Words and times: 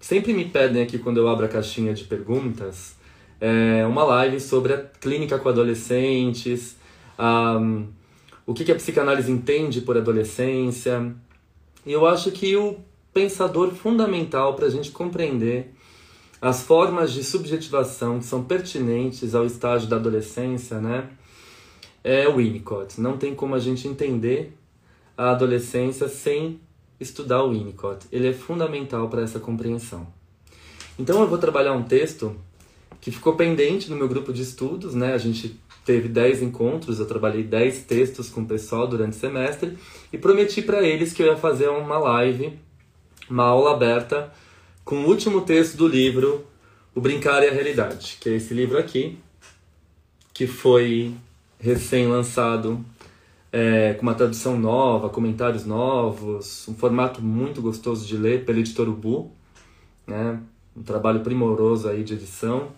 Sempre 0.00 0.32
me 0.32 0.44
pedem 0.44 0.82
aqui 0.82 0.98
quando 0.98 1.18
eu 1.18 1.28
abro 1.28 1.44
a 1.44 1.48
caixinha 1.48 1.92
de 1.92 2.04
perguntas 2.04 2.98
é, 3.40 3.86
uma 3.86 4.04
live 4.04 4.40
sobre 4.40 4.72
a 4.72 4.78
clínica 4.78 5.38
com 5.38 5.48
adolescentes, 5.48 6.76
um, 7.18 7.86
o 8.46 8.54
que, 8.54 8.64
que 8.64 8.72
a 8.72 8.74
psicanálise 8.74 9.30
entende 9.30 9.80
por 9.80 9.96
adolescência. 9.96 11.14
E 11.86 11.92
eu 11.92 12.06
acho 12.06 12.30
que 12.30 12.56
o 12.56 12.78
pensador 13.12 13.70
fundamental 13.72 14.54
para 14.54 14.66
a 14.66 14.70
gente 14.70 14.90
compreender 14.90 15.72
as 16.40 16.62
formas 16.62 17.12
de 17.12 17.24
subjetivação 17.24 18.18
que 18.18 18.24
são 18.24 18.44
pertinentes 18.44 19.34
ao 19.34 19.44
estágio 19.44 19.88
da 19.88 19.96
adolescência, 19.96 20.78
né, 20.78 21.08
é 22.04 22.28
o 22.28 22.36
Winnicott. 22.36 23.00
Não 23.00 23.16
tem 23.16 23.34
como 23.34 23.54
a 23.54 23.58
gente 23.58 23.88
entender 23.88 24.56
a 25.16 25.30
adolescência 25.30 26.08
sem 26.08 26.60
estudar 27.00 27.42
o 27.42 27.50
Winnicott. 27.50 28.06
Ele 28.10 28.28
é 28.28 28.32
fundamental 28.32 29.08
para 29.08 29.22
essa 29.22 29.38
compreensão. 29.38 30.06
Então 30.98 31.20
eu 31.20 31.28
vou 31.28 31.38
trabalhar 31.38 31.72
um 31.72 31.82
texto 31.82 32.36
que 33.00 33.10
ficou 33.10 33.36
pendente 33.36 33.88
no 33.88 33.96
meu 33.96 34.08
grupo 34.08 34.32
de 34.32 34.42
estudos, 34.42 34.94
né? 34.94 35.14
A 35.14 35.18
gente 35.18 35.58
teve 35.84 36.08
10 36.08 36.42
encontros, 36.42 36.98
eu 36.98 37.06
trabalhei 37.06 37.42
10 37.42 37.84
textos 37.84 38.28
com 38.28 38.42
o 38.42 38.46
pessoal 38.46 38.86
durante 38.86 39.16
o 39.16 39.20
semestre 39.20 39.78
e 40.12 40.18
prometi 40.18 40.60
para 40.60 40.82
eles 40.82 41.12
que 41.12 41.22
eu 41.22 41.26
ia 41.26 41.36
fazer 41.36 41.68
uma 41.68 41.98
live, 41.98 42.58
uma 43.30 43.44
aula 43.44 43.72
aberta 43.72 44.32
com 44.84 44.96
o 44.96 45.06
último 45.06 45.42
texto 45.42 45.76
do 45.76 45.86
livro 45.86 46.46
O 46.94 47.00
Brincar 47.00 47.42
e 47.42 47.48
a 47.48 47.52
Realidade, 47.52 48.18
que 48.20 48.28
é 48.28 48.34
esse 48.34 48.52
livro 48.52 48.78
aqui, 48.78 49.18
que 50.34 50.46
foi 50.46 51.14
recém-lançado 51.60 52.84
é, 53.52 53.94
com 53.94 54.02
uma 54.02 54.14
tradução 54.14 54.58
nova, 54.58 55.08
comentários 55.08 55.64
novos, 55.64 56.66
um 56.68 56.74
formato 56.74 57.22
muito 57.22 57.62
gostoso 57.62 58.06
de 58.06 58.16
ler 58.16 58.44
pelo 58.44 58.58
editor 58.58 58.88
Ubu, 58.88 59.32
né? 60.06 60.40
um 60.76 60.82
trabalho 60.82 61.20
primoroso 61.20 61.88
aí 61.88 62.04
de 62.04 62.14
edição. 62.14 62.68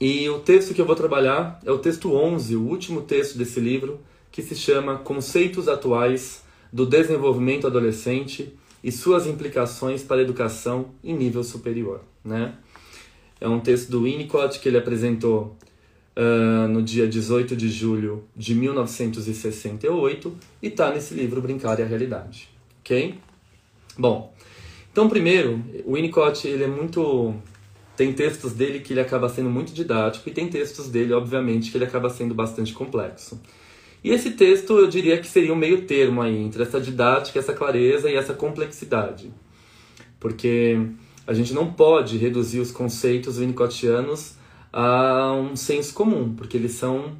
E 0.00 0.28
o 0.28 0.38
texto 0.38 0.72
que 0.72 0.80
eu 0.80 0.86
vou 0.86 0.96
trabalhar 0.96 1.60
é 1.64 1.70
o 1.70 1.78
texto 1.78 2.14
11, 2.14 2.56
o 2.56 2.62
último 2.62 3.02
texto 3.02 3.36
desse 3.36 3.60
livro, 3.60 4.00
que 4.30 4.42
se 4.42 4.54
chama 4.54 4.96
Conceitos 4.96 5.68
Atuais 5.68 6.42
do 6.72 6.86
Desenvolvimento 6.86 7.66
Adolescente 7.66 8.54
e 8.82 8.92
Suas 8.92 9.26
Implicações 9.26 10.02
para 10.02 10.18
a 10.18 10.22
Educação 10.22 10.90
em 11.02 11.14
Nível 11.14 11.42
Superior. 11.42 12.00
Né? 12.24 12.54
É 13.40 13.48
um 13.48 13.60
texto 13.60 13.90
do 13.90 14.04
Winnicott 14.04 14.58
que 14.60 14.68
ele 14.68 14.78
apresentou 14.78 15.56
uh, 16.20 16.68
no 16.68 16.82
dia 16.82 17.08
18 17.08 17.56
de 17.56 17.70
julho 17.70 18.24
de 18.36 18.54
1968 18.54 20.36
e 20.62 20.68
está 20.68 20.92
nesse 20.92 21.14
livro 21.14 21.40
Brincar 21.40 21.80
e 21.80 21.82
a 21.82 21.86
Realidade. 21.86 22.50
Ok? 22.80 23.14
Bom, 23.98 24.34
então 24.92 25.08
primeiro, 25.08 25.64
o 25.86 25.94
Winnicott 25.94 26.46
ele 26.46 26.64
é 26.64 26.68
muito 26.68 27.34
tem 27.96 28.12
textos 28.12 28.52
dele 28.52 28.80
que 28.80 28.92
ele 28.94 29.00
acaba 29.00 29.28
sendo 29.28 29.50
muito 29.50 29.72
didático 29.72 30.28
e 30.28 30.32
tem 30.32 30.48
textos 30.48 30.88
dele, 30.88 31.12
obviamente, 31.12 31.70
que 31.70 31.76
ele 31.76 31.84
acaba 31.84 32.08
sendo 32.08 32.34
bastante 32.34 32.72
complexo. 32.72 33.38
E 34.02 34.10
esse 34.10 34.30
texto 34.30 34.78
eu 34.78 34.86
diria 34.86 35.18
que 35.18 35.26
seria 35.26 35.52
um 35.52 35.56
meio 35.56 35.82
termo 35.82 36.22
aí 36.22 36.38
entre 36.38 36.62
essa 36.62 36.80
didática, 36.80 37.38
essa 37.38 37.52
clareza 37.52 38.08
e 38.10 38.14
essa 38.14 38.32
complexidade. 38.32 39.30
Porque 40.18 40.78
a 41.26 41.34
gente 41.34 41.52
não 41.52 41.70
pode 41.74 42.16
reduzir 42.16 42.60
os 42.60 42.70
conceitos 42.70 43.36
winnicottianos 43.36 44.39
a 44.72 45.32
um 45.32 45.56
senso 45.56 45.94
comum, 45.94 46.34
porque 46.34 46.56
eles 46.56 46.72
são 46.72 47.16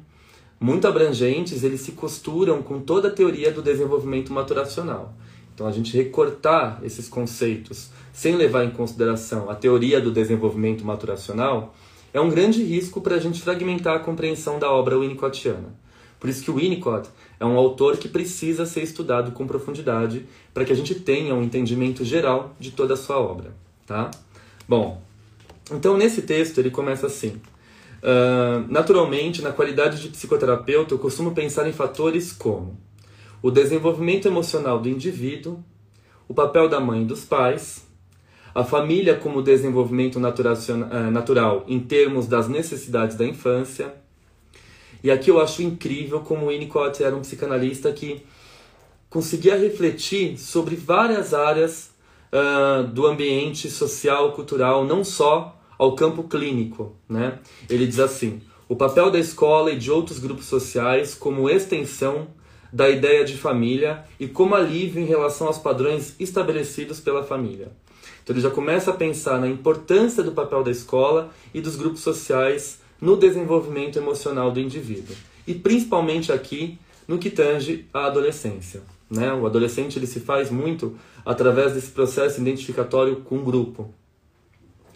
muito 0.59 0.87
abrangentes, 0.87 1.63
eles 1.63 1.81
se 1.81 1.93
costuram 1.93 2.61
com 2.61 2.79
toda 2.79 3.07
a 3.07 3.11
teoria 3.11 3.51
do 3.51 3.61
desenvolvimento 3.61 4.31
maturacional. 4.31 5.13
Então, 5.53 5.67
a 5.67 5.71
gente 5.71 5.95
recortar 5.95 6.79
esses 6.83 7.09
conceitos 7.09 7.89
sem 8.13 8.35
levar 8.35 8.63
em 8.63 8.71
consideração 8.71 9.49
a 9.49 9.55
teoria 9.55 9.99
do 9.99 10.11
desenvolvimento 10.11 10.85
maturacional 10.85 11.73
é 12.13 12.19
um 12.19 12.29
grande 12.29 12.63
risco 12.63 13.01
para 13.01 13.15
a 13.15 13.19
gente 13.19 13.41
fragmentar 13.41 13.95
a 13.95 13.99
compreensão 13.99 14.59
da 14.59 14.69
obra 14.69 14.97
winnicottiana. 14.97 15.73
Por 16.19 16.29
isso 16.29 16.43
que 16.43 16.51
o 16.51 16.55
Winnicott 16.55 17.09
é 17.39 17.45
um 17.45 17.57
autor 17.57 17.97
que 17.97 18.07
precisa 18.07 18.65
ser 18.65 18.83
estudado 18.83 19.31
com 19.31 19.47
profundidade 19.47 20.25
para 20.53 20.63
que 20.63 20.71
a 20.71 20.75
gente 20.75 20.93
tenha 20.93 21.33
um 21.33 21.41
entendimento 21.41 22.05
geral 22.05 22.55
de 22.59 22.69
toda 22.69 22.93
a 22.93 22.97
sua 22.97 23.19
obra. 23.19 23.55
Tá? 23.87 24.11
Bom, 24.69 25.01
então, 25.71 25.97
nesse 25.97 26.21
texto, 26.21 26.59
ele 26.59 26.69
começa 26.69 27.07
assim: 27.07 27.41
uh, 28.01 28.65
Naturalmente, 28.69 29.41
na 29.41 29.51
qualidade 29.51 30.01
de 30.01 30.09
psicoterapeuta, 30.09 30.93
eu 30.93 30.99
costumo 30.99 31.31
pensar 31.31 31.67
em 31.67 31.73
fatores 31.73 32.31
como 32.31 32.77
o 33.41 33.49
desenvolvimento 33.49 34.27
emocional 34.27 34.79
do 34.79 34.89
indivíduo, 34.89 35.63
o 36.27 36.33
papel 36.33 36.69
da 36.69 36.79
mãe 36.79 37.01
e 37.01 37.05
dos 37.05 37.25
pais, 37.25 37.85
a 38.53 38.63
família 38.63 39.15
como 39.15 39.41
desenvolvimento 39.41 40.19
ah, 40.19 41.09
natural 41.09 41.63
em 41.67 41.79
termos 41.79 42.27
das 42.27 42.47
necessidades 42.47 43.15
da 43.15 43.25
infância. 43.25 43.93
E 45.03 45.09
aqui 45.09 45.31
eu 45.31 45.41
acho 45.41 45.63
incrível 45.63 46.19
como 46.19 46.49
Winnicott 46.49 47.03
era 47.03 47.15
um 47.15 47.21
psicanalista 47.21 47.91
que 47.91 48.23
conseguia 49.09 49.57
refletir 49.57 50.37
sobre 50.37 50.75
várias 50.75 51.33
áreas 51.33 51.91
uh, 52.31 52.83
do 52.83 53.07
ambiente 53.07 53.69
social, 53.69 54.33
cultural, 54.33 54.85
não 54.85 55.03
só 55.03 55.59
ao 55.81 55.95
campo 55.95 56.25
clínico. 56.25 56.95
Né? 57.09 57.39
Ele 57.67 57.87
diz 57.87 57.99
assim: 57.99 58.39
o 58.69 58.75
papel 58.75 59.09
da 59.09 59.17
escola 59.17 59.71
e 59.71 59.79
de 59.79 59.89
outros 59.89 60.19
grupos 60.19 60.45
sociais 60.45 61.15
como 61.15 61.49
extensão 61.49 62.27
da 62.71 62.87
ideia 62.87 63.25
de 63.25 63.35
família 63.35 64.05
e 64.19 64.27
como 64.27 64.53
alívio 64.53 65.01
em 65.01 65.07
relação 65.07 65.47
aos 65.47 65.57
padrões 65.57 66.15
estabelecidos 66.19 66.99
pela 66.99 67.23
família. 67.23 67.71
Então 68.23 68.35
ele 68.35 68.43
já 68.43 68.51
começa 68.51 68.91
a 68.91 68.93
pensar 68.93 69.41
na 69.41 69.47
importância 69.47 70.21
do 70.21 70.31
papel 70.31 70.63
da 70.63 70.69
escola 70.69 71.31
e 71.51 71.59
dos 71.59 71.75
grupos 71.75 72.01
sociais 72.01 72.79
no 73.01 73.17
desenvolvimento 73.17 73.97
emocional 73.97 74.51
do 74.51 74.59
indivíduo. 74.59 75.15
E 75.47 75.55
principalmente 75.55 76.31
aqui 76.31 76.77
no 77.07 77.17
que 77.17 77.31
tange 77.31 77.87
à 77.91 78.05
adolescência. 78.05 78.83
Né? 79.09 79.33
O 79.33 79.47
adolescente 79.47 79.97
ele 79.97 80.05
se 80.05 80.19
faz 80.19 80.51
muito 80.51 80.95
através 81.25 81.73
desse 81.73 81.89
processo 81.89 82.39
identificatório 82.39 83.17
com 83.17 83.39
o 83.39 83.43
grupo. 83.43 83.91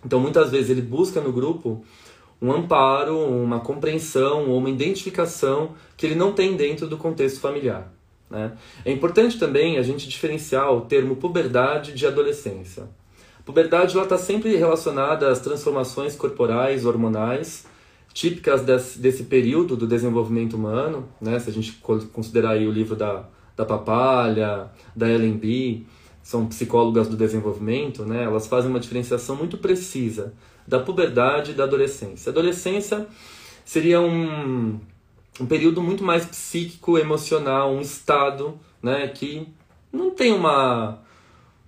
Então, 0.06 0.20
muitas 0.20 0.52
vezes, 0.52 0.70
ele 0.70 0.84
busca 0.84 1.20
no 1.20 1.32
grupo 1.32 1.84
um 2.42 2.52
amparo, 2.52 3.18
uma 3.18 3.60
compreensão 3.60 4.50
ou 4.50 4.60
uma 4.60 4.70
identificação 4.70 5.72
que 5.98 6.06
ele 6.06 6.16
não 6.16 6.32
tem 6.32 6.56
dentro 6.56 6.88
do 6.88 6.96
contexto 6.96 7.40
familiar. 7.40 7.92
Né? 8.30 8.54
É 8.84 8.92
importante 8.92 9.40
também 9.40 9.78
a 9.78 9.82
gente 9.82 10.08
diferenciar 10.08 10.72
o 10.72 10.82
termo 10.82 11.16
puberdade 11.16 11.94
de 11.94 12.06
adolescência. 12.06 12.88
Puberdade 13.44 13.98
está 13.98 14.18
sempre 14.18 14.56
relacionada 14.56 15.30
às 15.30 15.40
transformações 15.40 16.16
corporais, 16.16 16.86
hormonais, 16.86 17.66
típicas 18.14 18.62
desse, 18.62 19.00
desse 19.00 19.24
período 19.24 19.76
do 19.76 19.88
desenvolvimento 19.88 20.56
humano. 20.56 21.08
Né? 21.22 21.40
Se 21.40 21.50
a 21.50 21.54
gente 21.54 21.74
considerar 22.12 22.52
aí 22.52 22.68
o 22.68 22.72
livro 22.72 22.96
da, 22.96 23.28
da 23.56 23.66
Papalha, 23.66 24.72
da 24.96 25.10
Ellen 25.10 25.34
B., 25.34 25.84
são 26.26 26.48
psicólogas 26.48 27.08
do 27.08 27.16
desenvolvimento, 27.16 28.04
né, 28.04 28.24
elas 28.24 28.48
fazem 28.48 28.68
uma 28.68 28.80
diferenciação 28.80 29.36
muito 29.36 29.60
precisa 29.60 30.34
da 30.68 30.80
puberdade 30.80 31.52
e 31.52 31.54
da 31.54 31.66
adolescência. 31.66 32.32
A 32.32 32.34
adolescência 32.34 33.06
seria 33.64 34.02
um, 34.02 34.80
um 35.40 35.46
período 35.46 35.84
muito 35.84 36.04
mais 36.04 36.26
psíquico, 36.26 36.98
emocional, 36.98 37.72
um 37.72 37.80
estado 37.80 38.60
né, 38.82 39.08
que 39.08 39.48
não 39.94 40.10
tem 40.10 40.34
uma, 40.34 40.98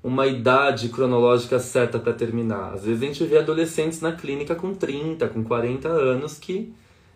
uma 0.04 0.26
idade 0.26 0.90
cronológica 0.90 1.60
certa 1.60 2.00
para 2.00 2.12
terminar. 2.12 2.74
Às 2.74 2.84
vezes 2.84 3.04
a 3.04 3.06
gente 3.06 3.24
vê 3.26 3.38
adolescentes 3.38 4.02
na 4.02 4.12
clínica 4.12 4.56
com 4.56 4.74
30, 4.74 5.28
com 5.28 5.44
40 5.44 5.88
anos 5.88 6.40
que 6.40 6.74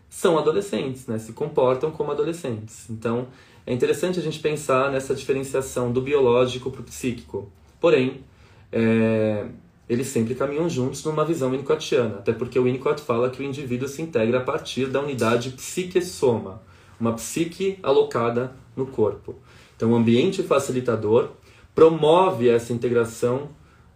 são 0.07 0.37
adolescentes, 0.37 1.07
né? 1.07 1.17
se 1.17 1.33
comportam 1.33 1.89
como 1.89 2.11
adolescentes. 2.11 2.87
Então 2.87 3.29
é 3.65 3.73
interessante 3.73 4.19
a 4.19 4.21
gente 4.21 4.39
pensar 4.39 4.91
nessa 4.91 5.13
diferenciação 5.13 5.91
do 5.91 6.01
biológico 6.01 6.71
para 6.71 6.81
o 6.81 6.83
psíquico. 6.83 7.51
Porém, 7.79 8.23
é, 8.71 9.45
eles 9.89 10.07
sempre 10.07 10.35
caminham 10.35 10.69
juntos 10.69 11.03
numa 11.03 11.25
visão 11.25 11.51
winnicottiana, 11.51 12.19
até 12.19 12.31
porque 12.31 12.57
o 12.57 12.63
Winnicott 12.63 13.01
fala 13.01 13.29
que 13.29 13.41
o 13.41 13.45
indivíduo 13.45 13.87
se 13.87 14.01
integra 14.01 14.37
a 14.37 14.41
partir 14.41 14.87
da 14.87 15.01
unidade 15.01 15.49
psique-soma, 15.51 16.61
uma 16.99 17.13
psique 17.13 17.77
alocada 17.83 18.53
no 18.75 18.85
corpo. 18.85 19.35
Então, 19.75 19.91
o 19.91 19.95
ambiente 19.95 20.43
facilitador 20.43 21.31
promove 21.75 22.47
essa 22.47 22.71
integração 22.71 23.49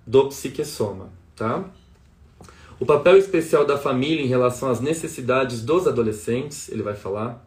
do 0.06 0.28
psique-soma, 0.28 1.10
tá? 1.36 1.64
O 2.78 2.86
papel 2.86 3.18
especial 3.18 3.66
da 3.66 3.78
família 3.78 4.22
em 4.22 4.28
relação 4.28 4.70
às 4.70 4.82
necessidades 4.82 5.62
dos 5.62 5.88
adolescentes, 5.88 6.68
ele 6.70 6.84
vai 6.84 6.94
falar. 6.94 7.45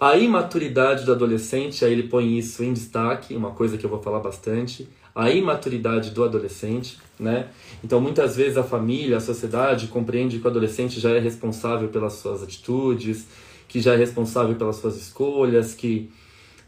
A 0.00 0.16
imaturidade 0.16 1.04
do 1.04 1.10
adolescente, 1.10 1.84
aí 1.84 1.92
ele 1.92 2.04
põe 2.04 2.38
isso 2.38 2.62
em 2.62 2.72
destaque, 2.72 3.34
uma 3.34 3.50
coisa 3.50 3.76
que 3.76 3.84
eu 3.84 3.90
vou 3.90 4.00
falar 4.00 4.20
bastante 4.20 4.88
a 5.12 5.28
imaturidade 5.32 6.12
do 6.12 6.22
adolescente, 6.22 6.96
né? 7.18 7.48
Então, 7.82 8.00
muitas 8.00 8.36
vezes 8.36 8.56
a 8.56 8.62
família, 8.62 9.16
a 9.16 9.20
sociedade 9.20 9.88
compreende 9.88 10.38
que 10.38 10.46
o 10.46 10.48
adolescente 10.48 11.00
já 11.00 11.10
é 11.10 11.18
responsável 11.18 11.88
pelas 11.88 12.12
suas 12.12 12.40
atitudes, 12.40 13.26
que 13.66 13.80
já 13.80 13.94
é 13.94 13.96
responsável 13.96 14.54
pelas 14.54 14.76
suas 14.76 14.96
escolhas, 14.96 15.74
que 15.74 16.08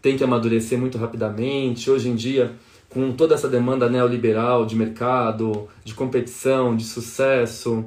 tem 0.02 0.16
que 0.16 0.24
amadurecer 0.24 0.76
muito 0.76 0.98
rapidamente. 0.98 1.88
Hoje 1.88 2.08
em 2.08 2.16
dia, 2.16 2.56
com 2.88 3.12
toda 3.12 3.36
essa 3.36 3.48
demanda 3.48 3.88
neoliberal 3.88 4.66
de 4.66 4.74
mercado, 4.74 5.68
de 5.84 5.94
competição, 5.94 6.74
de 6.74 6.82
sucesso, 6.82 7.84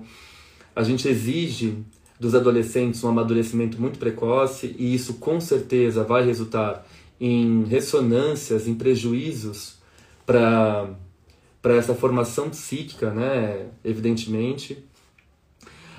a 0.74 0.82
gente 0.82 1.10
exige 1.10 1.84
dos 2.24 2.34
adolescentes 2.34 3.04
um 3.04 3.10
amadurecimento 3.10 3.80
muito 3.80 4.00
precoce 4.00 4.74
e 4.80 4.96
isso 4.96 5.16
com 5.16 5.42
certeza 5.42 6.06
vai 6.06 6.24
resultar 6.26 6.88
em 7.20 7.66
ressonâncias, 7.66 8.66
em 8.66 8.76
prejuízos 8.76 9.76
para 10.26 10.90
para 11.62 11.76
essa 11.76 11.96
formação 11.96 12.50
psíquica, 12.50 13.10
né, 13.10 13.68
evidentemente. 13.86 14.84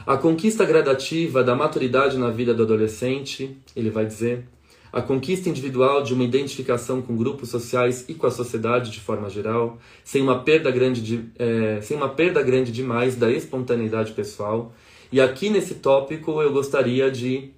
A 0.07 0.15
conquista 0.15 0.63
gradativa 0.63 1.43
da 1.43 1.57
maturidade 1.57 2.19
na 2.19 2.29
vida 2.29 2.53
do 2.53 2.65
adolescente, 2.65 3.57
ele 3.75 3.89
vai 3.89 4.05
dizer, 4.05 4.45
a 4.93 5.01
conquista 5.01 5.49
individual 5.49 6.03
de 6.03 6.13
uma 6.13 6.23
identificação 6.23 7.01
com 7.01 7.17
grupos 7.17 7.49
sociais 7.49 8.05
e 8.09 8.13
com 8.13 8.27
a 8.27 8.31
sociedade 8.31 8.91
de 8.91 9.01
forma 9.01 9.31
geral, 9.31 9.79
sem 10.05 10.21
uma 10.21 10.41
perda 10.41 10.71
grande, 10.71 11.01
de, 11.01 11.25
é, 11.39 11.81
sem 11.81 11.97
uma 11.97 12.11
perda 12.11 12.43
grande 12.43 12.71
demais 12.71 13.17
da 13.17 13.33
espontaneidade 13.33 14.13
pessoal. 14.13 14.75
E 15.15 15.21
aqui 15.21 15.49
nesse 15.49 15.77
tópico 15.77 16.43
eu 16.43 16.53
gostaria 16.53 17.09
de 17.09 17.53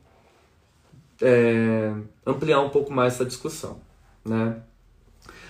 é, 1.22 1.90
ampliar 2.26 2.60
um 2.60 2.68
pouco 2.68 2.92
mais 2.92 3.14
essa 3.14 3.24
discussão, 3.24 3.80
né? 4.22 4.60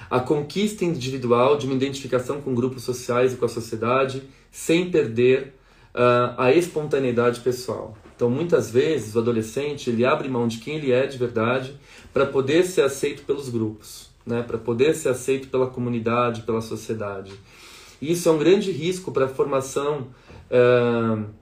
a 0.08 0.20
conquista 0.20 0.84
individual 0.84 1.58
de 1.58 1.66
uma 1.66 1.74
identificação 1.74 2.40
com 2.40 2.54
grupos 2.54 2.84
sociais 2.84 3.32
e 3.32 3.36
com 3.36 3.44
a 3.44 3.48
sociedade, 3.48 4.22
sem 4.52 4.88
perder 4.88 5.56
uh, 5.92 6.38
a 6.38 6.52
espontaneidade 6.52 7.40
pessoal. 7.40 7.98
Então, 8.14 8.30
muitas 8.30 8.70
vezes, 8.70 9.16
o 9.16 9.18
adolescente 9.18 9.90
ele 9.90 10.04
abre 10.04 10.28
mão 10.28 10.46
de 10.46 10.58
quem 10.58 10.76
ele 10.76 10.92
é 10.92 11.08
de 11.08 11.18
verdade 11.18 11.76
para 12.12 12.24
poder 12.24 12.66
ser 12.66 12.82
aceito 12.82 13.24
pelos 13.24 13.48
grupos, 13.48 14.10
né? 14.24 14.44
para 14.44 14.58
poder 14.58 14.94
ser 14.94 15.08
aceito 15.08 15.48
pela 15.48 15.66
comunidade, 15.66 16.42
pela 16.42 16.60
sociedade. 16.60 17.32
E 18.00 18.12
isso 18.12 18.28
é 18.28 18.32
um 18.32 18.38
grande 18.38 18.70
risco 18.70 19.10
para 19.10 19.24
a 19.24 19.28
formação, 19.28 20.06
uh, 20.52 21.34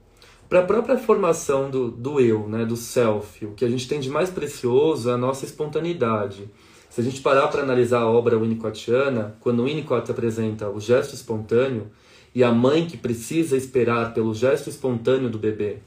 para 0.49 0.61
a 0.61 0.65
própria 0.65 0.99
formação 0.99 1.71
do, 1.71 1.91
do 1.91 2.21
eu, 2.21 2.49
né? 2.49 2.65
do 2.65 2.77
self. 2.77 3.45
O 3.47 3.53
que 3.53 3.65
a 3.65 3.69
gente 3.69 3.89
tem 3.89 4.01
de 4.01 4.11
mais 4.11 4.31
precioso 4.31 5.11
é 5.11 5.13
a 5.13 5.19
nossa 5.19 5.45
espontaneidade. 5.45 6.49
Se 6.95 7.01
a 7.01 7.05
gente 7.05 7.21
parar 7.21 7.49
para 7.49 7.63
analisar 7.63 8.03
a 8.03 8.09
obra 8.09 8.39
winnicottiana, 8.39 9.37
quando 9.41 9.65
Winnicott 9.65 10.09
apresenta 10.11 10.71
o 10.71 10.79
gesto 10.79 11.13
espontâneo 11.13 11.89
e 12.33 12.45
a 12.45 12.53
mãe 12.53 12.87
que 12.87 12.97
precisa 12.97 13.57
esperar 13.57 14.15
pelo 14.15 14.33
gesto 14.33 14.71
espontâneo 14.71 15.29
do 15.29 15.37
bebê, 15.37 15.79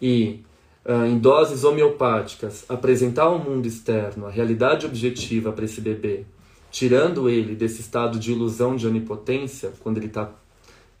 e 0.00 0.44
uh, 0.84 1.06
em 1.06 1.18
doses 1.18 1.64
homeopáticas 1.64 2.66
apresentar 2.68 3.22
ao 3.22 3.38
mundo 3.38 3.66
externo 3.66 4.26
a 4.26 4.30
realidade 4.30 4.84
objetiva 4.84 5.52
para 5.52 5.64
esse 5.64 5.80
bebê, 5.80 6.26
tirando 6.70 7.30
ele 7.30 7.54
desse 7.54 7.80
estado 7.80 8.18
de 8.18 8.32
ilusão 8.32 8.76
de 8.76 8.86
onipotência, 8.86 9.72
quando 9.80 9.96
ele 9.96 10.08
está 10.08 10.30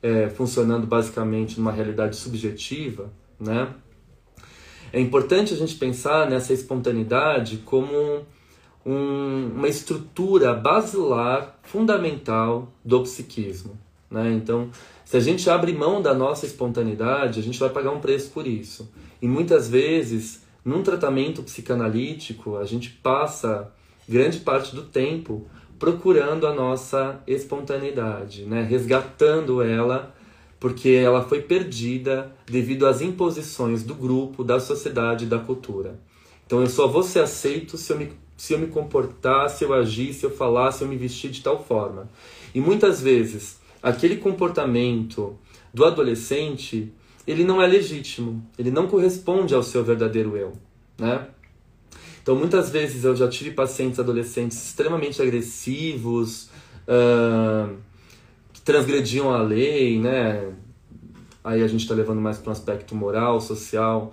é, 0.06 0.28
funcionando 0.28 0.86
basicamente 0.86 1.58
numa 1.58 1.72
realidade 1.72 2.14
subjetiva, 2.14 3.10
né? 3.40 3.74
É 4.92 5.00
importante 5.00 5.52
a 5.52 5.56
gente 5.56 5.74
pensar 5.74 6.30
nessa 6.30 6.52
espontaneidade 6.52 7.58
como 7.64 8.24
um, 8.84 9.50
uma 9.56 9.68
estrutura 9.68 10.54
basilar, 10.54 11.58
fundamental 11.64 12.72
do 12.84 13.02
psiquismo. 13.02 13.76
Né? 14.08 14.32
Então, 14.32 14.70
se 15.04 15.16
a 15.16 15.20
gente 15.20 15.50
abre 15.50 15.72
mão 15.72 16.00
da 16.00 16.14
nossa 16.14 16.46
espontaneidade, 16.46 17.40
a 17.40 17.42
gente 17.42 17.58
vai 17.58 17.68
pagar 17.68 17.90
um 17.90 17.98
preço 17.98 18.30
por 18.30 18.46
isso. 18.46 18.88
E 19.20 19.26
muitas 19.26 19.68
vezes, 19.68 20.40
num 20.64 20.84
tratamento 20.84 21.42
psicanalítico, 21.42 22.56
a 22.56 22.64
gente 22.64 22.90
passa 22.90 23.72
grande 24.08 24.38
parte 24.38 24.74
do 24.74 24.82
tempo 24.82 25.46
procurando 25.78 26.46
a 26.46 26.54
nossa 26.54 27.20
espontaneidade, 27.26 28.44
né? 28.44 28.62
resgatando 28.62 29.62
ela, 29.62 30.14
porque 30.58 30.90
ela 30.90 31.22
foi 31.22 31.42
perdida 31.42 32.32
devido 32.46 32.86
às 32.86 33.00
imposições 33.00 33.82
do 33.82 33.94
grupo, 33.94 34.42
da 34.42 34.58
sociedade, 34.58 35.26
da 35.26 35.38
cultura. 35.38 35.98
Então 36.46 36.60
eu 36.60 36.68
só 36.68 36.86
vou 36.86 37.02
ser 37.02 37.20
aceito 37.20 37.76
se 37.76 37.92
eu 37.92 37.98
me 37.98 38.12
se 38.36 38.52
eu 38.52 38.58
me 38.58 38.66
comportar, 38.66 39.48
se 39.48 39.64
eu 39.64 39.72
agir, 39.72 40.12
se 40.12 40.24
eu 40.24 40.30
falar, 40.30 40.70
se 40.70 40.84
eu 40.84 40.88
me 40.88 40.96
vestir 40.96 41.30
de 41.30 41.42
tal 41.42 41.64
forma. 41.64 42.08
E 42.54 42.60
muitas 42.60 43.00
vezes, 43.00 43.58
aquele 43.82 44.16
comportamento 44.16 45.38
do 45.72 45.84
adolescente, 45.84 46.92
ele 47.26 47.44
não 47.44 47.62
é 47.62 47.66
legítimo, 47.66 48.46
ele 48.58 48.70
não 48.70 48.88
corresponde 48.88 49.54
ao 49.54 49.62
seu 49.62 49.82
verdadeiro 49.82 50.36
eu, 50.36 50.52
né? 50.98 51.28
Então, 52.26 52.34
muitas 52.34 52.70
vezes 52.70 53.04
eu 53.04 53.14
já 53.14 53.28
tive 53.28 53.52
pacientes 53.52 54.00
adolescentes 54.00 54.60
extremamente 54.60 55.22
agressivos, 55.22 56.48
uh, 56.88 57.72
que 58.52 58.60
transgrediam 58.62 59.32
a 59.32 59.40
lei, 59.40 60.00
né? 60.00 60.52
Aí 61.44 61.62
a 61.62 61.68
gente 61.68 61.82
está 61.82 61.94
levando 61.94 62.20
mais 62.20 62.36
para 62.36 62.48
um 62.48 62.52
aspecto 62.52 62.96
moral, 62.96 63.40
social, 63.40 64.12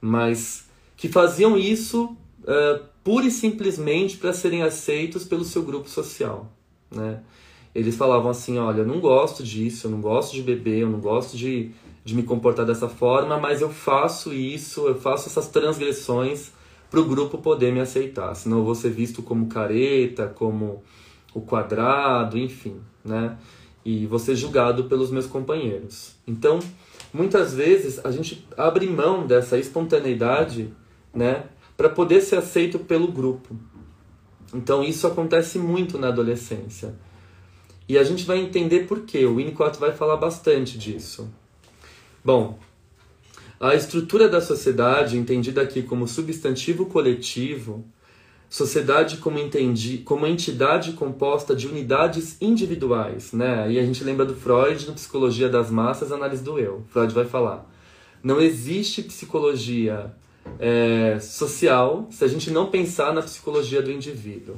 mas 0.00 0.70
que 0.96 1.06
faziam 1.06 1.54
isso 1.54 2.16
uh, 2.44 2.82
pura 3.04 3.26
e 3.26 3.30
simplesmente 3.30 4.16
para 4.16 4.32
serem 4.32 4.62
aceitos 4.62 5.26
pelo 5.26 5.44
seu 5.44 5.62
grupo 5.62 5.86
social, 5.86 6.50
né? 6.90 7.20
Eles 7.74 7.94
falavam 7.94 8.30
assim, 8.30 8.56
olha, 8.56 8.78
eu 8.78 8.86
não 8.86 9.00
gosto 9.00 9.42
disso, 9.42 9.86
eu 9.86 9.90
não 9.90 10.00
gosto 10.00 10.32
de 10.32 10.40
beber, 10.40 10.78
eu 10.78 10.88
não 10.88 10.98
gosto 10.98 11.36
de, 11.36 11.72
de 12.06 12.14
me 12.14 12.22
comportar 12.22 12.64
dessa 12.64 12.88
forma, 12.88 13.36
mas 13.36 13.60
eu 13.60 13.68
faço 13.68 14.32
isso, 14.32 14.86
eu 14.86 14.94
faço 14.98 15.28
essas 15.28 15.46
transgressões 15.48 16.58
para 16.90 17.00
o 17.00 17.04
grupo 17.04 17.38
poder 17.38 17.72
me 17.72 17.80
aceitar, 17.80 18.34
senão 18.34 18.58
eu 18.58 18.64
vou 18.64 18.74
ser 18.74 18.90
visto 18.90 19.22
como 19.22 19.46
careta, 19.46 20.26
como 20.26 20.82
o 21.32 21.40
quadrado, 21.40 22.36
enfim, 22.36 22.80
né? 23.04 23.38
E 23.84 24.06
vou 24.06 24.18
ser 24.18 24.34
julgado 24.34 24.84
pelos 24.84 25.10
meus 25.10 25.26
companheiros. 25.26 26.16
Então, 26.26 26.58
muitas 27.14 27.54
vezes 27.54 28.04
a 28.04 28.10
gente 28.10 28.46
abre 28.56 28.86
mão 28.86 29.26
dessa 29.26 29.56
espontaneidade, 29.56 30.72
né? 31.14 31.44
para 31.80 31.88
poder 31.88 32.20
ser 32.20 32.36
aceito 32.36 32.78
pelo 32.80 33.10
grupo. 33.10 33.56
Então 34.52 34.84
isso 34.84 35.06
acontece 35.06 35.58
muito 35.58 35.96
na 35.96 36.08
adolescência. 36.08 36.94
E 37.88 37.96
a 37.96 38.04
gente 38.04 38.26
vai 38.26 38.36
entender 38.36 38.80
por 38.80 39.00
quê. 39.06 39.24
O 39.24 39.36
Winnicott 39.36 39.80
vai 39.80 39.90
falar 39.90 40.18
bastante 40.18 40.76
disso. 40.76 41.32
Bom, 42.22 42.58
a 43.60 43.74
estrutura 43.74 44.26
da 44.26 44.40
sociedade, 44.40 45.18
entendida 45.18 45.60
aqui 45.60 45.82
como 45.82 46.08
substantivo 46.08 46.86
coletivo, 46.86 47.84
sociedade 48.48 49.18
como, 49.18 49.38
entendi, 49.38 49.98
como 49.98 50.26
entidade 50.26 50.92
composta 50.92 51.54
de 51.54 51.68
unidades 51.68 52.38
individuais, 52.40 53.32
né? 53.32 53.70
E 53.70 53.78
a 53.78 53.84
gente 53.84 54.02
lembra 54.02 54.24
do 54.24 54.34
Freud 54.34 54.86
no 54.86 54.94
Psicologia 54.94 55.46
das 55.46 55.70
Massas, 55.70 56.10
Análise 56.10 56.42
do 56.42 56.58
Eu. 56.58 56.82
Freud 56.88 57.12
vai 57.12 57.26
falar: 57.26 57.70
não 58.22 58.40
existe 58.40 59.02
psicologia 59.02 60.10
é, 60.58 61.18
social 61.20 62.08
se 62.10 62.24
a 62.24 62.28
gente 62.28 62.50
não 62.50 62.70
pensar 62.70 63.12
na 63.12 63.20
psicologia 63.20 63.82
do 63.82 63.92
indivíduo. 63.92 64.56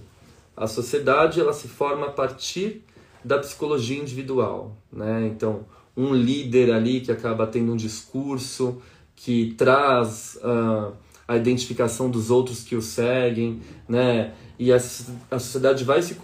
A 0.56 0.68
sociedade 0.68 1.40
ela 1.40 1.52
se 1.52 1.66
forma 1.66 2.06
a 2.06 2.10
partir 2.10 2.84
da 3.24 3.36
psicologia 3.38 4.00
individual, 4.00 4.76
né? 4.92 5.26
Então, 5.26 5.66
um 5.96 6.14
líder 6.14 6.72
ali 6.72 7.00
que 7.00 7.12
acaba 7.12 7.46
tendo 7.46 7.72
um 7.72 7.76
discurso 7.76 8.80
que 9.24 9.54
traz 9.56 10.36
uh, 10.42 10.92
a 11.28 11.36
identificação 11.36 12.10
dos 12.10 12.28
outros 12.28 12.64
que 12.64 12.74
o 12.74 12.82
seguem, 12.82 13.60
né? 13.88 14.34
E 14.58 14.72
a, 14.72 14.76
a 14.76 15.38
sociedade 15.38 15.84
vai 15.84 16.02
se 16.02 16.16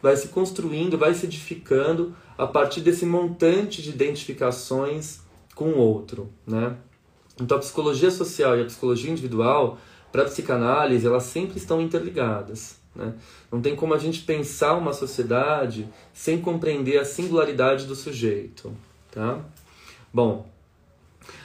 vai 0.00 0.16
se 0.16 0.28
construindo, 0.28 0.96
vai 0.96 1.12
se 1.12 1.26
edificando 1.26 2.14
a 2.38 2.46
partir 2.46 2.82
desse 2.82 3.04
montante 3.04 3.82
de 3.82 3.90
identificações 3.90 5.20
com 5.56 5.70
o 5.70 5.78
outro, 5.78 6.30
né? 6.46 6.76
Então 7.40 7.56
a 7.56 7.60
psicologia 7.60 8.12
social 8.12 8.56
e 8.56 8.62
a 8.62 8.64
psicologia 8.64 9.10
individual, 9.10 9.78
para 10.12 10.22
a 10.22 10.26
psicanálise, 10.26 11.04
elas 11.04 11.24
sempre 11.24 11.58
estão 11.58 11.80
interligadas. 11.80 12.76
Né? 12.94 13.12
Não 13.50 13.60
tem 13.60 13.74
como 13.74 13.92
a 13.92 13.98
gente 13.98 14.20
pensar 14.20 14.74
uma 14.74 14.92
sociedade 14.92 15.88
sem 16.12 16.40
compreender 16.40 16.98
a 16.98 17.04
singularidade 17.04 17.86
do 17.86 17.96
sujeito. 17.96 18.72
Tá? 19.10 19.40
Bom, 20.12 20.46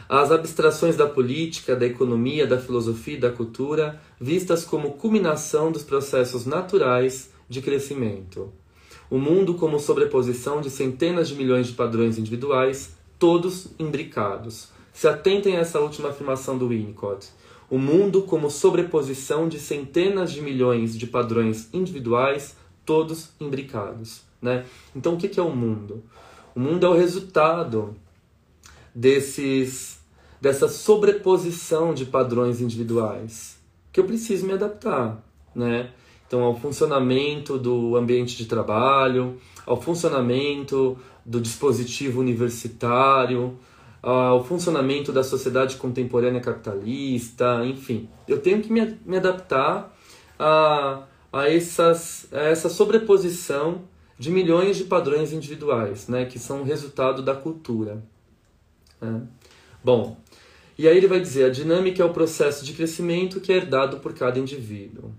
as 0.10 0.32
abstrações 0.32 0.96
da 0.98 1.06
política, 1.06 1.76
da 1.76 1.86
economia, 1.86 2.48
da 2.48 2.58
filosofia 2.58 3.16
e 3.16 3.20
da 3.20 3.32
cultura, 3.32 4.02
vistas 4.20 4.66
como 4.66 4.94
culminação 4.94 5.72
dos 5.72 5.84
processos 5.84 6.48
naturais 6.48 7.30
de 7.48 7.62
crescimento. 7.62 8.52
O 9.08 9.20
mundo 9.20 9.54
como 9.54 9.80
sobreposição 9.80 10.62
de 10.62 10.72
centenas 10.72 11.30
de 11.30 11.36
milhões 11.36 11.68
de 11.68 11.74
padrões 11.74 12.18
individuais, 12.18 12.96
todos 13.20 13.68
imbricados. 13.78 14.70
Se 14.92 15.08
atentem 15.08 15.58
a 15.58 15.60
essa 15.60 15.80
última 15.80 16.10
afirmação 16.10 16.58
do 16.58 16.70
Winnicott. 16.70 17.30
O 17.70 17.78
mundo 17.78 18.24
como 18.24 18.50
sobreposição 18.50 19.48
de 19.48 19.60
centenas 19.60 20.32
de 20.32 20.42
milhões 20.42 20.98
de 20.98 21.06
padrões 21.06 21.70
individuais, 21.72 22.56
todos 22.84 23.30
imbricados. 23.40 24.22
Né? 24.42 24.66
Então, 24.96 25.14
o 25.14 25.18
que 25.18 25.40
é 25.40 25.44
o 25.44 25.56
mundo? 25.56 26.04
O 26.56 26.60
mundo 26.60 26.86
é 26.86 26.90
o 26.90 26.98
resultado 26.98 27.96
desses, 28.94 29.99
dessa 30.42 30.68
sobreposição 30.68 31.94
de 31.94 32.06
padrões 32.06 32.62
individuais 32.62 33.60
que 33.92 34.00
eu 34.00 34.06
preciso 34.06 34.46
me 34.46 34.54
adaptar. 34.54 35.24
Né? 35.54 35.92
Então, 36.28 36.44
ao 36.44 36.56
funcionamento 36.56 37.58
do 37.58 37.96
ambiente 37.96 38.38
de 38.38 38.46
trabalho, 38.46 39.38
ao 39.66 39.82
funcionamento 39.82 40.98
do 41.26 41.42
dispositivo 41.42 42.20
universitário, 42.20 43.58
ao 44.02 44.44
funcionamento 44.44 45.12
da 45.12 45.24
sociedade 45.24 45.76
contemporânea 45.76 46.40
capitalista, 46.40 47.66
enfim. 47.66 48.08
Eu 48.28 48.40
tenho 48.40 48.62
que 48.62 48.72
me, 48.72 48.98
me 49.06 49.18
adaptar 49.18 49.94
a, 50.38 51.04
a, 51.34 51.50
essas, 51.50 52.28
a 52.32 52.42
essa 52.42 52.70
sobreposição 52.70 53.82
de 54.18 54.30
milhões 54.30 54.78
de 54.78 54.84
padrões 54.84 55.34
individuais, 55.34 56.08
né, 56.08 56.26
que 56.26 56.38
são 56.38 56.64
resultado 56.64 57.22
da 57.22 57.34
cultura. 57.34 58.04
Né? 59.02 59.22
Bom, 59.84 60.18
e 60.80 60.88
aí 60.88 60.96
ele 60.96 61.08
vai 61.08 61.20
dizer: 61.20 61.44
a 61.44 61.50
dinâmica 61.50 62.02
é 62.02 62.06
o 62.06 62.14
processo 62.14 62.64
de 62.64 62.72
crescimento 62.72 63.42
que 63.42 63.52
é 63.52 63.58
herdado 63.58 63.98
por 63.98 64.14
cada 64.14 64.40
indivíduo. 64.40 65.12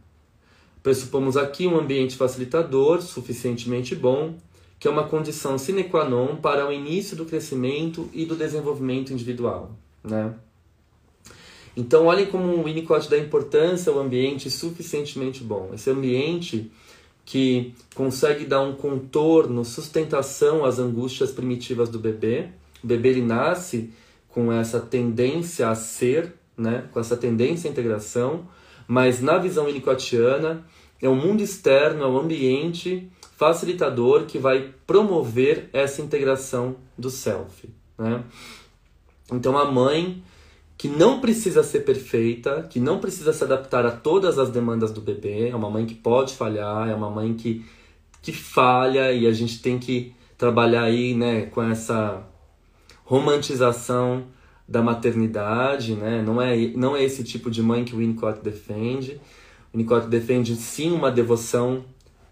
Pressupomos 0.82 1.36
aqui 1.36 1.66
um 1.66 1.78
ambiente 1.78 2.16
facilitador, 2.16 3.02
suficientemente 3.02 3.94
bom, 3.94 4.36
que 4.78 4.88
é 4.88 4.90
uma 4.90 5.06
condição 5.06 5.58
sine 5.58 5.84
qua 5.84 6.08
non 6.08 6.36
para 6.36 6.66
o 6.66 6.72
início 6.72 7.14
do 7.14 7.26
crescimento 7.26 8.08
e 8.14 8.24
do 8.24 8.34
desenvolvimento 8.34 9.12
individual. 9.12 9.76
Né? 10.02 10.32
Então, 11.76 12.06
olhem 12.06 12.24
como 12.24 12.54
o 12.54 12.64
Winnicott 12.64 13.10
dá 13.10 13.18
importância 13.18 13.92
ao 13.92 13.98
ambiente 13.98 14.50
suficientemente 14.50 15.44
bom. 15.44 15.72
Esse 15.74 15.90
ambiente 15.90 16.72
que 17.26 17.74
consegue 17.94 18.46
dar 18.46 18.62
um 18.62 18.72
contorno, 18.72 19.62
sustentação 19.62 20.64
às 20.64 20.78
angústias 20.78 21.30
primitivas 21.30 21.90
do 21.90 21.98
bebê. 21.98 22.48
O 22.82 22.86
bebê 22.86 23.10
ele 23.10 23.22
nasce 23.22 23.90
com 24.30 24.52
essa 24.52 24.80
tendência 24.80 25.68
a 25.68 25.74
ser, 25.74 26.34
né? 26.56 26.88
com 26.92 27.00
essa 27.00 27.16
tendência 27.16 27.68
à 27.68 27.70
integração, 27.70 28.46
mas 28.86 29.20
na 29.20 29.38
visão 29.38 29.66
winnicottiana 29.66 30.64
é 31.00 31.08
o 31.08 31.14
mundo 31.14 31.42
externo, 31.42 32.02
é 32.02 32.06
o 32.06 32.18
ambiente 32.18 33.10
facilitador 33.36 34.26
que 34.26 34.38
vai 34.38 34.74
promover 34.86 35.70
essa 35.72 36.02
integração 36.02 36.76
do 36.96 37.08
self. 37.08 37.68
Né? 37.98 38.22
Então 39.32 39.56
a 39.56 39.70
mãe 39.70 40.22
que 40.76 40.88
não 40.88 41.20
precisa 41.20 41.62
ser 41.62 41.80
perfeita, 41.80 42.66
que 42.70 42.80
não 42.80 43.00
precisa 43.00 43.34
se 43.34 43.44
adaptar 43.44 43.84
a 43.84 43.90
todas 43.90 44.38
as 44.38 44.48
demandas 44.48 44.90
do 44.90 45.00
bebê, 45.00 45.50
é 45.50 45.54
uma 45.54 45.68
mãe 45.68 45.84
que 45.84 45.94
pode 45.94 46.34
falhar, 46.34 46.88
é 46.88 46.94
uma 46.94 47.10
mãe 47.10 47.34
que, 47.34 47.62
que 48.22 48.32
falha 48.32 49.12
e 49.12 49.26
a 49.26 49.32
gente 49.32 49.60
tem 49.60 49.78
que 49.78 50.14
trabalhar 50.38 50.84
aí 50.84 51.14
né, 51.14 51.46
com 51.46 51.62
essa 51.62 52.26
romantização 53.10 54.26
da 54.68 54.80
maternidade, 54.80 55.96
né? 55.96 56.22
não, 56.24 56.40
é, 56.40 56.56
não 56.76 56.94
é 56.94 57.02
esse 57.02 57.24
tipo 57.24 57.50
de 57.50 57.60
mãe 57.60 57.84
que 57.84 57.92
o 57.92 57.98
Winnicott 57.98 58.38
defende. 58.40 59.20
O 59.72 59.76
Winnicott 59.76 60.06
defende 60.06 60.54
sim 60.54 60.92
uma 60.92 61.10
devoção 61.10 61.84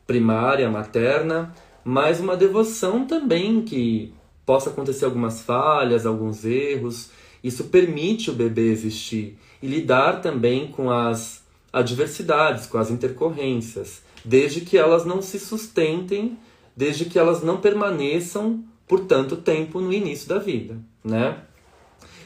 primária, 0.07 0.71
materna, 0.71 1.53
mas 1.85 2.21
uma 2.21 2.37
devoção 2.37 3.05
também 3.05 3.63
que 3.63 4.15
possa 4.47 4.71
acontecer 4.71 5.05
algumas 5.05 5.43
falhas, 5.43 6.07
alguns 6.07 6.45
erros. 6.45 7.11
Isso 7.43 7.65
permite 7.65 8.31
o 8.31 8.35
bebê 8.35 8.71
existir 8.71 9.37
e 9.61 9.67
lidar 9.67 10.21
também 10.21 10.69
com 10.69 10.93
as 10.93 11.43
adversidades, 11.73 12.67
com 12.67 12.79
as 12.79 12.89
intercorrências, 12.89 14.01
desde 14.25 14.61
que 14.61 14.79
elas 14.79 15.05
não 15.05 15.21
se 15.21 15.41
sustentem, 15.41 16.39
desde 16.77 17.05
que 17.05 17.19
elas 17.19 17.43
não 17.43 17.57
permaneçam 17.57 18.63
por 18.89 19.01
tanto 19.01 19.37
tempo 19.37 19.81
no 19.81 19.93
início 19.93 20.29
da 20.29 20.39
vida, 20.39 20.79
né? 21.05 21.43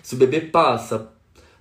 Se 0.02 0.14
o 0.14 0.18
bebê 0.18 0.40
passa 0.40 1.10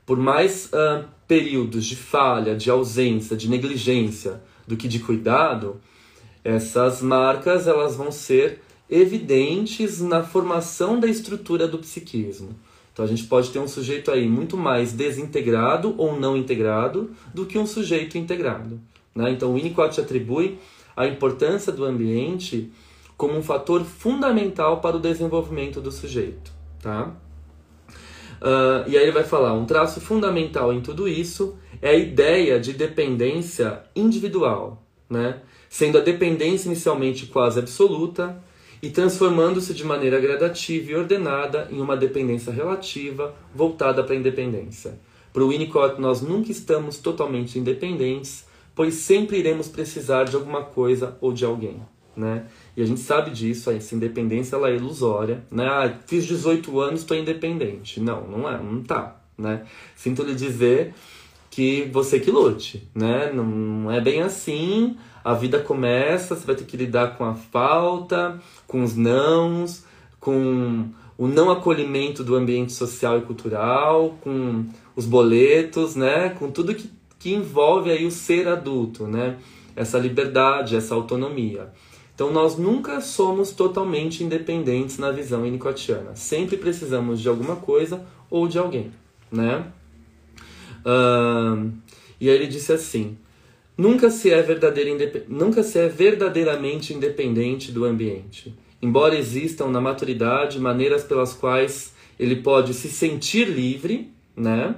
por 0.05 0.17
mais 0.17 0.65
uh, 0.67 1.05
períodos 1.27 1.85
de 1.85 1.95
falha, 1.95 2.55
de 2.55 2.69
ausência, 2.69 3.35
de 3.35 3.49
negligência 3.49 4.41
do 4.67 4.77
que 4.77 4.87
de 4.87 4.99
cuidado, 4.99 5.79
essas 6.43 7.01
marcas 7.01 7.67
elas 7.67 7.95
vão 7.95 8.11
ser 8.11 8.61
evidentes 8.89 10.01
na 10.01 10.23
formação 10.23 10.99
da 10.99 11.07
estrutura 11.07 11.67
do 11.67 11.77
psiquismo. 11.77 12.49
Então 12.91 13.05
a 13.05 13.07
gente 13.07 13.23
pode 13.23 13.49
ter 13.51 13.59
um 13.59 13.67
sujeito 13.67 14.11
aí 14.11 14.27
muito 14.27 14.57
mais 14.57 14.91
desintegrado 14.91 15.95
ou 15.97 16.19
não 16.19 16.35
integrado 16.35 17.11
do 17.33 17.45
que 17.45 17.57
um 17.57 17.65
sujeito 17.65 18.17
integrado. 18.17 18.79
Né? 19.15 19.31
Então 19.31 19.51
o 19.51 19.53
Winnicott 19.55 20.01
atribui 20.01 20.57
a 20.95 21.07
importância 21.07 21.71
do 21.71 21.85
ambiente 21.85 22.69
como 23.21 23.37
um 23.37 23.43
fator 23.43 23.83
fundamental 23.83 24.81
para 24.81 24.97
o 24.97 24.99
desenvolvimento 24.99 25.79
do 25.79 25.91
sujeito. 25.91 26.51
Tá? 26.81 27.13
Uh, 28.41 28.89
e 28.89 28.97
aí 28.97 29.03
ele 29.03 29.11
vai 29.11 29.23
falar: 29.23 29.53
um 29.53 29.65
traço 29.65 30.01
fundamental 30.01 30.73
em 30.73 30.81
tudo 30.81 31.07
isso 31.07 31.55
é 31.79 31.89
a 31.91 31.95
ideia 31.95 32.59
de 32.59 32.73
dependência 32.73 33.83
individual. 33.95 34.83
Né? 35.07 35.41
sendo 35.71 35.97
a 35.97 36.01
dependência 36.01 36.67
inicialmente 36.67 37.27
quase 37.27 37.57
absoluta 37.57 38.43
e 38.81 38.89
transformando-se 38.89 39.73
de 39.73 39.85
maneira 39.85 40.19
gradativa 40.19 40.91
e 40.91 40.95
ordenada 40.95 41.69
em 41.71 41.79
uma 41.79 41.95
dependência 41.95 42.51
relativa 42.51 43.33
voltada 43.55 44.03
para 44.03 44.13
a 44.13 44.17
independência. 44.17 44.99
Para 45.31 45.43
o 45.43 45.47
Winnicott, 45.47 45.99
nós 46.01 46.21
nunca 46.21 46.51
estamos 46.51 46.97
totalmente 46.97 47.57
independentes, 47.57 48.45
pois 48.75 48.95
sempre 48.95 49.37
iremos 49.37 49.69
precisar 49.69 50.25
de 50.25 50.35
alguma 50.35 50.61
coisa 50.61 51.17
ou 51.21 51.31
de 51.31 51.45
alguém. 51.45 51.81
Né? 52.17 52.43
E 52.75 52.81
a 52.81 52.85
gente 52.85 52.99
sabe 53.01 53.31
disso, 53.31 53.69
essa 53.69 53.95
independência 53.95 54.55
ela 54.55 54.69
é 54.69 54.75
ilusória. 54.75 55.43
Né? 55.51 55.65
Ah, 55.65 55.93
fiz 56.07 56.25
18 56.25 56.79
anos, 56.79 57.01
estou 57.01 57.17
independente. 57.17 57.99
Não, 57.99 58.27
não 58.27 58.49
é, 58.49 58.57
não 58.61 58.81
tá. 58.81 59.17
Né? 59.37 59.63
Sinto 59.95 60.23
lhe 60.23 60.35
dizer 60.35 60.93
que 61.49 61.89
você 61.91 62.19
que 62.19 62.31
lute. 62.31 62.87
Né? 62.95 63.31
Não, 63.33 63.91
é 63.91 63.99
bem 63.99 64.21
assim 64.21 64.95
a 65.23 65.33
vida 65.33 65.59
começa, 65.59 66.35
você 66.35 66.45
vai 66.45 66.55
ter 66.55 66.65
que 66.65 66.75
lidar 66.75 67.15
com 67.15 67.23
a 67.23 67.35
falta, 67.35 68.39
com 68.67 68.83
os 68.83 68.95
nãos, 68.95 69.85
com 70.19 70.89
o 71.17 71.27
não 71.27 71.51
acolhimento 71.51 72.23
do 72.23 72.35
ambiente 72.35 72.73
social 72.73 73.19
e 73.19 73.21
cultural, 73.21 74.17
com 74.21 74.65
os 74.95 75.05
boletos, 75.05 75.95
né? 75.95 76.29
Com 76.29 76.49
tudo 76.49 76.73
que, 76.73 76.89
que 77.19 77.33
envolve 77.33 77.91
aí 77.91 78.05
o 78.05 78.11
ser 78.11 78.47
adulto, 78.47 79.05
né? 79.05 79.37
Essa 79.75 79.99
liberdade, 79.99 80.75
essa 80.75 80.95
autonomia. 80.95 81.71
Então 82.21 82.31
nós 82.31 82.55
nunca 82.55 83.01
somos 83.01 83.49
totalmente 83.49 84.23
independentes 84.23 84.99
na 84.99 85.09
visão 85.09 85.43
inicotiana. 85.43 86.15
Sempre 86.15 86.55
precisamos 86.55 87.19
de 87.19 87.27
alguma 87.27 87.55
coisa 87.55 88.05
ou 88.29 88.47
de 88.47 88.59
alguém, 88.59 88.91
né? 89.31 89.65
Uh, 90.85 91.71
e 92.19 92.29
aí 92.29 92.35
ele 92.35 92.45
disse 92.45 92.71
assim: 92.71 93.17
Nunca 93.75 94.11
se, 94.11 94.29
é 94.29 94.45
nunca 95.27 95.63
se 95.63 95.79
é 95.79 95.87
verdadeiramente 95.87 96.93
independente 96.93 97.71
do 97.71 97.85
ambiente, 97.85 98.53
embora 98.79 99.17
existam 99.17 99.69
na 99.69 99.81
maturidade 99.81 100.59
maneiras 100.59 101.03
pelas 101.03 101.33
quais 101.33 101.91
ele 102.19 102.35
pode 102.35 102.75
se 102.75 102.89
sentir 102.89 103.45
livre, 103.45 104.11
né? 104.35 104.75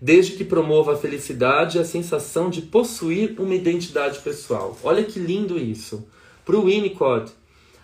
Desde 0.00 0.32
que 0.32 0.44
promova 0.44 0.94
a 0.94 0.96
felicidade 0.96 1.76
e 1.76 1.80
a 1.82 1.84
sensação 1.84 2.48
de 2.48 2.62
possuir 2.62 3.38
uma 3.38 3.54
identidade 3.54 4.20
pessoal. 4.20 4.78
Olha 4.82 5.04
que 5.04 5.20
lindo 5.20 5.58
isso. 5.58 6.15
Para 6.46 6.56
o 6.56 6.66
Winnicott, 6.66 7.32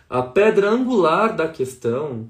a 0.08 0.22
pedra 0.22 0.70
angular 0.70 1.34
da 1.34 1.48
questão 1.48 2.28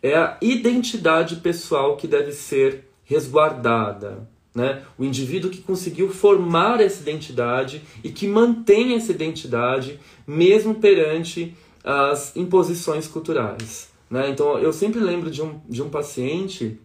é 0.00 0.14
a 0.16 0.38
identidade 0.40 1.36
pessoal 1.36 1.96
que 1.96 2.06
deve 2.06 2.30
ser 2.30 2.88
resguardada, 3.04 4.28
Né? 4.54 4.82
O 4.96 5.04
indivíduo 5.04 5.50
que 5.50 5.60
conseguiu 5.60 6.08
formar 6.10 6.80
essa 6.80 7.00
identidade 7.00 7.82
e 8.04 8.10
que 8.10 8.28
mantém 8.28 8.94
essa 8.94 9.10
identidade 9.10 9.98
mesmo 10.24 10.76
perante 10.76 11.56
as 11.82 12.36
imposições 12.36 13.08
culturais. 13.08 13.90
Né? 14.08 14.28
Então 14.30 14.58
eu 14.58 14.72
sempre 14.72 15.00
lembro 15.00 15.30
de 15.30 15.42
um, 15.42 15.58
de 15.68 15.82
um 15.82 15.88
paciente 15.88 16.78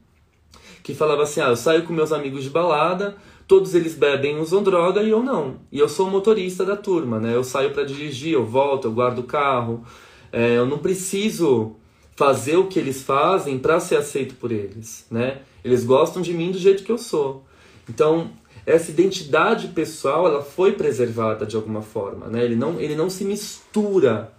que 0.82 0.96
falava 0.96 1.24
assim: 1.24 1.42
ah, 1.42 1.50
eu 1.50 1.58
saio 1.58 1.84
com 1.84 1.94
meus 1.94 2.14
amigos 2.14 2.44
de 2.44 2.50
balada, 2.50 3.16
todos 3.48 3.74
eles 3.74 3.96
bebem, 3.96 4.40
usam 4.40 4.62
droga 4.62 5.02
e 5.02 5.10
eu 5.10 5.24
não. 5.24 5.56
E 5.72 5.80
eu 5.80 5.88
sou 5.88 6.08
o 6.08 6.12
motorista 6.12 6.66
da 6.66 6.76
turma, 6.76 7.20
né? 7.20 7.34
Eu 7.34 7.44
saio 7.44 7.72
para 7.72 7.84
dirigir, 7.84 8.34
eu 8.34 8.46
volto, 8.46 8.86
eu 8.86 8.92
guardo 8.92 9.20
o 9.20 9.24
carro. 9.24 9.84
É, 10.32 10.58
eu 10.58 10.66
não 10.66 10.78
preciso 10.78 11.76
fazer 12.16 12.58
o 12.58 12.68
que 12.68 12.78
eles 12.78 13.02
fazem 13.04 13.58
para 13.58 13.80
ser 13.80 13.96
aceito 13.96 14.36
por 14.36 14.52
eles, 14.52 15.06
né? 15.10 15.42
Eles 15.64 15.86
gostam 15.86 16.22
de 16.22 16.34
mim 16.34 16.52
do 16.52 16.58
jeito 16.58 16.84
que 16.84 16.92
eu 16.92 16.98
sou. 16.98 17.46
Então, 17.90 18.32
essa 18.66 18.92
identidade 18.92 19.70
pessoal, 19.70 20.28
ela 20.28 20.42
foi 20.42 20.74
preservada 20.74 21.46
de 21.46 21.56
alguma 21.56 21.82
forma, 21.82 22.28
né? 22.28 22.44
Ele 22.44 22.56
não, 22.56 22.80
ele 22.80 22.96
não 22.96 23.10
se 23.10 23.24
mistura 23.24 24.34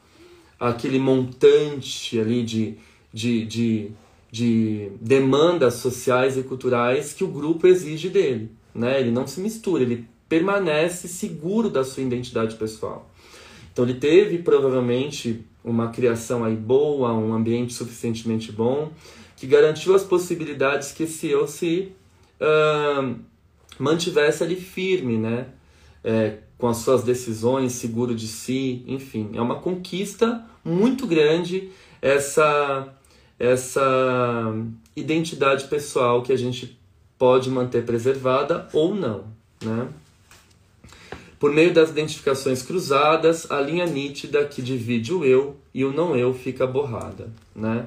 àquele 0.60 0.98
montante 0.98 2.20
ali 2.20 2.42
de, 2.42 2.76
de, 3.12 3.46
de 3.46 3.92
de 4.30 4.92
demandas 5.00 5.74
sociais 5.74 6.36
e 6.36 6.42
culturais 6.42 7.12
que 7.12 7.24
o 7.24 7.28
grupo 7.28 7.66
exige 7.66 8.08
dele. 8.08 8.50
Né? 8.78 9.00
Ele 9.00 9.10
não 9.10 9.26
se 9.26 9.40
mistura, 9.40 9.82
ele 9.82 10.06
permanece 10.28 11.08
seguro 11.08 11.68
da 11.68 11.82
sua 11.82 12.02
identidade 12.02 12.56
pessoal. 12.56 13.10
Então 13.72 13.84
ele 13.84 13.94
teve 13.94 14.38
provavelmente 14.38 15.44
uma 15.64 15.88
criação 15.88 16.44
aí 16.44 16.56
boa, 16.56 17.12
um 17.12 17.32
ambiente 17.32 17.72
suficientemente 17.72 18.52
bom, 18.52 18.90
que 19.36 19.46
garantiu 19.46 19.94
as 19.94 20.02
possibilidades 20.02 20.92
que 20.92 21.04
esse 21.04 21.28
eu 21.28 21.46
se 21.46 21.92
uh, 22.40 23.14
mantivesse 23.78 24.42
ali 24.42 24.56
firme, 24.56 25.16
né? 25.16 25.46
É, 26.02 26.38
com 26.56 26.66
as 26.66 26.78
suas 26.78 27.02
decisões, 27.02 27.72
seguro 27.72 28.14
de 28.14 28.26
si, 28.26 28.82
enfim. 28.86 29.30
É 29.34 29.40
uma 29.40 29.60
conquista 29.60 30.44
muito 30.64 31.06
grande 31.06 31.70
essa 32.02 32.94
essa 33.38 34.52
identidade 34.96 35.68
pessoal 35.68 36.22
que 36.22 36.32
a 36.32 36.36
gente 36.36 36.76
pode 37.18 37.50
manter 37.50 37.84
preservada 37.84 38.68
ou 38.72 38.94
não, 38.94 39.24
né? 39.62 39.88
Por 41.38 41.52
meio 41.52 41.72
das 41.72 41.90
identificações 41.90 42.62
cruzadas, 42.62 43.50
a 43.50 43.60
linha 43.60 43.86
nítida 43.86 44.44
que 44.44 44.60
divide 44.60 45.12
o 45.12 45.24
eu 45.24 45.56
e 45.72 45.84
o 45.84 45.92
não 45.92 46.16
eu 46.16 46.34
fica 46.34 46.66
borrada, 46.66 47.30
né? 47.54 47.86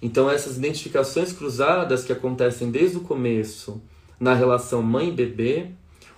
Então 0.00 0.30
essas 0.30 0.56
identificações 0.56 1.32
cruzadas 1.32 2.04
que 2.04 2.12
acontecem 2.12 2.70
desde 2.70 2.96
o 2.96 3.00
começo 3.00 3.80
na 4.18 4.34
relação 4.34 4.82
mãe-bebê, 4.82 5.66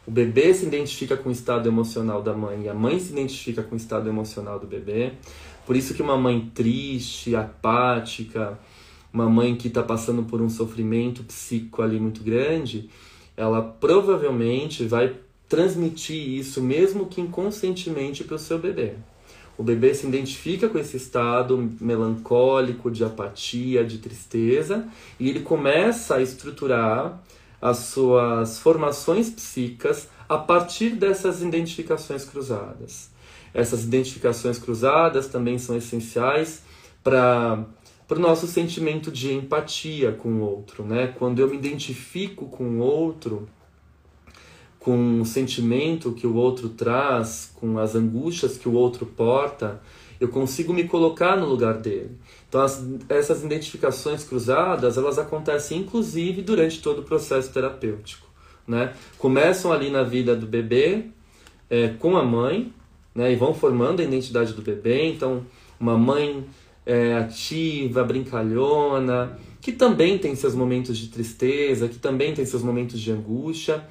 o 0.07 0.11
bebê 0.11 0.53
se 0.55 0.65
identifica 0.67 1.17
com 1.17 1.29
o 1.29 1.33
estado 1.33 1.69
emocional 1.69 2.23
da 2.23 2.33
mãe 2.33 2.63
e 2.63 2.69
a 2.69 2.75
mãe 2.75 2.99
se 2.99 3.13
identifica 3.13 3.63
com 3.63 3.75
o 3.75 3.79
estado 3.79 4.09
emocional 4.09 4.59
do 4.59 4.67
bebê. 4.67 5.13
Por 5.67 5.77
isso 5.77 5.95
que 5.95 6.03
uma 6.03 6.17
mãe 6.17 6.51
triste, 6.55 7.37
apática, 7.37 8.59
uma 9.13 9.29
mãe 9.29 9.57
que 9.57 9.69
está 9.69 9.83
passando 9.83 10.23
por 10.23 10.41
um 10.41 10.49
sofrimento 10.49 11.23
psíquico 11.25 11.83
ali 11.83 11.99
muito 11.99 12.23
grande, 12.23 12.89
ela 13.37 13.63
provavelmente 13.63 14.85
vai 14.85 15.17
transmitir 15.49 16.17
isso, 16.17 16.63
mesmo 16.63 17.07
que 17.07 17.21
inconscientemente, 17.21 18.23
para 18.23 18.37
o 18.37 18.39
seu 18.39 18.59
bebê. 18.59 18.95
O 19.59 19.63
bebê 19.63 19.93
se 19.93 20.07
identifica 20.07 20.69
com 20.69 20.79
esse 20.79 20.97
estado 20.97 21.71
melancólico, 21.81 22.91
de 22.91 23.05
apatia, 23.05 23.85
de 23.85 23.99
tristeza, 23.99 24.87
e 25.19 25.29
ele 25.29 25.41
começa 25.41 26.15
a 26.17 26.23
estruturar 26.23 27.21
as 27.61 27.79
suas 27.79 28.59
formações 28.59 29.29
psíquicas 29.29 30.09
a 30.29 30.39
partir 30.39 30.91
dessas 30.91 31.43
identificações 31.43 32.25
cruzadas. 32.25 33.11
Essas 33.53 33.85
identificações 33.85 34.59
cruzadas 34.59 35.27
também 35.27 35.59
são 35.59 35.77
essenciais 35.77 36.63
para 37.03 37.65
para 38.11 38.19
o 38.19 38.21
nosso 38.21 38.49
sentimento 38.49 39.09
de 39.09 39.33
empatia 39.33 40.11
com 40.11 40.31
o 40.31 40.41
outro, 40.41 40.83
né? 40.83 41.15
Quando 41.17 41.39
eu 41.39 41.49
me 41.49 41.57
identifico 41.57 42.47
com 42.47 42.65
o 42.65 42.79
outro, 42.81 43.49
com 44.81 45.21
o 45.21 45.25
sentimento 45.25 46.11
que 46.11 46.27
o 46.27 46.35
outro 46.35 46.71
traz, 46.71 47.53
com 47.55 47.79
as 47.79 47.95
angústias 47.95 48.59
que 48.59 48.69
o 48.69 48.73
outro 48.73 49.07
porta, 49.07 49.81
eu 50.19 50.27
consigo 50.27 50.73
me 50.73 50.89
colocar 50.89 51.37
no 51.37 51.47
lugar 51.47 51.75
dele. 51.75 52.19
Então 52.49 52.61
as, 52.63 52.85
essas 53.09 53.45
identificações 53.45 54.25
cruzadas, 54.25 54.99
elas 54.99 55.17
acontecem 55.17 55.79
inclusive 55.79 56.43
durante 56.43 56.83
todo 56.83 57.03
o 57.03 57.05
processo 57.05 57.53
terapêutico, 57.53 58.27
né? 58.67 58.93
Começam 59.19 59.73
ali 59.73 59.89
na 59.89 60.03
vida 60.03 60.35
do 60.35 60.49
bebê 60.49 61.05
é, 61.71 61.91
com 61.91 62.17
a 62.17 62.25
mãe, 62.25 62.75
né? 63.15 63.33
E 63.33 63.37
vão 63.37 63.55
formando 63.55 64.01
a 64.01 64.03
identidade 64.03 64.53
do 64.53 64.63
bebê. 64.63 65.07
Então 65.07 65.47
uma 65.79 65.97
mãe 65.97 66.45
é, 66.85 67.15
ativa, 67.15 68.03
brincalhona, 68.05 69.39
que 69.61 69.73
também 69.73 70.19
tem 70.19 70.35
seus 70.35 70.55
momentos 70.55 70.97
de 70.97 71.09
tristeza, 71.09 71.89
que 71.89 71.99
também 71.99 72.35
tem 72.35 72.45
seus 72.45 72.63
momentos 72.63 72.99
de 72.99 73.13
angústia, 73.13 73.85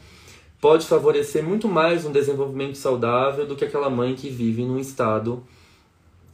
pode 0.59 0.85
favorecer 0.85 1.43
muito 1.43 1.67
mais 1.67 2.05
um 2.05 2.11
desenvolvimento 2.11 2.77
saudável 2.77 3.45
do 3.45 3.55
que 3.55 3.65
aquela 3.65 3.89
mãe 3.89 4.15
que 4.15 4.29
vive 4.29 4.63
num 4.63 4.79
estado 4.79 5.43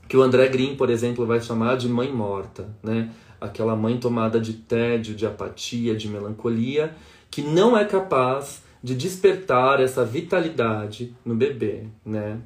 que 0.07 0.15
o 0.15 0.21
André 0.21 0.47
Green, 0.47 0.75
por 0.75 0.89
exemplo, 0.89 1.25
vai 1.25 1.41
chamar 1.41 1.77
de 1.77 1.89
mãe 1.89 2.11
morta, 2.11 2.69
né? 2.83 3.09
Aquela 3.41 3.75
mãe 3.75 3.97
tomada 3.97 4.39
de 4.39 4.53
tédio, 4.53 5.15
de 5.15 5.25
apatia, 5.25 5.95
de 5.95 6.07
melancolia, 6.07 6.95
que 7.29 7.41
não 7.41 7.77
é 7.77 7.83
capaz 7.83 8.63
de 8.83 8.93
despertar 8.95 9.81
essa 9.81 10.05
vitalidade 10.05 11.15
no 11.25 11.35
bebê, 11.35 11.87
né? 12.05 12.39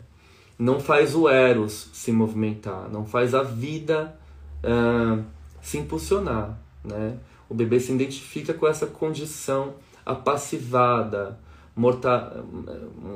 Não 0.60 0.78
faz 0.82 1.16
o 1.16 1.30
Eros 1.30 1.90
se 1.94 2.12
movimentar, 2.12 2.90
não 2.90 3.06
faz 3.06 3.34
a 3.34 3.42
vida 3.42 4.14
uh, 4.62 5.24
se 5.62 5.78
impulsionar. 5.78 6.60
Né? 6.84 7.18
O 7.48 7.56
bebê 7.56 7.80
se 7.80 7.94
identifica 7.94 8.54
com 8.54 8.68
essa 8.68 8.86
condição 8.86 9.76
apassivada, 10.06 11.40
morta, 11.74 12.44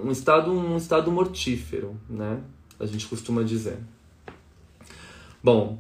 um, 0.06 0.10
estado, 0.10 0.52
um 0.52 0.78
estado 0.78 1.12
mortífero, 1.12 1.98
né? 2.10 2.40
a 2.80 2.86
gente 2.86 3.08
costuma 3.08 3.44
dizer. 3.44 3.78
Bom, 5.44 5.78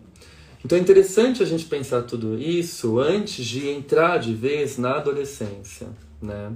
então 0.65 0.78
é 0.78 0.82
interessante 0.82 1.41
a 1.41 1.45
gente 1.45 1.63
pensar 1.65 2.02
tudo 2.04 2.38
isso 2.38 2.99
antes 2.99 3.45
de 3.45 3.69
entrar 3.69 4.17
de 4.17 4.34
vez 4.34 4.78
na 4.78 4.97
adolescência. 4.97 5.88
Né? 6.21 6.52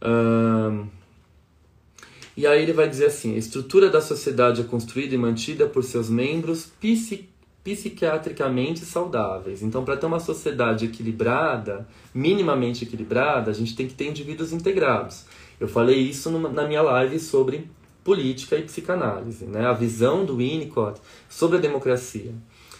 Uh, 0.00 0.86
e 2.36 2.46
aí 2.46 2.62
ele 2.62 2.72
vai 2.72 2.88
dizer 2.88 3.06
assim: 3.06 3.34
a 3.34 3.38
estrutura 3.38 3.90
da 3.90 4.00
sociedade 4.00 4.60
é 4.60 4.64
construída 4.64 5.14
e 5.14 5.18
mantida 5.18 5.66
por 5.66 5.84
seus 5.84 6.08
membros 6.08 6.72
psiqui 6.80 7.32
psiquiatricamente 7.62 8.80
saudáveis. 8.80 9.62
Então, 9.62 9.84
para 9.84 9.96
ter 9.96 10.06
uma 10.06 10.18
sociedade 10.18 10.86
equilibrada, 10.86 11.86
minimamente 12.12 12.84
equilibrada, 12.84 13.50
a 13.50 13.54
gente 13.54 13.76
tem 13.76 13.86
que 13.86 13.94
ter 13.94 14.08
indivíduos 14.08 14.52
integrados. 14.52 15.26
Eu 15.60 15.68
falei 15.68 16.00
isso 16.00 16.28
numa, 16.28 16.48
na 16.48 16.66
minha 16.66 16.82
live 16.82 17.20
sobre 17.20 17.70
política 18.02 18.56
e 18.56 18.62
psicanálise, 18.62 19.44
né? 19.44 19.64
a 19.64 19.72
visão 19.72 20.24
do 20.24 20.38
Winnicott 20.38 21.00
sobre 21.28 21.58
a 21.58 21.60
democracia. 21.60 22.34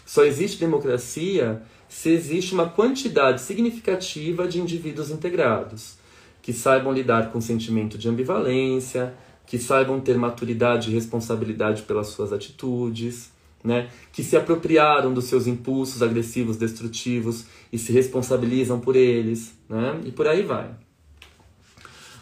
Só 0.04 0.24
existe 0.24 0.58
democracia 0.58 1.62
se 1.88 2.10
existe 2.10 2.54
uma 2.54 2.68
quantidade 2.68 3.40
significativa 3.40 4.48
de 4.48 4.60
indivíduos 4.60 5.10
integrados, 5.10 5.96
que 6.40 6.52
saibam 6.52 6.92
lidar 6.92 7.30
com 7.30 7.38
o 7.38 7.42
sentimento 7.42 7.96
de 7.96 8.08
ambivalência, 8.08 9.14
que 9.46 9.58
saibam 9.58 10.00
ter 10.00 10.16
maturidade 10.16 10.90
e 10.90 10.94
responsabilidade 10.94 11.82
pelas 11.82 12.08
suas 12.08 12.32
atitudes, 12.32 13.30
né? 13.62 13.90
que 14.12 14.22
se 14.22 14.36
apropriaram 14.36 15.12
dos 15.12 15.26
seus 15.26 15.46
impulsos 15.46 16.02
agressivos, 16.02 16.56
destrutivos 16.56 17.44
e 17.72 17.78
se 17.78 17.92
responsabilizam 17.92 18.80
por 18.80 18.96
eles, 18.96 19.54
né? 19.68 20.00
e 20.04 20.12
por 20.12 20.26
aí 20.26 20.42
vai. 20.42 20.70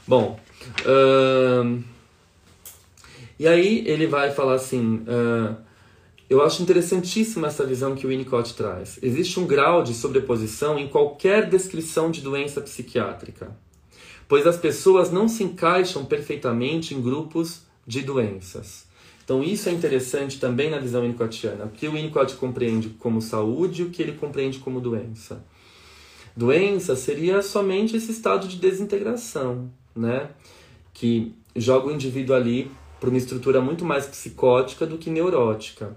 Bom, 0.07 0.39
uh... 0.81 1.83
e 3.39 3.47
aí 3.47 3.85
ele 3.87 4.07
vai 4.07 4.33
falar 4.33 4.55
assim: 4.55 5.05
uh... 5.07 5.57
eu 6.29 6.43
acho 6.43 6.63
interessantíssima 6.63 7.47
essa 7.47 7.65
visão 7.65 7.95
que 7.95 8.07
o 8.07 8.09
Winnicott 8.09 8.55
traz. 8.55 8.99
Existe 9.03 9.39
um 9.39 9.47
grau 9.47 9.85
de 9.85 9.95
sobreposição 9.95 10.79
em 10.79 10.89
qualquer 10.89 11.49
descrição 11.49 12.11
de 12.11 12.21
doença 12.21 12.61
psiquiátrica 12.61 13.57
pois 14.31 14.47
as 14.47 14.57
pessoas 14.57 15.11
não 15.11 15.27
se 15.27 15.43
encaixam 15.43 16.05
perfeitamente 16.05 16.95
em 16.95 17.03
grupos 17.03 17.63
de 17.85 18.01
doenças. 18.01 18.87
Então 19.25 19.43
isso 19.43 19.69
é 19.69 19.73
interessante 19.73 20.39
também 20.39 20.71
na 20.71 20.79
visão 20.79 21.03
winnicottiana. 21.03 21.65
O 21.65 21.71
que 21.71 21.89
o 21.89 21.93
Winnicott 21.95 22.37
compreende 22.37 22.91
como 22.91 23.21
saúde 23.21 23.83
e 23.83 23.85
o 23.87 23.91
que 23.91 24.01
ele 24.01 24.13
compreende 24.13 24.61
como 24.61 24.81
doença. 24.81 25.45
Doença 26.37 26.95
seria 26.95 27.43
somente 27.43 27.97
esse 27.97 28.13
estado 28.13 28.47
de 28.47 28.57
desintegração, 28.57 29.69
né? 29.97 30.31
Que 30.95 31.35
joga 31.57 31.89
o 31.89 31.93
indivíduo 31.93 32.37
ali 32.37 32.71
para 33.01 33.09
uma 33.09 33.19
estrutura 33.19 33.61
muito 33.61 33.85
mais 33.85 34.07
psicótica 34.07 34.87
do 34.87 34.97
que 34.97 35.11
neurótica. 35.11 35.93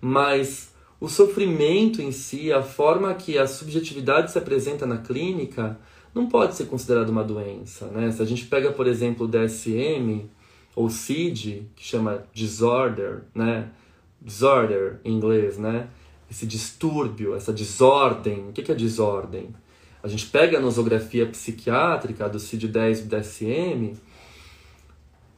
Mas 0.00 0.70
o 0.98 1.06
sofrimento 1.06 2.00
em 2.00 2.12
si, 2.12 2.50
a 2.50 2.62
forma 2.62 3.12
que 3.12 3.36
a 3.36 3.46
subjetividade 3.46 4.32
se 4.32 4.38
apresenta 4.38 4.86
na 4.86 4.96
clínica, 4.96 5.78
não 6.14 6.26
pode 6.26 6.56
ser 6.56 6.66
considerado 6.66 7.10
uma 7.10 7.24
doença, 7.24 7.86
né? 7.86 8.10
Se 8.10 8.20
a 8.22 8.24
gente 8.24 8.46
pega, 8.46 8.72
por 8.72 8.86
exemplo, 8.86 9.26
o 9.26 9.28
DSM 9.28 10.28
ou 10.74 10.88
CID, 10.90 11.66
que 11.76 11.84
chama 11.84 12.24
disorder, 12.32 13.22
né? 13.34 13.68
Disorder 14.20 15.00
em 15.04 15.12
inglês, 15.14 15.58
né? 15.58 15.88
Esse 16.30 16.46
distúrbio, 16.46 17.34
essa 17.34 17.52
desordem. 17.52 18.48
O 18.48 18.52
que 18.52 18.70
é 18.70 18.74
desordem? 18.74 19.54
A 20.02 20.08
gente 20.08 20.26
pega 20.26 20.58
a 20.58 20.60
nosografia 20.60 21.26
psiquiátrica 21.26 22.28
do 22.28 22.38
CID-10 22.38 23.00
e 23.00 23.02
do 23.02 23.16
DSM, 23.16 23.96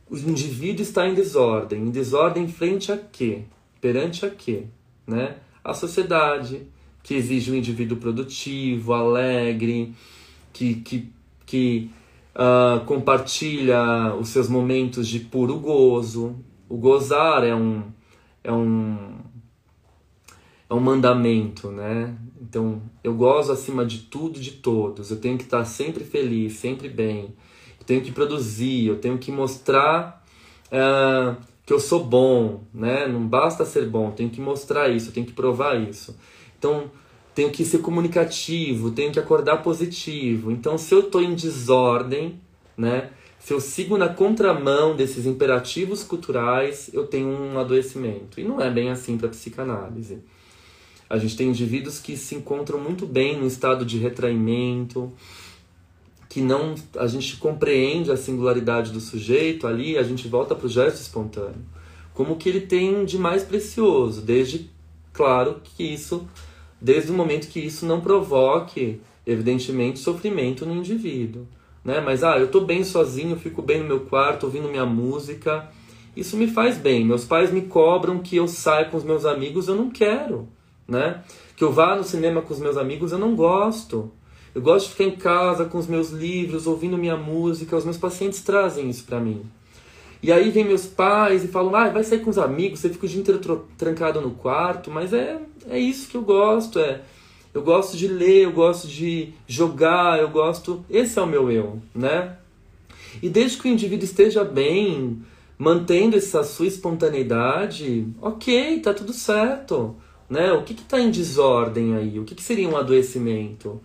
o 0.09 0.17
indivíduo 0.17 0.83
está 0.83 1.09
em 1.09 1.15
desordem. 1.15 1.81
Em 1.81 1.91
desordem 1.91 2.47
frente 2.47 2.93
a 2.93 2.99
quê? 2.99 3.43
Perante 3.81 4.25
a 4.25 4.31
quê? 4.31 4.65
Né? 5.07 5.37
A 5.65 5.75
sociedade, 5.75 6.67
que 7.03 7.15
exige 7.15 7.51
um 7.51 7.55
indivíduo 7.55 7.97
produtivo, 7.97 8.93
alegre, 8.93 9.95
que, 10.53 10.77
que, 10.77 11.13
que 11.47 11.91
uh, 12.35 12.85
compartilha 12.85 14.15
os 14.15 14.29
seus 14.29 14.49
momentos 14.49 15.09
de 15.09 15.21
puro 15.21 15.59
gozo. 15.59 16.37
O 16.69 16.77
gozar 16.77 17.45
é 17.45 17.55
um, 17.55 17.85
é 18.43 18.53
um, 18.53 19.19
é 20.69 20.75
um 20.75 20.81
mandamento, 20.81 21.71
né? 21.71 22.17
Então, 22.41 22.83
eu 23.03 23.15
gozo 23.15 23.53
acima 23.53 23.85
de 23.85 23.99
tudo 23.99 24.39
e 24.39 24.43
de 24.43 24.53
todos. 24.53 25.11
Eu 25.11 25.19
tenho 25.19 25.39
que 25.39 25.45
estar 25.45 25.65
sempre 25.65 26.05
feliz, 26.05 26.55
sempre 26.55 26.89
bem 26.89 27.35
eu 27.83 27.87
tenho 27.87 28.01
que 28.01 28.13
produzir, 28.13 28.87
eu 28.87 28.99
tenho 28.99 29.19
que 29.19 29.33
mostrar 29.33 30.25
uh, 30.69 31.37
que 31.67 31.73
eu 31.73 31.81
sou 31.81 32.05
bom, 32.05 32.63
né? 32.73 33.09
Não 33.09 33.27
basta 33.27 33.65
ser 33.65 33.89
bom, 33.89 34.07
eu 34.07 34.13
tenho 34.13 34.31
que 34.31 34.41
mostrar 34.41 34.89
isso, 34.89 35.09
eu 35.09 35.13
tenho 35.13 35.27
que 35.27 35.33
provar 35.33 35.81
isso. 35.81 36.17
Então, 36.57 36.93
tenho 37.35 37.51
que 37.51 37.65
ser 37.65 37.79
comunicativo, 37.79 38.91
tenho 38.91 39.13
que 39.13 39.19
acordar 39.19 39.59
positivo. 39.59 40.51
Então, 40.51 40.77
se 40.77 40.95
eu 40.95 41.01
estou 41.01 41.23
em 41.23 41.35
desordem, 41.35 42.41
né? 42.77 43.11
Se 43.39 43.53
eu 43.53 43.61
sigo 43.61 43.99
na 43.99 44.09
contramão 44.09 44.95
desses 44.95 45.27
imperativos 45.27 46.05
culturais, 46.05 46.89
eu 46.93 47.07
tenho 47.07 47.29
um 47.29 47.59
adoecimento. 47.59 48.39
E 48.39 48.45
não 48.45 48.61
é 48.61 48.71
bem 48.71 48.91
assim 48.91 49.19
para 49.19 49.29
psicanálise. 49.29 50.21
A 51.11 51.19
gente 51.19 51.37
tem 51.37 51.49
indivíduos 51.49 51.99
que 51.99 52.17
se 52.17 52.37
encontram 52.37 52.79
muito 52.79 53.05
bem 53.05 53.37
no 53.37 53.47
estado 53.47 53.85
de 53.85 53.99
retraimento, 53.99 55.13
que 56.29 56.41
não 56.41 56.75
a 56.97 57.07
gente 57.07 57.37
compreende 57.37 58.11
a 58.11 58.17
singularidade 58.17 58.93
do 58.93 59.01
sujeito 59.01 59.67
ali, 59.67 59.99
a 59.99 60.03
gente 60.03 60.29
volta 60.29 60.55
para 60.55 60.67
o 60.67 60.71
gesto 60.71 61.01
espontâneo. 61.01 61.61
Como 62.15 62.37
que 62.37 62.49
ele 62.49 62.63
tem 62.63 63.05
de 63.05 63.19
mais 63.19 63.43
precioso, 63.43 64.23
desde 64.23 64.71
claro 65.13 65.61
que 65.63 65.83
isso 65.83 66.27
desde 66.83 67.13
o 67.13 67.15
momento 67.15 67.49
que 67.49 67.61
isso 67.61 67.87
não 67.87 68.01
provoque 68.01 69.01
evidentemente 69.25 70.01
sofrimento 70.01 70.67
no 70.67 70.75
indivíduo, 70.75 71.47
né? 71.85 72.01
Mas 72.01 72.25
ah, 72.25 72.37
eu 72.39 72.47
estou 72.47 72.65
bem 72.65 72.83
sozinho, 72.83 73.39
fico 73.39 73.63
bem 73.63 73.79
no 73.79 73.87
meu 73.87 74.01
quarto, 74.01 74.45
ouvindo 74.45 74.69
minha 74.69 74.85
música, 74.85 75.71
isso 76.17 76.37
me 76.37 76.49
faz 76.49 76.77
bem. 76.77 77.05
Meus 77.05 77.25
pais 77.25 77.53
me 77.53 77.63
cobram 77.63 78.19
que 78.19 78.35
eu 78.35 78.49
saia 78.49 78.87
com 78.87 78.97
os 78.97 79.05
meus 79.05 79.25
amigos, 79.25 79.69
eu 79.69 79.77
não 79.77 79.91
quero, 79.91 80.49
né? 80.87 81.23
Que 81.57 81.63
eu 81.63 81.73
vá 81.73 81.95
no 81.95 82.03
cinema 82.03 82.43
com 82.43 82.53
os 82.53 82.59
meus 82.59 82.77
amigos, 82.77 83.13
eu 83.13 83.19
não 83.19 83.37
gosto. 83.37 84.11
Eu 84.53 84.61
gosto 84.61 84.87
de 84.87 84.93
ficar 84.93 85.05
em 85.05 85.17
casa 85.17 85.65
com 85.67 85.79
os 85.79 85.87
meus 85.87 86.11
livros, 86.11 86.67
ouvindo 86.67 86.99
minha 86.99 87.17
música. 87.17 87.77
Os 87.77 87.85
meus 87.85 87.97
pacientes 87.97 88.43
trazem 88.43 88.91
isso 88.91 89.05
para 89.05 89.21
mim. 89.21 89.43
E 90.23 90.31
aí 90.31 90.51
vem 90.51 90.65
meus 90.65 90.87
pais 90.87 91.45
e 91.45 91.49
falam: 91.49 91.75
ah, 91.75 91.89
vai 91.89 92.05
sair 92.05 92.21
com 92.21 92.31
os 92.31 92.39
amigos, 92.39 92.81
você 92.81 92.89
fica 92.89 93.07
o 93.07 93.09
dia 93.09 93.21
inteiro 93.21 93.69
trancado 93.77 94.21
no 94.21 94.31
quarto. 94.31 94.91
Mas 94.91 95.13
é, 95.13 95.39
é 95.69 95.79
isso 95.79 96.09
que 96.09 96.17
eu 96.17 96.23
gosto. 96.23 96.79
É, 96.79 97.01
eu 97.53 97.63
gosto 97.63 97.97
de 97.97 98.09
ler, 98.09 98.45
eu 98.45 98.53
gosto 98.53 98.87
de 98.87 99.33
jogar, 99.47 100.19
eu 100.21 100.31
gosto. 100.31 100.85
Esse 100.89 101.19
é 101.19 101.23
o 101.23 101.27
meu 101.27 101.51
eu, 101.51 101.83
né? 101.95 102.37
E 103.23 103.29
desde 103.29 103.59
que 103.59 103.69
o 103.69 103.71
indivíduo 103.71 104.05
esteja 104.05 104.43
bem, 104.43 105.23
mantendo 105.59 106.17
essa 106.17 106.43
sua 106.45 106.67
espontaneidade, 106.67 108.07
ok, 108.21 108.81
tá 108.81 108.95
tudo 108.95 109.13
certo. 109.13 109.95
Né? 110.31 110.51
O 110.53 110.63
que 110.63 110.73
está 110.73 110.99
em 110.99 111.11
desordem 111.11 111.95
aí? 111.95 112.19
O 112.19 112.25
que, 112.25 112.35
que 112.35 112.43
seria 112.43 112.67
um 112.67 112.77
adoecimento? 112.77 113.81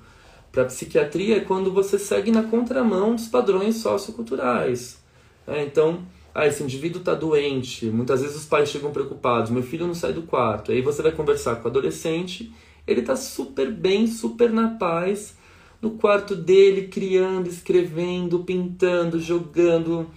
para 0.57 0.63
a 0.63 0.65
psiquiatria 0.65 1.37
é 1.37 1.39
quando 1.39 1.71
você 1.71 1.99
segue 1.99 2.31
na 2.31 2.41
contramão 2.41 3.13
dos 3.13 3.27
padrões 3.27 3.75
socioculturais. 3.75 4.97
É, 5.45 5.63
então, 5.63 5.99
ah, 6.39 6.45
esse 6.45 6.61
indivíduo 6.61 6.99
está 6.99 7.15
doente. 7.15 7.87
Muitas 7.87 8.21
vezes 8.21 8.37
os 8.37 8.45
pais 8.45 8.69
chegam 8.69 8.91
preocupados: 8.91 9.49
meu 9.49 9.63
filho 9.63 9.87
não 9.87 9.95
sai 9.95 10.13
do 10.13 10.21
quarto. 10.21 10.71
Aí 10.71 10.83
você 10.83 11.01
vai 11.01 11.11
conversar 11.11 11.55
com 11.55 11.67
o 11.67 11.71
adolescente, 11.71 12.53
ele 12.85 12.99
está 12.99 13.15
super 13.15 13.71
bem, 13.71 14.05
super 14.05 14.51
na 14.51 14.67
paz, 14.69 15.35
no 15.81 15.91
quarto 15.91 16.35
dele, 16.35 16.89
criando, 16.89 17.49
escrevendo, 17.49 18.43
pintando, 18.43 19.19
jogando, 19.19 20.11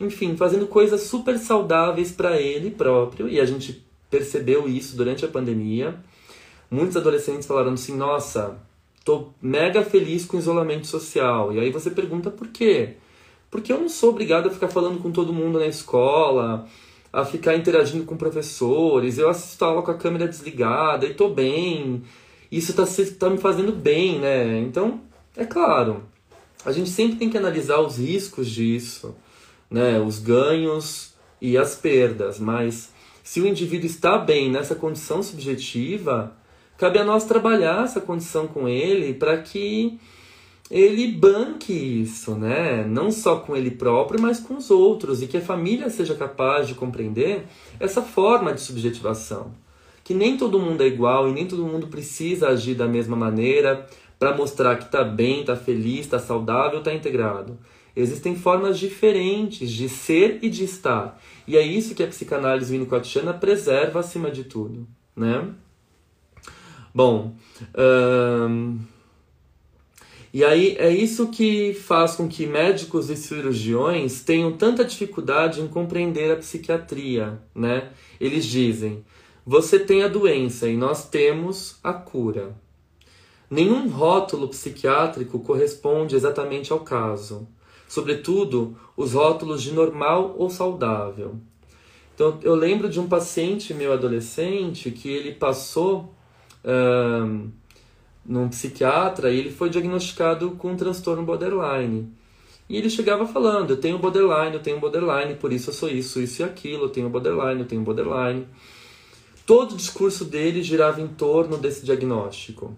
enfim, 0.00 0.36
fazendo 0.36 0.68
coisas 0.68 1.00
super 1.00 1.36
saudáveis 1.36 2.12
para 2.12 2.40
ele 2.40 2.70
próprio. 2.70 3.28
E 3.28 3.40
a 3.40 3.44
gente 3.44 3.84
percebeu 4.08 4.68
isso 4.68 4.96
durante 4.96 5.24
a 5.24 5.28
pandemia. 5.28 5.96
Muitos 6.70 6.96
adolescentes 6.96 7.44
falaram 7.44 7.72
assim: 7.72 7.96
nossa 7.96 8.56
Tô 9.04 9.28
mega 9.42 9.82
feliz 9.84 10.24
com 10.24 10.36
o 10.36 10.40
isolamento 10.40 10.86
social. 10.86 11.52
E 11.52 11.58
aí 11.58 11.72
você 11.72 11.90
pergunta 11.90 12.30
por 12.30 12.46
quê? 12.48 12.94
Porque 13.50 13.72
eu 13.72 13.80
não 13.80 13.88
sou 13.88 14.10
obrigado 14.10 14.48
a 14.48 14.50
ficar 14.50 14.68
falando 14.68 15.00
com 15.00 15.10
todo 15.10 15.32
mundo 15.32 15.58
na 15.58 15.66
escola, 15.66 16.66
a 17.12 17.24
ficar 17.24 17.56
interagindo 17.56 18.04
com 18.04 18.16
professores. 18.16 19.18
Eu 19.18 19.28
assisto 19.28 19.64
a 19.64 19.68
aula 19.68 19.82
com 19.82 19.90
a 19.90 19.96
câmera 19.96 20.28
desligada 20.28 21.06
e 21.06 21.14
tô 21.14 21.28
bem. 21.28 22.02
Isso 22.50 22.74
tá, 22.74 22.84
tá 23.18 23.30
me 23.30 23.38
fazendo 23.38 23.72
bem, 23.72 24.18
né? 24.18 24.58
Então, 24.60 25.00
é 25.36 25.44
claro, 25.44 26.02
a 26.64 26.72
gente 26.72 26.90
sempre 26.90 27.16
tem 27.16 27.30
que 27.30 27.38
analisar 27.38 27.80
os 27.80 27.98
riscos 27.98 28.48
disso, 28.48 29.14
né? 29.70 29.98
Os 30.00 30.18
ganhos 30.18 31.14
e 31.40 31.56
as 31.56 31.74
perdas. 31.74 32.38
Mas 32.38 32.92
se 33.22 33.40
o 33.40 33.46
indivíduo 33.46 33.86
está 33.86 34.18
bem 34.18 34.50
nessa 34.50 34.74
condição 34.74 35.22
subjetiva, 35.22 36.36
Cabe 36.78 36.98
a 36.98 37.04
nós 37.04 37.24
trabalhar 37.24 37.84
essa 37.84 38.02
condição 38.02 38.46
com 38.46 38.68
ele 38.68 39.14
para 39.14 39.38
que 39.38 39.98
ele 40.70 41.12
banque 41.12 41.72
isso, 41.72 42.34
né? 42.34 42.84
Não 42.84 43.10
só 43.10 43.36
com 43.36 43.56
ele 43.56 43.70
próprio, 43.70 44.20
mas 44.20 44.40
com 44.40 44.56
os 44.56 44.70
outros, 44.70 45.22
e 45.22 45.26
que 45.26 45.36
a 45.36 45.40
família 45.40 45.88
seja 45.88 46.14
capaz 46.14 46.66
de 46.66 46.74
compreender 46.74 47.46
essa 47.78 48.02
forma 48.02 48.52
de 48.52 48.60
subjetivação. 48.60 49.52
Que 50.02 50.14
nem 50.14 50.36
todo 50.36 50.58
mundo 50.58 50.82
é 50.82 50.86
igual 50.86 51.28
e 51.28 51.32
nem 51.32 51.46
todo 51.46 51.66
mundo 51.66 51.88
precisa 51.88 52.48
agir 52.48 52.74
da 52.74 52.86
mesma 52.86 53.16
maneira 53.16 53.86
para 54.18 54.36
mostrar 54.36 54.76
que 54.76 54.84
está 54.84 55.04
bem, 55.04 55.40
está 55.40 55.56
feliz, 55.56 56.00
está 56.00 56.18
saudável, 56.18 56.78
está 56.78 56.92
integrado. 56.92 57.58
Existem 57.94 58.36
formas 58.36 58.78
diferentes 58.78 59.70
de 59.70 59.88
ser 59.88 60.38
e 60.42 60.50
de 60.50 60.64
estar. 60.64 61.20
E 61.46 61.56
é 61.56 61.62
isso 61.62 61.94
que 61.94 62.02
a 62.02 62.06
psicanálise 62.06 62.72
winnicottiana 62.72 63.32
preserva 63.32 64.00
acima 64.00 64.30
de 64.30 64.44
tudo, 64.44 64.86
né? 65.14 65.48
Bom, 66.94 67.34
e 70.36 70.44
aí 70.44 70.76
é 70.78 70.90
isso 70.90 71.28
que 71.28 71.72
faz 71.72 72.14
com 72.14 72.28
que 72.28 72.46
médicos 72.46 73.08
e 73.08 73.16
cirurgiões 73.16 74.20
tenham 74.20 74.52
tanta 74.52 74.84
dificuldade 74.84 75.62
em 75.62 75.66
compreender 75.66 76.30
a 76.30 76.36
psiquiatria, 76.36 77.40
né? 77.54 77.90
Eles 78.20 78.44
dizem: 78.44 79.02
você 79.46 79.78
tem 79.78 80.02
a 80.02 80.08
doença 80.08 80.68
e 80.68 80.76
nós 80.76 81.08
temos 81.08 81.78
a 81.82 81.94
cura. 81.94 82.54
Nenhum 83.50 83.88
rótulo 83.88 84.48
psiquiátrico 84.48 85.38
corresponde 85.40 86.14
exatamente 86.14 86.70
ao 86.70 86.80
caso, 86.80 87.48
sobretudo 87.88 88.76
os 88.94 89.14
rótulos 89.14 89.62
de 89.62 89.72
normal 89.72 90.34
ou 90.36 90.50
saudável. 90.50 91.36
Então, 92.14 92.38
eu 92.42 92.54
lembro 92.54 92.90
de 92.90 93.00
um 93.00 93.08
paciente 93.08 93.72
meu 93.72 93.90
adolescente 93.90 94.90
que 94.90 95.08
ele 95.08 95.32
passou 95.32 96.14
num 98.28 98.48
psiquiatra 98.48 99.30
e 99.30 99.38
ele 99.38 99.50
foi 99.50 99.70
diagnosticado 99.70 100.52
com 100.52 100.72
um 100.72 100.76
transtorno 100.76 101.22
borderline. 101.22 102.12
E 102.68 102.76
ele 102.76 102.90
chegava 102.90 103.26
falando: 103.26 103.70
Eu 103.70 103.76
tenho 103.76 103.98
borderline, 103.98 104.54
eu 104.54 104.62
tenho 104.62 104.80
borderline, 104.80 105.34
por 105.34 105.52
isso 105.52 105.70
eu 105.70 105.74
sou 105.74 105.88
isso, 105.88 106.20
isso 106.20 106.42
e 106.42 106.44
aquilo, 106.44 106.84
eu 106.84 106.88
tenho 106.88 107.08
borderline, 107.08 107.60
eu 107.60 107.66
tenho 107.66 107.82
borderline. 107.82 108.46
Todo 109.46 109.72
o 109.72 109.76
discurso 109.76 110.24
dele 110.24 110.62
girava 110.62 111.00
em 111.00 111.06
torno 111.06 111.56
desse 111.56 111.84
diagnóstico. 111.84 112.74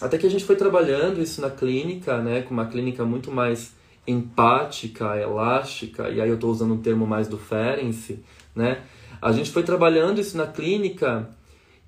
Até 0.00 0.18
que 0.18 0.26
a 0.26 0.30
gente 0.30 0.44
foi 0.44 0.56
trabalhando 0.56 1.20
isso 1.20 1.40
na 1.40 1.48
clínica, 1.48 2.18
né, 2.18 2.42
com 2.42 2.52
uma 2.52 2.66
clínica 2.66 3.04
muito 3.04 3.30
mais 3.30 3.72
empática, 4.06 5.16
elástica, 5.16 6.10
e 6.10 6.20
aí 6.20 6.28
eu 6.28 6.34
estou 6.34 6.50
usando 6.50 6.74
um 6.74 6.82
termo 6.82 7.06
mais 7.06 7.26
do 7.26 7.38
Ferenc, 7.38 8.18
né? 8.54 8.82
A 9.22 9.32
gente 9.32 9.50
foi 9.50 9.62
trabalhando 9.62 10.20
isso 10.20 10.36
na 10.36 10.46
clínica 10.46 11.30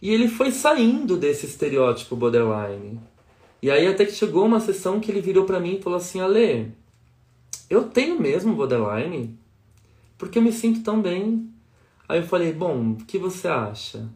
e 0.00 0.10
ele 0.10 0.28
foi 0.28 0.50
saindo 0.50 1.16
desse 1.16 1.46
estereótipo 1.46 2.16
borderline. 2.16 3.00
E 3.62 3.70
aí 3.70 3.86
até 3.86 4.04
que 4.04 4.12
chegou 4.12 4.44
uma 4.44 4.60
sessão 4.60 5.00
que 5.00 5.10
ele 5.10 5.20
virou 5.20 5.44
para 5.44 5.60
mim 5.60 5.76
e 5.76 5.82
falou 5.82 5.96
assim: 5.96 6.20
"Ale, 6.20 6.72
eu 7.68 7.84
tenho 7.84 8.20
mesmo 8.20 8.54
borderline? 8.54 9.36
Porque 10.18 10.38
eu 10.38 10.42
me 10.42 10.52
sinto 10.52 10.82
tão 10.82 11.00
bem". 11.00 11.50
Aí 12.08 12.20
eu 12.20 12.26
falei: 12.26 12.52
"Bom, 12.52 12.92
o 12.92 12.96
que 12.96 13.18
você 13.18 13.48
acha? 13.48 14.08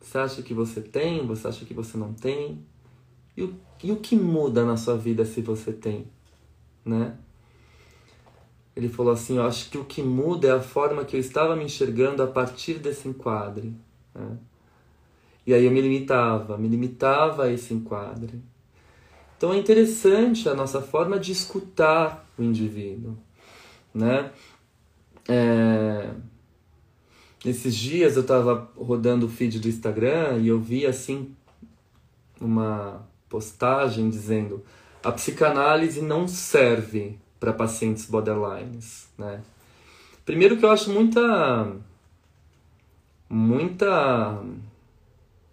Você 0.00 0.18
acha 0.18 0.42
que 0.42 0.54
você 0.54 0.80
tem? 0.80 1.26
Você 1.26 1.48
acha 1.48 1.64
que 1.64 1.74
você 1.74 1.96
não 1.96 2.12
tem?" 2.12 2.64
E 3.36 3.42
o, 3.42 3.54
e 3.82 3.92
o 3.92 3.96
que 3.96 4.16
muda 4.16 4.64
na 4.64 4.76
sua 4.76 4.96
vida 4.96 5.24
se 5.24 5.40
você 5.40 5.72
tem, 5.72 6.06
né? 6.84 7.16
Ele 8.74 8.88
falou 8.88 9.12
assim: 9.12 9.36
Eu 9.36 9.44
acho 9.44 9.70
que 9.70 9.78
o 9.78 9.84
que 9.84 10.02
muda 10.02 10.48
é 10.48 10.52
a 10.52 10.60
forma 10.60 11.04
que 11.04 11.16
eu 11.16 11.20
estava 11.20 11.56
me 11.56 11.64
enxergando 11.64 12.22
a 12.22 12.26
partir 12.26 12.78
desse 12.78 13.08
enquadre. 13.08 13.74
Né? 14.14 14.38
E 15.50 15.54
aí 15.54 15.64
eu 15.64 15.72
me 15.72 15.80
limitava, 15.80 16.56
me 16.56 16.68
limitava 16.68 17.46
a 17.46 17.52
esse 17.52 17.74
enquadre. 17.74 18.40
Então 19.36 19.52
é 19.52 19.58
interessante 19.58 20.48
a 20.48 20.54
nossa 20.54 20.80
forma 20.80 21.18
de 21.18 21.32
escutar 21.32 22.24
o 22.38 22.42
indivíduo. 22.44 23.18
Né? 23.92 24.30
É... 25.28 26.08
Nesses 27.44 27.74
dias 27.74 28.14
eu 28.14 28.22
estava 28.22 28.70
rodando 28.76 29.26
o 29.26 29.28
feed 29.28 29.58
do 29.58 29.68
Instagram 29.68 30.38
e 30.38 30.46
eu 30.46 30.60
vi 30.60 30.86
assim 30.86 31.34
uma 32.40 33.04
postagem 33.28 34.08
dizendo 34.08 34.64
a 35.02 35.10
psicanálise 35.10 36.00
não 36.00 36.28
serve 36.28 37.18
para 37.40 37.52
pacientes 37.52 38.06
borderlines, 38.06 39.08
né? 39.18 39.40
Primeiro 40.24 40.58
que 40.58 40.64
eu 40.64 40.70
acho 40.70 40.92
muita 40.92 41.74
muita 43.28 44.44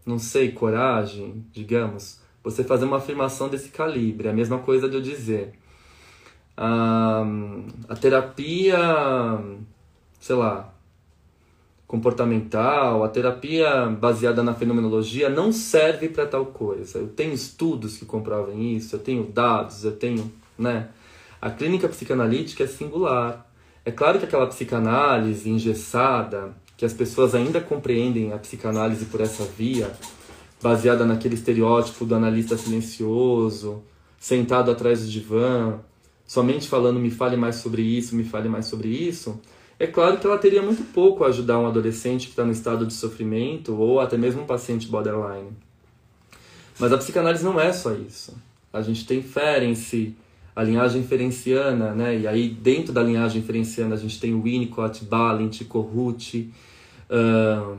não 0.08 0.18
sei, 0.18 0.52
coragem, 0.52 1.46
digamos, 1.52 2.20
você 2.44 2.64
fazer 2.64 2.86
uma 2.86 2.98
afirmação 2.98 3.50
desse 3.50 3.70
calibre, 3.70 4.28
é 4.28 4.32
a 4.32 4.34
mesma 4.34 4.58
coisa 4.60 4.90
de 4.90 4.96
eu 4.96 5.02
dizer 5.02 5.54
a, 6.58 7.24
a 7.88 7.96
terapia, 7.96 8.78
sei 10.20 10.36
lá, 10.36 10.74
comportamental, 11.86 13.04
a 13.04 13.08
terapia 13.08 13.86
baseada 13.86 14.42
na 14.42 14.56
fenomenologia 14.56 15.30
não 15.30 15.54
serve 15.54 16.10
para 16.10 16.26
tal 16.26 16.48
coisa. 16.48 16.98
Eu 16.98 17.10
tenho 17.10 17.34
estudos 17.34 17.98
que 17.98 18.06
comprovem 18.06 18.76
isso, 18.76 18.96
eu 18.96 19.00
tenho 19.00 19.24
dados, 19.24 19.86
eu 19.86 19.96
tenho, 19.96 20.32
né? 20.58 20.90
A 21.40 21.52
clínica 21.52 21.88
psicanalítica 21.88 22.64
é 22.64 22.68
singular. 22.68 23.46
É 23.86 23.92
claro 23.92 24.18
que 24.20 24.26
aquela 24.26 24.48
psicanálise 24.48 25.50
engessada, 25.50 26.52
que 26.78 26.86
as 26.86 26.94
pessoas 26.94 27.34
ainda 27.34 27.60
compreendem 27.60 28.32
a 28.32 28.38
psicanálise 28.38 29.06
por 29.06 29.20
essa 29.20 29.44
via, 29.44 29.92
baseada 30.62 31.06
naquele 31.06 31.34
estereótipo 31.34 32.06
do 32.06 32.14
analista 32.14 32.56
silencioso, 32.56 33.84
sentado 34.20 34.70
atrás 34.70 35.02
do 35.02 35.12
divã, 35.12 35.80
somente 36.26 36.68
falando 36.68 37.00
me 37.00 37.10
fale 37.10 37.36
mais 37.36 37.56
sobre 37.56 37.82
isso, 37.82 38.16
me 38.16 38.24
fale 38.24 38.48
mais 38.48 38.68
sobre 38.68 38.90
isso, 38.90 39.42
é 39.80 39.88
claro 39.88 40.18
que 40.18 40.26
ela 40.26 40.38
teria 40.38 40.62
muito 40.62 40.84
pouco 40.92 41.24
a 41.24 41.28
ajudar 41.28 41.60
um 41.60 41.68
adolescente 41.68 42.26
que 42.26 42.32
está 42.32 42.44
no 42.44 42.52
estado 42.52 42.86
de 42.86 42.94
sofrimento 42.94 43.76
ou 43.76 44.00
até 44.00 44.18
mesmo 44.18 44.44
um 44.44 44.46
paciente 44.46 44.88
borderline. 44.88 45.52
Mas 46.80 46.94
a 46.94 46.98
psicanálise 46.98 47.44
não 47.44 47.60
é 47.60 47.72
só 47.74 47.94
isso. 47.94 48.36
A 48.72 48.82
gente 48.82 49.06
tem 49.06 49.22
Ferenczi, 49.22 50.16
a 50.58 50.64
linhagem 50.64 51.04
ferenciana, 51.04 51.94
né? 51.94 52.18
E 52.18 52.28
aí 52.28 52.50
dentro 52.50 52.92
da 52.92 53.04
linhagem 53.04 53.44
ferenciana 53.44 53.94
a 53.94 53.98
gente 53.98 54.20
tem 54.20 54.42
Winnicott, 54.42 55.06
Balint, 55.06 55.64
Corrucci. 55.66 56.52
Uh, 57.08 57.78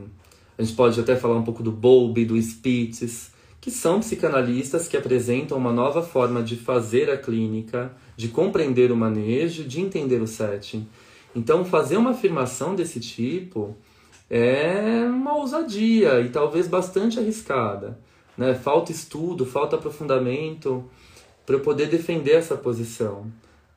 a 0.57 0.63
gente 0.63 0.77
pode 0.77 0.97
até 0.97 1.17
falar 1.17 1.35
um 1.35 1.43
pouco 1.43 1.61
do 1.61 1.73
Bowlby, 1.73 2.23
do 2.23 2.41
Spitz, 2.41 3.31
que 3.59 3.69
são 3.69 3.99
psicanalistas 3.99 4.87
que 4.87 4.95
apresentam 4.95 5.57
uma 5.57 5.73
nova 5.73 6.01
forma 6.01 6.41
de 6.41 6.55
fazer 6.55 7.09
a 7.09 7.17
clínica, 7.17 7.91
de 8.15 8.29
compreender 8.29 8.93
o 8.93 8.95
manejo, 8.95 9.65
de 9.65 9.81
entender 9.81 10.21
o 10.21 10.27
setting. 10.27 10.87
Então, 11.35 11.65
fazer 11.65 11.97
uma 11.97 12.11
afirmação 12.11 12.75
desse 12.75 13.01
tipo 13.01 13.75
é 14.29 15.03
uma 15.05 15.35
ousadia 15.35 16.21
e 16.21 16.29
talvez 16.29 16.65
bastante 16.65 17.19
arriscada. 17.19 17.99
Né? 18.37 18.53
Falta 18.53 18.89
estudo, 18.89 19.45
falta 19.45 19.75
aprofundamento 19.75 20.89
para 21.49 21.55
eu 21.55 21.61
poder 21.61 21.89
defender 21.89 22.33
essa 22.33 22.55
posição. 22.55 23.25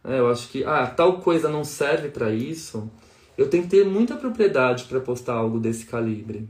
É, 0.05 0.19
eu 0.19 0.31
acho 0.31 0.51
que, 0.51 0.63
ah, 0.63 0.87
tal 0.87 1.21
coisa 1.21 1.49
não 1.49 1.65
serve 1.65 2.11
para 2.11 2.31
isso. 2.31 2.87
Eu 3.35 3.49
tenho 3.49 3.63
que 3.63 3.71
ter 3.71 3.87
muita 3.87 4.15
propriedade 4.15 4.85
para 4.85 5.01
postar 5.01 5.33
algo 5.33 5.59
desse 5.59 5.87
calibre. 5.87 6.47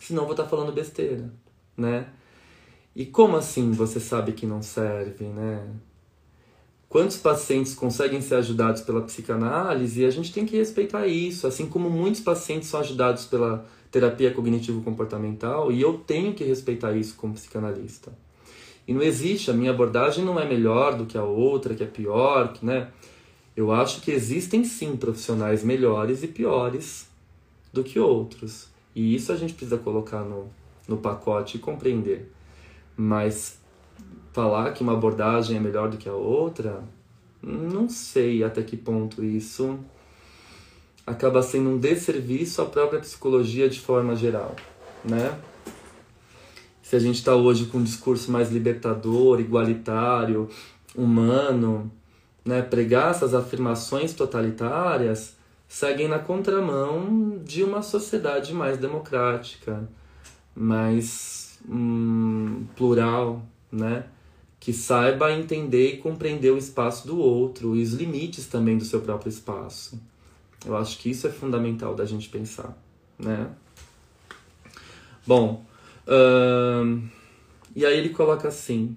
Senão 0.00 0.22
vou 0.22 0.30
estar 0.30 0.44
tá 0.44 0.48
falando 0.48 0.72
besteira, 0.72 1.30
né? 1.76 2.06
E 2.96 3.04
como 3.04 3.36
assim 3.36 3.72
você 3.72 4.00
sabe 4.00 4.32
que 4.32 4.46
não 4.46 4.62
serve, 4.62 5.26
né? 5.26 5.68
Quantos 6.88 7.18
pacientes 7.18 7.74
conseguem 7.74 8.22
ser 8.22 8.36
ajudados 8.36 8.80
pela 8.80 9.02
psicanálise? 9.02 10.00
E 10.00 10.06
a 10.06 10.10
gente 10.10 10.32
tem 10.32 10.46
que 10.46 10.56
respeitar 10.56 11.06
isso, 11.06 11.46
assim 11.46 11.66
como 11.66 11.90
muitos 11.90 12.22
pacientes 12.22 12.70
são 12.70 12.80
ajudados 12.80 13.26
pela 13.26 13.66
terapia 13.90 14.32
cognitivo-comportamental, 14.32 15.70
e 15.70 15.82
eu 15.82 15.98
tenho 15.98 16.32
que 16.32 16.42
respeitar 16.42 16.96
isso 16.96 17.16
como 17.16 17.34
psicanalista. 17.34 18.10
E 18.86 18.92
não 18.92 19.02
existe, 19.02 19.50
a 19.50 19.54
minha 19.54 19.70
abordagem 19.70 20.24
não 20.24 20.38
é 20.38 20.44
melhor 20.44 20.96
do 20.96 21.06
que 21.06 21.16
a 21.16 21.24
outra, 21.24 21.74
que 21.74 21.82
é 21.82 21.86
pior, 21.86 22.52
que, 22.52 22.64
né? 22.64 22.88
Eu 23.56 23.70
acho 23.70 24.00
que 24.00 24.10
existem 24.10 24.64
sim 24.64 24.96
profissionais 24.96 25.62
melhores 25.62 26.22
e 26.22 26.28
piores 26.28 27.08
do 27.72 27.84
que 27.84 27.98
outros. 27.98 28.68
E 28.94 29.14
isso 29.14 29.30
a 29.30 29.36
gente 29.36 29.54
precisa 29.54 29.78
colocar 29.78 30.22
no, 30.22 30.50
no 30.88 30.96
pacote 30.96 31.56
e 31.56 31.60
compreender. 31.60 32.30
Mas 32.96 33.60
falar 34.32 34.72
que 34.72 34.82
uma 34.82 34.94
abordagem 34.94 35.56
é 35.56 35.60
melhor 35.60 35.88
do 35.88 35.96
que 35.96 36.08
a 36.08 36.14
outra, 36.14 36.82
não 37.42 37.88
sei 37.88 38.42
até 38.42 38.62
que 38.62 38.76
ponto 38.76 39.22
isso 39.22 39.78
acaba 41.06 41.42
sendo 41.42 41.70
um 41.70 41.78
desserviço 41.78 42.62
à 42.62 42.66
própria 42.66 43.00
psicologia 43.00 43.68
de 43.68 43.80
forma 43.80 44.14
geral, 44.14 44.54
né? 45.04 45.38
Se 46.92 46.96
a 46.96 46.98
gente 46.98 47.14
está 47.14 47.34
hoje 47.34 47.64
com 47.64 47.78
um 47.78 47.82
discurso 47.82 48.30
mais 48.30 48.52
libertador, 48.52 49.40
igualitário, 49.40 50.50
humano, 50.94 51.90
né, 52.44 52.60
pregar 52.60 53.12
essas 53.12 53.32
afirmações 53.32 54.12
totalitárias 54.12 55.34
seguem 55.66 56.06
na 56.06 56.18
contramão 56.18 57.40
de 57.42 57.62
uma 57.62 57.80
sociedade 57.80 58.52
mais 58.52 58.76
democrática, 58.76 59.88
mais 60.54 61.58
hum, 61.66 62.66
plural, 62.76 63.42
né? 63.72 64.04
que 64.60 64.74
saiba 64.74 65.32
entender 65.32 65.94
e 65.94 65.96
compreender 65.96 66.50
o 66.50 66.58
espaço 66.58 67.06
do 67.06 67.18
outro 67.18 67.74
e 67.74 67.82
os 67.82 67.94
limites 67.94 68.46
também 68.46 68.76
do 68.76 68.84
seu 68.84 69.00
próprio 69.00 69.30
espaço. 69.30 69.98
Eu 70.62 70.76
acho 70.76 70.98
que 70.98 71.08
isso 71.08 71.26
é 71.26 71.30
fundamental 71.30 71.94
da 71.94 72.04
gente 72.04 72.28
pensar, 72.28 72.76
né? 73.18 73.48
Bom, 75.26 75.64
e 76.06 77.86
aí 77.86 77.98
ele 77.98 78.10
coloca 78.10 78.48
assim, 78.48 78.96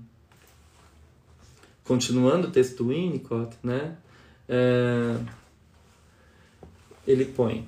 continuando 1.84 2.48
o 2.48 2.52
texto 2.52 2.84
do 2.84 2.90
Winnicott, 2.90 3.56
né? 3.64 3.96
É, 4.50 5.18
ele 7.08 7.26
põe. 7.26 7.68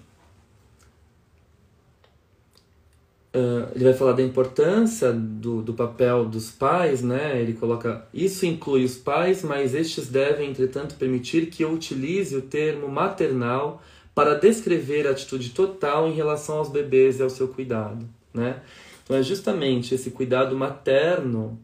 Uh, 3.36 3.70
ele 3.76 3.84
vai 3.84 3.94
falar 3.94 4.14
da 4.14 4.24
importância 4.24 5.14
do, 5.14 5.62
do 5.62 5.74
papel 5.74 6.26
dos 6.26 6.50
pais, 6.50 7.04
né? 7.04 7.40
Ele 7.40 7.54
coloca: 7.54 8.08
Isso 8.12 8.46
inclui 8.48 8.84
os 8.84 8.96
pais, 8.96 9.44
mas 9.44 9.76
estes 9.76 10.08
devem, 10.08 10.50
entretanto, 10.50 10.96
permitir 10.96 11.48
que 11.48 11.64
eu 11.64 11.72
utilize 11.72 12.36
o 12.36 12.42
termo 12.42 12.88
maternal 12.88 13.84
para 14.16 14.34
descrever 14.34 15.06
a 15.06 15.12
atitude 15.12 15.52
total 15.52 16.08
em 16.08 16.14
relação 16.14 16.58
aos 16.58 16.70
bebês 16.70 17.20
e 17.20 17.22
ao 17.22 17.30
seu 17.30 17.48
cuidado, 17.50 18.10
né? 18.34 18.62
Então 19.08 19.16
é 19.16 19.24
justamente 19.24 19.96
esse 19.96 20.12
cuidado 20.12 20.54
materno, 20.54 21.58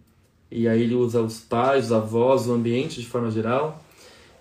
e 0.50 0.66
aí 0.66 0.82
ele 0.82 0.96
usa 0.96 1.22
os 1.22 1.42
pais, 1.42 1.88
os 1.88 1.92
avós, 1.92 2.48
o 2.48 2.54
ambiente 2.54 3.02
de 3.02 3.06
forma 3.06 3.30
geral, 3.30 3.84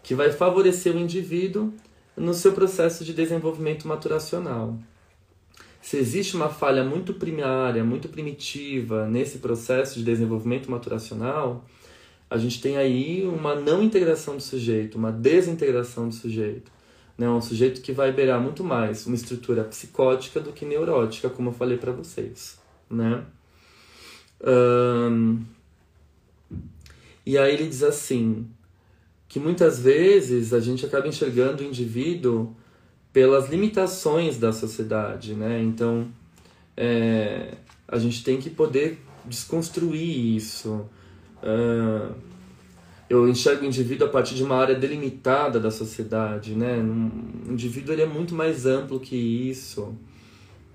que 0.05 0.15
vai 0.15 0.31
favorecer 0.31 0.95
o 0.95 1.01
indivíduo 1.01 1.75
no 2.17 2.33
seu 2.33 2.53
processo 2.53 3.05
de 3.05 3.13
desenvolvimento 3.13 3.89
maturacional. 3.89 4.79
Se 5.81 5.97
existe 5.97 6.37
uma 6.37 6.49
falha 6.49 6.85
muito 6.85 7.13
primária, 7.15 7.83
muito 7.83 8.09
primitiva 8.09 9.09
nesse 9.09 9.39
processo 9.39 9.99
de 9.99 10.05
desenvolvimento 10.05 10.71
maturacional, 10.71 11.65
a 12.31 12.39
gente 12.39 12.61
tem 12.61 12.77
aí 12.77 13.27
uma 13.27 13.57
não 13.57 13.83
integração 13.83 14.37
do 14.37 14.43
sujeito, 14.43 14.97
uma 14.97 15.11
desintegração 15.11 16.09
do 16.09 16.15
sujeito. 16.15 16.71
Né? 17.19 17.29
Um 17.29 17.41
sujeito 17.41 17.81
que 17.81 17.91
vai 17.91 18.13
beirar 18.13 18.41
muito 18.41 18.63
mais 18.63 19.09
uma 19.09 19.17
estrutura 19.17 19.65
psicótica 19.65 20.39
do 20.39 20.53
que 20.53 20.65
neurótica, 20.65 21.29
como 21.29 21.49
eu 21.49 21.53
falei 21.53 21.79
para 21.79 21.91
vocês 21.91 22.62
né? 22.93 23.25
Um, 24.43 25.41
e 27.25 27.39
aí 27.39 27.55
ele 27.55 27.69
diz 27.69 27.83
assim, 27.83 28.47
que 29.29 29.41
muitas 29.41 29.81
vezes 29.81 30.53
a 30.53 30.61
gente 30.61 30.85
acaba 30.85 31.09
enxergando 31.09 31.63
o 31.63 31.67
indivíduo 31.67 32.55
pelas 33.13 33.49
limitações 33.49 34.39
da 34.39 34.53
sociedade, 34.53 35.35
né? 35.35 35.63
Então, 35.63 36.09
é, 36.77 37.55
a 37.87 37.99
gente 37.99 38.25
tem 38.25 38.39
que 38.39 38.51
poder 38.51 38.99
desconstruir 39.25 40.37
isso. 40.37 40.87
Uh, 41.43 42.15
eu 43.09 43.29
enxergo 43.29 43.63
o 43.63 43.67
indivíduo 43.67 44.07
a 44.07 44.11
partir 44.11 44.35
de 44.35 44.43
uma 44.43 44.57
área 44.57 44.75
delimitada 44.75 45.61
da 45.61 45.71
sociedade, 45.71 46.55
né? 46.55 46.79
Um 46.79 47.53
indivíduo 47.53 47.95
ele 47.95 48.03
é 48.03 48.07
muito 48.07 48.35
mais 48.35 48.65
amplo 48.65 48.99
que 48.99 49.17
isso 49.17 49.95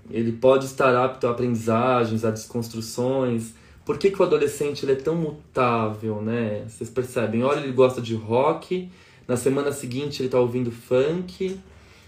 ele 0.09 0.31
pode 0.31 0.65
estar 0.65 0.95
apto 0.95 1.27
a 1.27 1.31
aprendizagens, 1.31 2.23
a 2.23 2.31
desconstruções, 2.31 3.53
por 3.85 3.97
que, 3.97 4.11
que 4.11 4.21
o 4.21 4.25
adolescente 4.25 4.83
ele 4.83 4.91
é 4.91 4.95
tão 4.95 5.15
mutável, 5.15 6.21
né? 6.21 6.65
Vocês 6.67 6.89
percebem? 6.89 7.43
Olha, 7.43 7.59
ele 7.59 7.71
gosta 7.71 8.01
de 8.01 8.15
rock, 8.15 8.89
na 9.27 9.37
semana 9.37 9.71
seguinte 9.71 10.21
ele 10.21 10.29
tá 10.29 10.39
ouvindo 10.39 10.71
funk, 10.71 11.57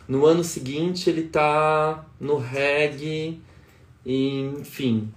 no 0.06 0.26
ano 0.26 0.44
seguinte 0.44 1.10
ele 1.10 1.24
tá 1.24 2.06
no 2.20 2.38
reggae, 2.38 3.40
enfim. 4.06 5.10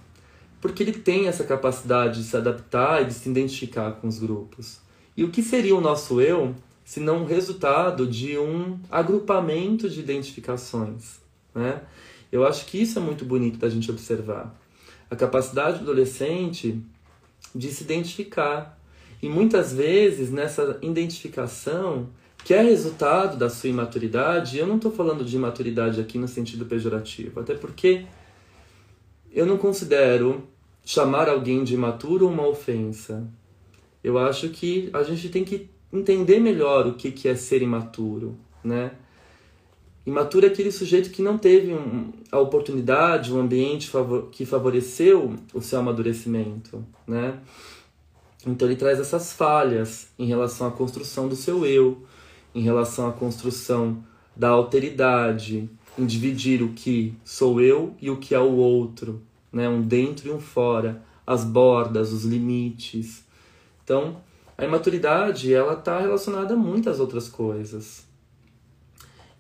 Porque 0.61 0.85
ele 0.85 0.93
tem 0.93 1.27
essa 1.27 1.43
capacidade 1.43 2.23
de 2.23 2.29
se 2.29 2.37
adaptar 2.37 3.03
e 3.03 3.07
de 3.07 3.15
se 3.15 3.29
identificar 3.29 3.93
com 3.93 4.07
os 4.07 4.21
grupos. 4.21 4.81
E 5.17 5.25
o 5.25 5.31
que 5.31 5.43
seria 5.43 5.75
o 5.75 5.81
nosso 5.81 6.21
eu 6.21 6.55
se 6.85 7.01
não 7.01 7.25
resultado 7.25 8.07
de 8.07 8.39
um 8.39 8.79
agrupamento 8.91 9.89
de 9.89 9.99
identificações, 9.99 11.21
né? 11.55 11.81
Eu 12.33 12.47
acho 12.47 12.65
que 12.65 12.81
isso 12.81 12.99
é 12.99 13.03
muito 13.03 13.27
bonito 13.27 13.59
da 13.59 13.69
gente 13.69 13.91
observar 13.91 14.59
a 15.11 15.15
capacidade 15.15 15.79
do 15.79 15.83
adolescente 15.83 16.83
de 17.55 17.71
se 17.71 17.85
identificar. 17.85 18.79
E 19.21 19.29
muitas 19.29 19.75
vezes 19.75 20.31
nessa 20.31 20.79
identificação, 20.81 22.09
que 22.43 22.55
é 22.55 22.63
resultado 22.63 23.37
da 23.37 23.51
sua 23.51 23.69
imaturidade, 23.69 24.59
eu 24.59 24.67
não 24.67 24.77
estou 24.77 24.91
falando 24.91 25.23
de 25.23 25.37
imaturidade 25.37 26.01
aqui 26.01 26.17
no 26.17 26.27
sentido 26.27 26.65
pejorativo, 26.65 27.41
até 27.41 27.55
porque 27.55 28.07
eu 29.31 29.45
não 29.45 29.59
considero 29.59 30.49
chamar 30.85 31.29
alguém 31.29 31.63
de 31.63 31.75
imaturo 31.75 32.27
uma 32.27 32.47
ofensa. 32.47 33.29
Eu 34.03 34.19
acho 34.19 34.49
que 34.49 34.89
a 34.95 35.03
gente 35.03 35.29
tem 35.29 35.45
que 35.45 35.69
entender 35.93 36.41
melhor 36.41 36.87
o 36.87 36.95
que, 36.95 37.13
que 37.13 37.29
é 37.29 37.35
ser 37.35 37.61
imaturo, 37.63 38.37
né? 38.65 38.93
Imaturo 40.05 40.47
é 40.47 40.49
aquele 40.49 40.73
sujeito 40.73 41.11
que 41.11 41.23
não 41.23 41.39
teve 41.39 41.73
um, 41.73 42.13
a 42.31 42.39
oportunidade, 42.39 43.33
um 43.33 43.39
ambiente 43.39 43.89
favor, 43.89 44.31
que 44.31 44.45
favoreceu 44.45 45.37
o 45.55 45.61
seu 45.61 45.79
amadurecimento, 45.79 46.85
né? 47.07 47.39
Então 48.45 48.67
ele 48.67 48.77
traz 48.77 48.99
essas 48.99 49.33
falhas 49.33 50.09
em 50.19 50.27
relação 50.27 50.67
à 50.67 50.73
construção 50.73 51.29
do 51.29 51.37
seu 51.37 51.65
eu, 51.65 52.03
em 52.53 52.63
relação 52.63 53.09
à 53.09 53.13
construção 53.13 54.05
da 54.35 54.49
alteridade, 54.49 55.71
em 55.97 56.05
dividir 56.05 56.63
o 56.63 56.71
que 56.71 57.15
sou 57.25 57.61
eu 57.61 57.95
e 58.01 58.11
o 58.11 58.17
que 58.17 58.35
é 58.35 58.41
o 58.41 58.57
outro, 58.57 59.23
né? 59.53 59.69
Um 59.69 59.83
dentro 59.83 60.29
e 60.29 60.33
um 60.33 60.41
fora, 60.41 61.01
as 61.25 61.45
bordas, 61.45 62.13
os 62.13 62.25
limites. 62.25 63.25
Então, 63.85 64.17
a 64.59 64.65
imaturidade 64.65 65.55
ela 65.55 65.75
está 65.75 66.01
relacionada 66.01 66.55
a 66.55 66.57
muitas 66.57 66.99
outras 66.99 67.29
coisas, 67.29 68.05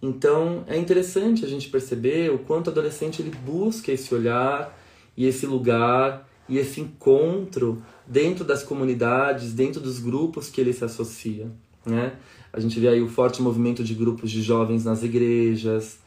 então 0.02 0.64
é 0.66 0.76
interessante 0.76 1.44
a 1.44 1.48
gente 1.48 1.68
perceber 1.68 2.32
o 2.32 2.38
quanto 2.40 2.66
o 2.66 2.70
adolescente 2.70 3.22
ele 3.22 3.30
busca 3.30 3.92
esse 3.92 4.12
olhar 4.12 4.76
e 5.16 5.24
esse 5.26 5.46
lugar 5.46 6.28
e 6.48 6.58
esse 6.58 6.80
encontro 6.80 7.80
dentro 8.04 8.44
das 8.44 8.64
comunidades, 8.64 9.52
dentro 9.52 9.80
dos 9.80 10.00
grupos 10.00 10.50
que 10.50 10.60
ele 10.60 10.72
se 10.72 10.84
associa. 10.84 11.48
Né? 11.86 12.14
A 12.52 12.58
gente 12.58 12.78
vê 12.80 12.88
aí 12.88 13.00
o 13.00 13.08
forte 13.08 13.40
movimento 13.40 13.84
de 13.84 13.94
grupos 13.94 14.30
de 14.30 14.42
jovens 14.42 14.84
nas 14.84 15.04
igrejas, 15.04 15.98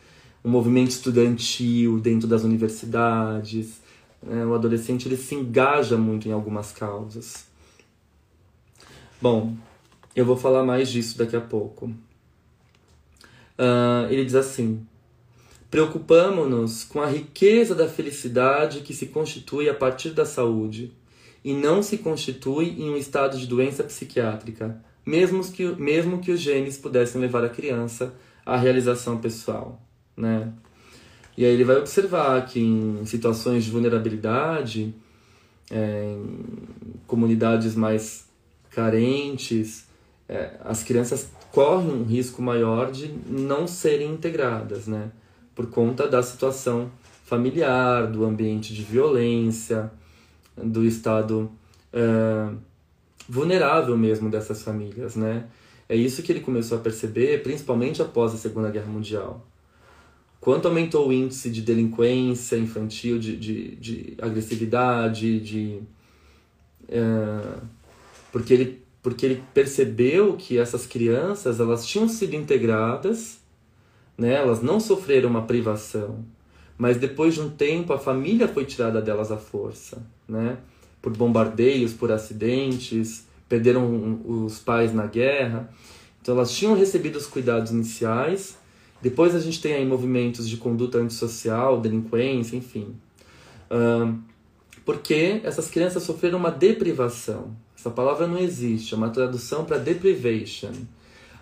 o 0.43 0.49
movimento 0.49 0.89
estudantil 0.89 1.99
dentro 1.99 2.27
das 2.27 2.43
universidades. 2.43 3.79
Né? 4.21 4.45
O 4.45 4.53
adolescente 4.53 5.07
ele 5.07 5.17
se 5.17 5.35
engaja 5.35 5.97
muito 5.97 6.27
em 6.27 6.33
algumas 6.33 6.71
causas. 6.73 7.45
Bom, 9.21 9.55
eu 10.13 10.25
vou 10.25 10.35
falar 10.35 10.63
mais 10.63 10.89
disso 10.89 11.17
daqui 11.17 11.35
a 11.35 11.41
pouco. 11.41 11.91
Uh, 13.57 14.11
ele 14.11 14.25
diz 14.25 14.35
assim: 14.35 14.85
Preocupamo-nos 15.69 16.83
com 16.83 17.01
a 17.01 17.07
riqueza 17.07 17.75
da 17.75 17.87
felicidade 17.87 18.81
que 18.81 18.93
se 18.93 19.07
constitui 19.07 19.69
a 19.69 19.73
partir 19.73 20.11
da 20.11 20.25
saúde 20.25 20.93
e 21.43 21.53
não 21.53 21.83
se 21.83 21.97
constitui 21.97 22.69
em 22.77 22.89
um 22.89 22.97
estado 22.97 23.37
de 23.37 23.45
doença 23.45 23.83
psiquiátrica, 23.83 24.81
mesmo 25.05 25.43
que, 25.43 25.65
mesmo 25.75 26.19
que 26.19 26.31
os 26.31 26.39
genes 26.39 26.77
pudessem 26.77 27.21
levar 27.21 27.43
a 27.43 27.49
criança 27.49 28.13
à 28.45 28.57
realização 28.57 29.17
pessoal. 29.17 29.81
Né? 30.17 30.51
E 31.37 31.45
aí 31.45 31.51
ele 31.51 31.63
vai 31.63 31.77
observar 31.77 32.45
que 32.45 32.59
em 32.59 33.05
situações 33.05 33.65
de 33.65 33.71
vulnerabilidade, 33.71 34.95
é, 35.69 36.15
em 36.17 36.99
comunidades 37.05 37.75
mais 37.75 38.25
carentes, 38.71 39.85
é, 40.27 40.57
as 40.63 40.83
crianças 40.83 41.29
correm 41.55 41.89
um 41.89 42.03
risco 42.03 42.41
maior 42.41 42.91
de 42.91 43.07
não 43.29 43.65
serem 43.65 44.11
integradas, 44.11 44.87
né? 44.87 45.09
Por 45.55 45.67
conta 45.67 46.05
da 46.05 46.21
situação 46.21 46.91
familiar, 47.23 48.07
do 48.07 48.25
ambiente 48.25 48.73
de 48.73 48.83
violência, 48.83 49.89
do 50.57 50.83
estado 50.83 51.49
é, 51.93 52.49
vulnerável 53.29 53.97
mesmo 53.97 54.29
dessas 54.29 54.63
famílias, 54.63 55.15
né? 55.15 55.45
É 55.87 55.95
isso 55.95 56.21
que 56.21 56.31
ele 56.33 56.41
começou 56.41 56.77
a 56.77 56.81
perceber, 56.81 57.41
principalmente 57.41 58.01
após 58.01 58.33
a 58.33 58.37
Segunda 58.37 58.69
Guerra 58.69 58.91
Mundial. 58.91 59.47
Quanto 60.41 60.67
aumentou 60.67 61.07
o 61.07 61.13
índice 61.13 61.49
de 61.49 61.61
delinquência 61.61 62.57
infantil, 62.57 63.17
de, 63.17 63.37
de, 63.37 63.75
de 63.77 64.13
agressividade, 64.21 65.39
de. 65.39 65.79
É, 66.89 67.59
porque 68.29 68.53
ele 68.53 68.84
porque 69.05 69.23
ele 69.23 69.43
percebeu 69.53 70.33
que 70.35 70.57
essas 70.57 70.87
crianças 70.87 71.59
elas 71.59 71.85
tinham 71.85 72.09
sido 72.09 72.35
integradas, 72.35 73.37
né? 74.17 74.33
elas 74.33 74.63
não 74.63 74.79
sofreram 74.79 75.29
uma 75.29 75.43
privação, 75.43 76.25
mas 76.75 76.97
depois 76.97 77.35
de 77.35 77.41
um 77.41 77.51
tempo 77.51 77.93
a 77.93 77.99
família 77.99 78.47
foi 78.47 78.65
tirada 78.65 78.99
delas 78.99 79.31
à 79.31 79.37
força, 79.37 80.01
né? 80.27 80.57
por 81.03 81.15
bombardeios, 81.15 81.93
por 81.93 82.11
acidentes, 82.11 83.27
perderam 83.47 84.21
os 84.25 84.57
pais 84.57 84.91
na 84.91 85.05
guerra. 85.05 85.69
Então 86.19 86.33
elas 86.33 86.51
tinham 86.51 86.73
recebido 86.73 87.17
os 87.17 87.27
cuidados 87.27 87.71
iniciais. 87.71 88.57
Depois 89.03 89.35
a 89.35 89.39
gente 89.39 89.61
tem 89.61 89.73
aí 89.73 89.85
movimentos 89.85 90.49
de 90.49 90.57
conduta 90.57 90.97
antissocial, 90.97 91.79
delinquência, 91.79 92.57
enfim. 92.57 92.95
porque 94.83 95.41
essas 95.43 95.69
crianças 95.69 96.01
sofreram 96.01 96.39
uma 96.39 96.49
deprivação. 96.49 97.55
Essa 97.85 97.93
palavra 97.93 98.25
não 98.25 98.39
existe, 98.39 98.95
é 98.95 98.97
uma 98.97 99.11
tradução 99.11 99.63
para 99.63 99.77
deprivation. 99.77 100.71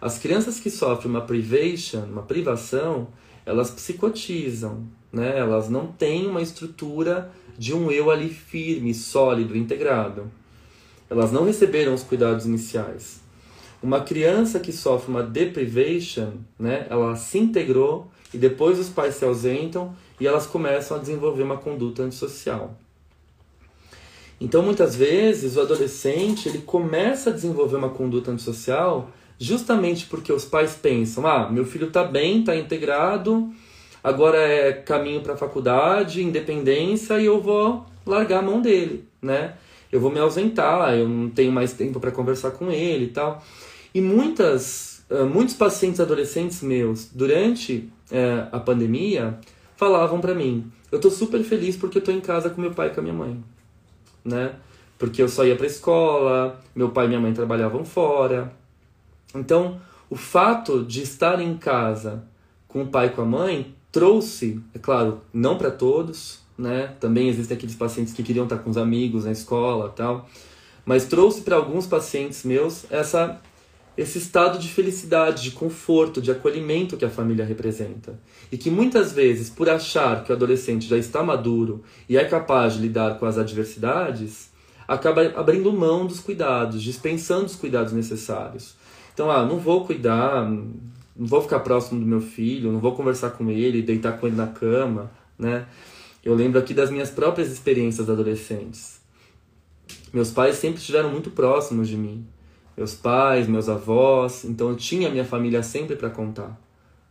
As 0.02 0.18
crianças 0.18 0.60
que 0.60 0.70
sofrem 0.70 1.10
uma 1.10 1.22
privation, 1.22 2.04
uma 2.04 2.24
privação, 2.24 3.08
elas 3.46 3.72
psicotizam, 3.72 4.84
né? 5.10 5.40
Elas 5.40 5.70
não 5.70 5.88
têm 5.88 6.28
uma 6.28 6.42
estrutura 6.42 7.32
de 7.58 7.74
um 7.74 7.90
eu 7.90 8.12
ali 8.12 8.28
firme, 8.28 8.94
sólido, 8.94 9.56
integrado. 9.56 10.30
Elas 11.10 11.32
não 11.32 11.46
receberam 11.46 11.94
os 11.94 12.04
cuidados 12.04 12.46
iniciais. 12.46 13.22
Uma 13.82 14.02
criança 14.02 14.60
que 14.60 14.74
sofre 14.74 15.12
uma 15.12 15.24
deprivation, 15.24 16.34
né? 16.60 16.86
Ela 16.90 17.16
se 17.16 17.38
integrou 17.38 18.12
e 18.34 18.38
depois 18.38 18.78
os 18.78 18.90
pais 18.90 19.16
se 19.16 19.24
ausentam 19.24 19.96
e 20.20 20.28
elas 20.28 20.46
começam 20.46 20.98
a 20.98 21.00
desenvolver 21.00 21.44
uma 21.44 21.56
conduta 21.56 22.04
antissocial. 22.04 22.78
Então, 24.44 24.62
muitas 24.62 24.94
vezes, 24.94 25.56
o 25.56 25.62
adolescente 25.62 26.50
ele 26.50 26.58
começa 26.58 27.30
a 27.30 27.34
desenvolver 27.34 27.78
uma 27.78 27.88
conduta 27.88 28.30
antissocial 28.30 29.10
justamente 29.40 30.06
porque 30.06 30.34
os 30.34 30.44
pais 30.44 30.76
pensam: 30.76 31.26
ah, 31.26 31.50
meu 31.50 31.64
filho 31.64 31.88
está 31.88 32.04
bem, 32.04 32.42
está 32.42 32.54
integrado, 32.54 33.50
agora 34.04 34.38
é 34.38 34.74
caminho 34.74 35.22
para 35.22 35.36
a 35.36 35.38
faculdade, 35.38 36.22
independência 36.22 37.22
e 37.22 37.26
eu 37.26 37.40
vou 37.40 37.86
largar 38.06 38.40
a 38.40 38.42
mão 38.42 38.62
dele, 38.62 39.08
né? 39.22 39.54
Eu 39.90 40.02
vou 40.02 40.12
me 40.12 40.20
ausentar, 40.20 40.94
eu 40.94 41.08
não 41.08 41.30
tenho 41.30 41.52
mais 41.54 41.72
tempo 41.72 41.98
para 42.02 42.12
conversar 42.12 42.52
com 42.52 42.70
ele 42.70 43.06
e 43.06 43.10
tal. 43.12 43.42
E 43.96 44.02
muitas, 44.02 45.06
uh, 45.10 45.26
muitos 45.26 45.56
pacientes 45.56 46.02
adolescentes 46.02 46.62
meus, 46.62 47.08
durante 47.14 47.90
uh, 48.12 48.50
a 48.52 48.60
pandemia, 48.60 49.40
falavam 49.78 50.20
para 50.20 50.36
mim: 50.36 50.70
eu 50.92 50.98
estou 50.98 51.12
super 51.12 51.42
feliz 51.44 51.78
porque 51.78 51.98
eu 51.98 52.02
estou 52.02 52.14
em 52.14 52.20
casa 52.20 52.50
com 52.50 52.60
meu 52.60 52.72
pai 52.72 52.88
e 52.88 52.90
com 52.90 53.00
a 53.00 53.04
minha 53.04 53.16
mãe 53.16 53.53
né? 54.24 54.56
Porque 54.98 55.22
eu 55.22 55.28
só 55.28 55.46
ia 55.46 55.56
para 55.56 55.66
escola, 55.66 56.60
meu 56.76 56.90
pai 56.90 57.06
e 57.06 57.08
minha 57.10 57.20
mãe 57.20 57.34
trabalhavam 57.34 57.84
fora. 57.84 58.54
Então, 59.36 59.80
o 60.10 60.16
fato 60.16 60.84
de 60.84 61.02
estar 61.02 61.39
em 61.41 61.58
casa 61.58 62.24
com 62.68 62.84
o 62.84 62.88
pai 62.88 63.08
e 63.08 63.10
com 63.10 63.22
a 63.22 63.26
mãe 63.26 63.74
trouxe, 63.91 64.62
é 64.74 64.80
claro, 64.80 65.22
não 65.34 65.58
para 65.58 65.72
todos, 65.72 66.39
né? 66.58 66.93
Também 67.00 67.28
existem 67.28 67.58
aqueles 67.58 67.76
pacientes 67.76 68.14
que 68.14 68.24
queriam 68.24 68.45
estar 68.45 68.58
com 68.58 68.70
os 68.70 68.78
amigos 68.78 69.26
na 69.26 69.32
escola, 69.32 69.89
tal, 69.89 70.30
mas 70.86 71.06
trouxe 71.06 71.41
para 71.41 71.56
alguns 71.56 71.88
pacientes 71.88 72.43
meus 72.43 72.86
essa 72.91 73.39
esse 73.98 74.18
estado 74.18 74.58
de 74.58 74.68
felicidade, 74.68 75.44
de 75.44 75.52
conforto, 75.52 76.22
de 76.22 76.32
acolhimento 76.32 76.98
que 76.98 77.06
a 77.06 77.10
família 77.10 77.46
representa. 77.46 78.20
E 78.52 78.58
que 78.58 78.72
muitas 78.72 79.12
vezes, 79.12 79.50
por 79.50 79.70
achar 79.70 80.24
que 80.24 80.32
o 80.32 80.36
adolescente 80.36 80.88
já 80.88 80.98
está 80.98 81.22
maduro 81.24 81.84
e 82.10 82.18
é 82.18 82.26
capaz 82.26 82.74
de 82.74 82.82
lidar 82.82 83.20
com 83.20 83.26
as 83.26 83.38
adversidades, 83.38 84.52
acaba 84.88 85.22
abrindo 85.36 85.72
mão 85.72 86.08
dos 86.08 86.20
cuidados, 86.20 86.82
dispensando 86.82 87.46
os 87.46 87.56
cuidados 87.56 87.94
necessários. 87.94 88.76
Então, 89.14 89.30
ah, 89.30 89.46
não 89.46 89.60
vou 89.60 89.86
cuidar, 89.86 90.50
não 90.50 90.74
vou 91.16 91.41
ficar 91.41 91.60
próximo 91.60 92.00
do 92.00 92.06
meu 92.06 92.22
filho, 92.22 92.72
não 92.72 92.80
vou 92.80 92.96
conversar 92.96 93.32
com 93.32 93.50
ele, 93.50 93.82
deitar 93.82 94.14
com 94.14 94.26
ele 94.26 94.36
na 94.36 94.48
cama, 94.48 95.12
né? 95.38 95.68
Eu 96.24 96.34
lembro 96.34 96.58
aqui 96.58 96.74
das 96.74 96.89
minhas 96.89 97.12
próprias 97.12 97.52
experiências 97.52 98.10
adolescentes. 98.10 99.02
Meus 100.12 100.32
pais 100.32 100.56
sempre 100.56 100.80
estiveram 100.80 101.12
muito 101.12 101.30
próximos 101.30 101.88
de 101.88 101.98
mim. 101.98 102.26
Meus 102.76 102.93
pais, 102.93 103.47
meus 103.47 103.69
avós, 103.69 104.45
então 104.45 104.69
eu 104.69 104.76
tinha 104.76 105.09
minha 105.09 105.26
família 105.26 105.61
sempre 105.61 105.95
para 105.95 106.09
contar, 106.09 106.59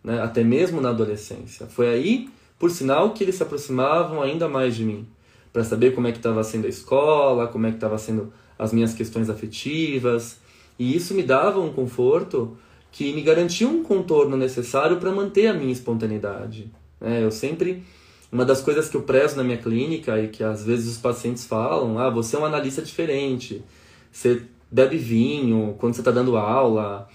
né? 0.03 0.21
até 0.21 0.43
mesmo 0.43 0.81
na 0.81 0.91
adolescência. 0.91 1.67
Foi 1.67 1.89
aí, 1.89 2.29
por 2.59 2.71
sinal, 2.71 3.11
que 3.13 3.23
eles 3.23 3.37
se 3.37 3.43
aproximavam 3.43 4.21
ainda 4.21 4.49
mais 4.49 4.75
de 4.75 4.85
mim, 4.85 5.07
para 5.53 5.63
saber 5.63 5.95
como 5.95 6.07
é 6.09 6.13
que 6.13 6.19
estava 6.19 6.43
sendo 6.43 6.67
a 6.67 6.69
escola, 6.69 7.47
como 7.47 7.67
é 7.67 7.71
que 7.71 7.77
estava 7.77 7.97
sendo 7.99 8.33
as 8.59 8.73
minhas 8.73 8.93
questões 8.95 9.31
afetivas, 9.31 10.39
e 10.79 10.97
isso 10.97 11.15
me 11.15 11.23
dava 11.23 11.61
um 11.61 11.73
conforto 11.73 12.57
que 12.91 13.13
me 13.13 13.23
garantia 13.23 13.69
um 13.69 13.83
contorno 13.83 14.37
necessário 14.37 14.99
para 14.99 15.13
manter 15.13 15.47
a 15.47 15.55
minha 15.55 15.73
espontaneidade. 15.73 16.71
É, 17.01 17.23
eu 17.23 17.31
sempre 17.31 17.83
uma 18.33 18.47
das 18.47 18.63
coisas 18.63 18.89
que 18.89 18.97
eu 18.97 19.03
prezo 19.03 19.37
na 19.37 19.45
minha 19.45 19.59
clínica 19.59 20.19
e 20.19 20.29
que 20.29 20.43
às 20.43 20.65
vezes 20.65 20.93
os 20.93 20.97
pacientes 20.97 21.45
falam, 21.45 21.99
ah, 21.99 22.09
você 22.09 22.35
é 22.35 22.39
um 22.39 22.47
analista 22.47 22.81
diferente, 22.81 23.63
você 24.11 24.43
bebe 24.73 24.97
vinho 24.97 25.77
quando 25.79 25.95
você 25.95 26.01
está 26.01 26.11
dando 26.11 26.37
aula, 26.37 27.07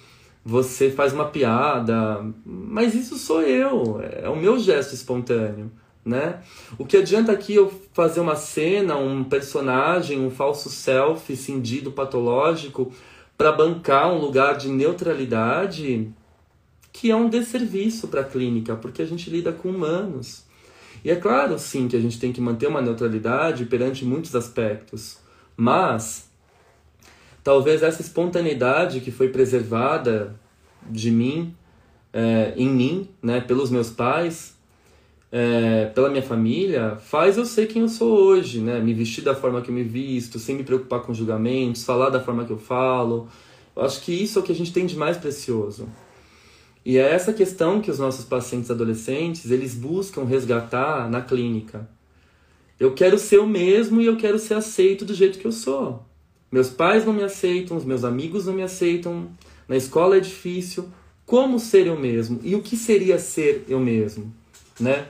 você 0.45 0.91
faz 0.91 1.11
uma 1.11 1.25
piada, 1.25 2.23
mas 2.45 2.93
isso 2.93 3.17
sou 3.17 3.41
eu, 3.41 3.99
é 4.01 4.29
o 4.29 4.35
meu 4.35 4.59
gesto 4.59 4.93
espontâneo, 4.93 5.71
né? 6.05 6.41
O 6.77 6.85
que 6.85 6.95
adianta 6.95 7.31
aqui 7.31 7.55
eu 7.55 7.69
fazer 7.91 8.19
uma 8.19 8.35
cena, 8.35 8.95
um 8.95 9.23
personagem, 9.23 10.23
um 10.23 10.29
falso 10.29 10.69
self 10.69 11.35
cindido 11.35 11.91
patológico 11.91 12.93
para 13.37 13.51
bancar 13.51 14.13
um 14.13 14.19
lugar 14.19 14.55
de 14.55 14.69
neutralidade 14.69 16.09
que 16.93 17.11
é 17.11 17.15
um 17.15 17.29
desserviço 17.29 18.07
para 18.07 18.21
a 18.21 18.23
clínica, 18.23 18.75
porque 18.75 19.01
a 19.01 19.05
gente 19.05 19.29
lida 19.29 19.51
com 19.51 19.69
humanos. 19.69 20.43
E 21.03 21.11
é 21.11 21.15
claro, 21.15 21.59
sim, 21.59 21.87
que 21.87 21.95
a 21.95 21.99
gente 21.99 22.19
tem 22.19 22.33
que 22.33 22.41
manter 22.41 22.67
uma 22.67 22.81
neutralidade 22.81 23.65
perante 23.65 24.03
muitos 24.03 24.35
aspectos, 24.35 25.19
mas 25.55 26.26
talvez 27.47 27.81
essa 27.81 28.01
espontaneidade 28.01 28.99
que 28.99 29.09
foi 29.09 29.29
preservada 29.29 30.37
de 30.89 31.09
mim, 31.09 31.55
é, 32.11 32.53
em 32.57 32.67
mim, 32.67 33.07
né, 33.23 33.39
pelos 33.39 33.69
meus 33.69 33.89
pais, 33.89 34.53
é, 35.31 35.85
pela 35.95 36.09
minha 36.09 36.21
família, 36.21 36.97
faz 36.97 37.37
eu 37.37 37.45
ser 37.45 37.67
quem 37.67 37.83
eu 37.83 37.87
sou 37.87 38.17
hoje, 38.17 38.59
né? 38.59 38.81
Me 38.81 38.93
vestir 38.93 39.23
da 39.23 39.33
forma 39.33 39.61
que 39.61 39.69
eu 39.69 39.73
me 39.73 39.83
visto, 39.83 40.37
sem 40.39 40.57
me 40.57 40.63
preocupar 40.65 41.03
com 41.03 41.13
julgamentos, 41.13 41.85
falar 41.85 42.09
da 42.09 42.19
forma 42.19 42.43
que 42.43 42.51
eu 42.51 42.57
falo. 42.57 43.29
Eu 43.73 43.83
acho 43.83 44.01
que 44.01 44.11
isso 44.11 44.37
é 44.37 44.41
o 44.41 44.43
que 44.43 44.51
a 44.51 44.55
gente 44.55 44.73
tem 44.73 44.85
de 44.85 44.97
mais 44.97 45.15
precioso. 45.15 45.87
E 46.83 46.97
é 46.97 47.13
essa 47.13 47.31
questão 47.31 47.79
que 47.79 47.89
os 47.89 47.97
nossos 47.97 48.25
pacientes 48.25 48.69
adolescentes, 48.69 49.49
eles 49.51 49.73
buscam 49.73 50.25
resgatar 50.25 51.09
na 51.09 51.21
clínica. 51.21 51.87
Eu 52.77 52.93
quero 52.93 53.17
ser 53.17 53.37
o 53.37 53.47
mesmo 53.47 54.01
e 54.01 54.05
eu 54.05 54.17
quero 54.17 54.37
ser 54.37 54.55
aceito 54.55 55.05
do 55.05 55.13
jeito 55.13 55.39
que 55.39 55.47
eu 55.47 55.53
sou. 55.53 56.06
Meus 56.51 56.69
pais 56.69 57.05
não 57.05 57.13
me 57.13 57.23
aceitam, 57.23 57.75
os 57.75 57.83
meus 57.83 58.03
amigos 58.03 58.45
não 58.45 58.53
me 58.53 58.63
aceitam, 58.63 59.29
na 59.67 59.75
escola 59.75 60.17
é 60.17 60.19
difícil. 60.19 60.89
Como 61.25 61.59
ser 61.59 61.87
eu 61.87 61.99
mesmo? 61.99 62.39
E 62.41 62.55
o 62.55 62.61
que 62.61 62.77
seria 62.77 63.19
ser 63.19 63.65
eu 63.67 63.79
mesmo? 63.79 64.33
Né? 64.79 65.07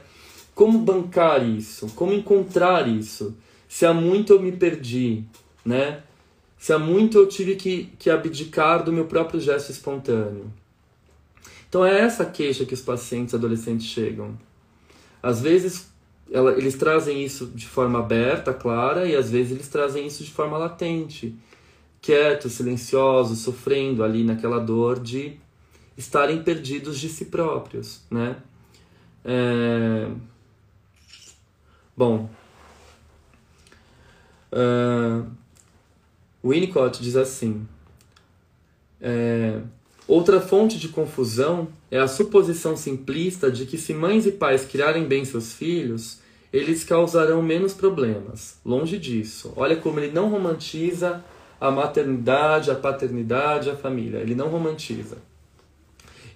Como 0.56 0.80
bancar 0.80 1.48
isso? 1.48 1.88
Como 1.96 2.12
encontrar 2.12 2.88
isso? 2.88 3.38
Se 3.70 3.86
há 3.86 3.94
muito 3.94 4.34
eu 4.34 4.42
me 4.42 4.52
perdi, 4.52 5.24
né? 5.64 6.02
Se 6.58 6.74
há 6.74 6.80
muito 6.80 7.20
eu 7.20 7.28
tive 7.28 7.56
que, 7.56 7.92
que 8.00 8.10
abdicar 8.10 8.84
do 8.84 8.92
meu 8.92 9.06
próprio 9.06 9.40
gesto 9.40 9.70
espontâneo. 9.72 10.52
Então 11.70 11.86
é 11.86 12.00
essa 12.00 12.26
queixa 12.26 12.66
que 12.66 12.74
os 12.74 12.82
pacientes 12.82 13.36
adolescentes 13.36 13.86
chegam. 13.86 14.36
Às 15.22 15.42
vezes 15.42 15.92
ela, 16.32 16.52
eles 16.58 16.76
trazem 16.76 17.24
isso 17.24 17.48
de 17.48 17.68
forma 17.68 18.00
aberta, 18.00 18.54
clara, 18.54 19.08
e 19.08 19.16
às 19.16 19.30
vezes 19.30 19.52
eles 19.52 19.68
trazem 19.68 20.06
isso 20.06 20.24
de 20.24 20.32
forma 20.32 20.58
latente, 20.58 21.36
quietos, 22.02 22.54
silenciosos, 22.54 23.40
sofrendo 23.40 24.04
ali 24.04 24.24
naquela 24.24 24.60
dor 24.60 25.00
de 25.00 25.38
estarem 25.98 26.44
perdidos 26.44 27.00
de 27.00 27.10
si 27.10 27.26
próprios, 27.26 28.02
né? 28.12 28.38
É... 29.26 30.10
Bom, 31.96 32.30
uh... 34.54 35.30
Winnicott 36.44 37.02
diz 37.02 37.16
assim: 37.16 37.68
é... 39.02 39.62
Outra 40.08 40.40
fonte 40.40 40.80
de 40.80 40.88
confusão 40.88 41.68
é 41.90 42.00
a 42.00 42.08
suposição 42.08 42.76
simplista 42.76 43.50
de 43.50 43.66
que 43.66 43.78
se 43.78 43.94
mães 43.94 44.26
e 44.26 44.32
pais 44.32 44.66
criarem 44.66 45.06
bem 45.06 45.24
seus 45.24 45.54
filhos, 45.54 46.20
eles 46.52 46.84
causarão 46.84 47.42
menos 47.42 47.74
problemas. 47.74 48.60
Longe 48.66 48.98
disso. 48.98 49.54
Olha 49.56 49.76
como 49.76 50.00
ele 50.00 50.12
não 50.12 50.30
romantiza 50.30 51.24
a 51.60 51.72
maternidade, 51.72 52.70
a 52.70 52.76
paternidade, 52.76 53.70
a 53.70 53.76
família. 53.76 54.20
Ele 54.20 54.36
não 54.36 54.50
romantiza. 54.50 55.18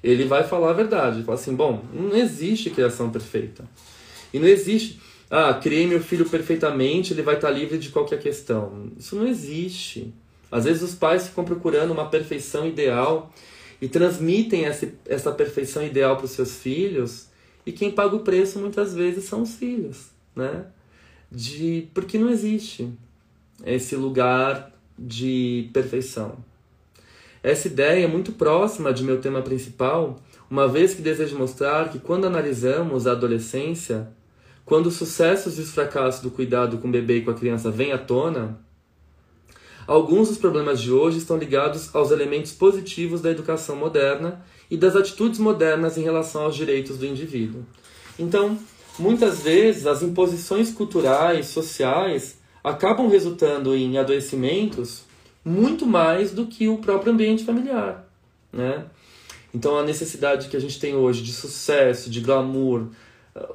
Ele 0.04 0.26
vai 0.26 0.44
falar 0.44 0.72
a 0.72 0.74
verdade. 0.74 1.18
Ele 1.18 1.26
fala 1.26 1.38
assim: 1.38 1.56
bom, 1.56 1.84
não 1.94 2.16
existe 2.16 2.70
criação 2.70 3.10
perfeita. 3.10 3.66
E 4.34 4.40
não 4.40 4.48
existe. 4.48 5.00
Ah, 5.30 5.54
criei 5.54 5.88
meu 5.88 6.02
filho 6.02 6.26
perfeitamente, 6.26 7.14
ele 7.14 7.22
vai 7.22 7.36
estar 7.36 7.50
livre 7.50 7.78
de 7.78 7.90
qualquer 7.90 8.20
questão. 8.20 8.92
Isso 8.98 9.16
não 9.16 9.26
existe. 9.26 10.14
Às 10.52 10.66
vezes 10.66 10.82
os 10.82 10.94
pais 10.94 11.30
ficam 11.30 11.46
procurando 11.46 11.92
uma 11.92 12.10
perfeição 12.10 12.68
ideal 12.68 13.32
e 13.82 13.90
transmitem 13.90 14.66
essa, 14.66 14.88
essa 15.06 15.32
perfeição 15.32 15.84
ideal 15.84 16.16
para 16.16 16.26
os 16.26 16.32
seus 16.32 16.58
filhos, 16.58 17.28
e 17.66 17.72
quem 17.72 17.92
paga 17.92 18.16
o 18.16 18.20
preço 18.20 18.60
muitas 18.60 18.94
vezes 18.94 19.26
são 19.26 19.42
os 19.42 19.56
filhos, 19.56 20.10
né? 20.36 20.66
De, 21.32 21.88
porque 21.94 22.18
não 22.18 22.30
existe 22.30 22.90
esse 23.66 23.96
lugar 23.96 24.72
de 24.98 25.70
perfeição. 25.74 26.38
Essa 27.44 27.68
ideia 27.68 28.06
é 28.06 28.08
muito 28.08 28.34
próxima 28.34 28.94
de 28.94 29.04
meu 29.04 29.20
tema 29.20 29.42
principal, 29.42 30.22
uma 30.50 30.68
vez 30.68 30.94
que 30.94 31.02
desejo 31.02 31.38
mostrar 31.38 31.90
que 31.90 31.98
quando 31.98 32.26
analisamos 32.26 33.08
a 33.08 33.14
adolescência, 33.14 34.10
quando 34.64 34.88
os 34.88 34.96
sucessos 34.96 35.58
e 35.58 35.62
os 35.62 35.72
fracassos 35.72 36.22
do 36.22 36.30
cuidado 36.30 36.78
com 36.78 36.88
o 36.88 36.92
bebê 36.92 37.18
e 37.18 37.22
com 37.24 37.32
a 37.32 37.36
criança 37.36 37.72
vêm 37.72 37.92
à 37.92 37.98
tona, 37.98 38.60
Alguns 39.88 40.30
dos 40.30 40.38
problemas 40.38 40.80
de 40.80 40.92
hoje 40.92 41.18
estão 41.18 41.38
ligados 41.38 41.94
aos 41.94 42.12
elementos 42.12 42.52
positivos 42.52 43.22
da 43.22 43.32
educação 43.32 43.76
moderna 43.76 44.44
e 44.70 44.78
das 44.78 44.96
atitudes 44.96 45.40
modernas 45.40 45.98
em 45.98 46.04
relação 46.04 46.44
aos 46.44 46.56
direitos 46.56 46.98
do 46.98 47.06
indivíduo. 47.06 47.66
Então, 48.18 48.58
muitas 48.98 49.42
vezes 49.42 49.86
as 49.86 50.02
imposições 50.02 50.72
culturais, 50.72 51.48
sociais, 51.48 52.40
acabam 52.64 53.10
resultando 53.10 53.76
em 53.76 53.98
adoecimentos 53.98 55.04
muito 55.44 55.86
mais 55.86 56.32
do 56.32 56.46
que 56.46 56.68
o 56.68 56.78
próprio 56.78 57.12
ambiente 57.12 57.44
familiar, 57.44 58.08
né? 58.54 58.86
Então 59.54 59.78
a 59.78 59.84
necessidade 59.84 60.48
que 60.48 60.56
a 60.56 60.60
gente 60.60 60.80
tem 60.80 60.96
hoje 60.96 61.24
de 61.24 61.34
sucesso, 61.34 62.10
de 62.10 62.22
glamour, 62.22 62.88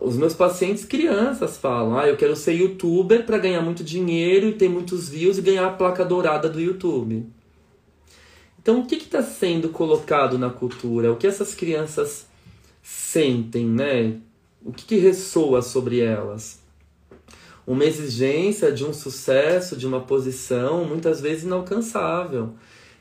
os 0.00 0.16
meus 0.16 0.34
pacientes 0.34 0.84
crianças 0.84 1.56
falam: 1.56 1.98
"Ah, 1.98 2.06
eu 2.06 2.16
quero 2.16 2.34
ser 2.34 2.54
youtuber 2.54 3.26
para 3.26 3.38
ganhar 3.38 3.60
muito 3.60 3.84
dinheiro 3.84 4.48
e 4.48 4.54
ter 4.54 4.68
muitos 4.68 5.08
views 5.08 5.38
e 5.38 5.42
ganhar 5.42 5.66
a 5.66 5.72
placa 5.72 6.04
dourada 6.04 6.48
do 6.48 6.60
YouTube". 6.60 7.26
Então, 8.60 8.80
o 8.80 8.86
que 8.86 8.96
está 8.96 9.22
sendo 9.22 9.68
colocado 9.68 10.38
na 10.38 10.50
cultura? 10.50 11.12
O 11.12 11.16
que 11.16 11.26
essas 11.26 11.54
crianças 11.54 12.26
sentem, 12.82 13.64
né? 13.64 14.16
O 14.64 14.72
que, 14.72 14.84
que 14.84 14.96
ressoa 14.96 15.62
sobre 15.62 16.00
elas? 16.00 16.58
Uma 17.64 17.84
exigência 17.84 18.72
de 18.72 18.84
um 18.84 18.92
sucesso, 18.92 19.76
de 19.76 19.86
uma 19.86 20.00
posição, 20.00 20.84
muitas 20.84 21.20
vezes 21.20 21.44
inalcançável, 21.44 22.54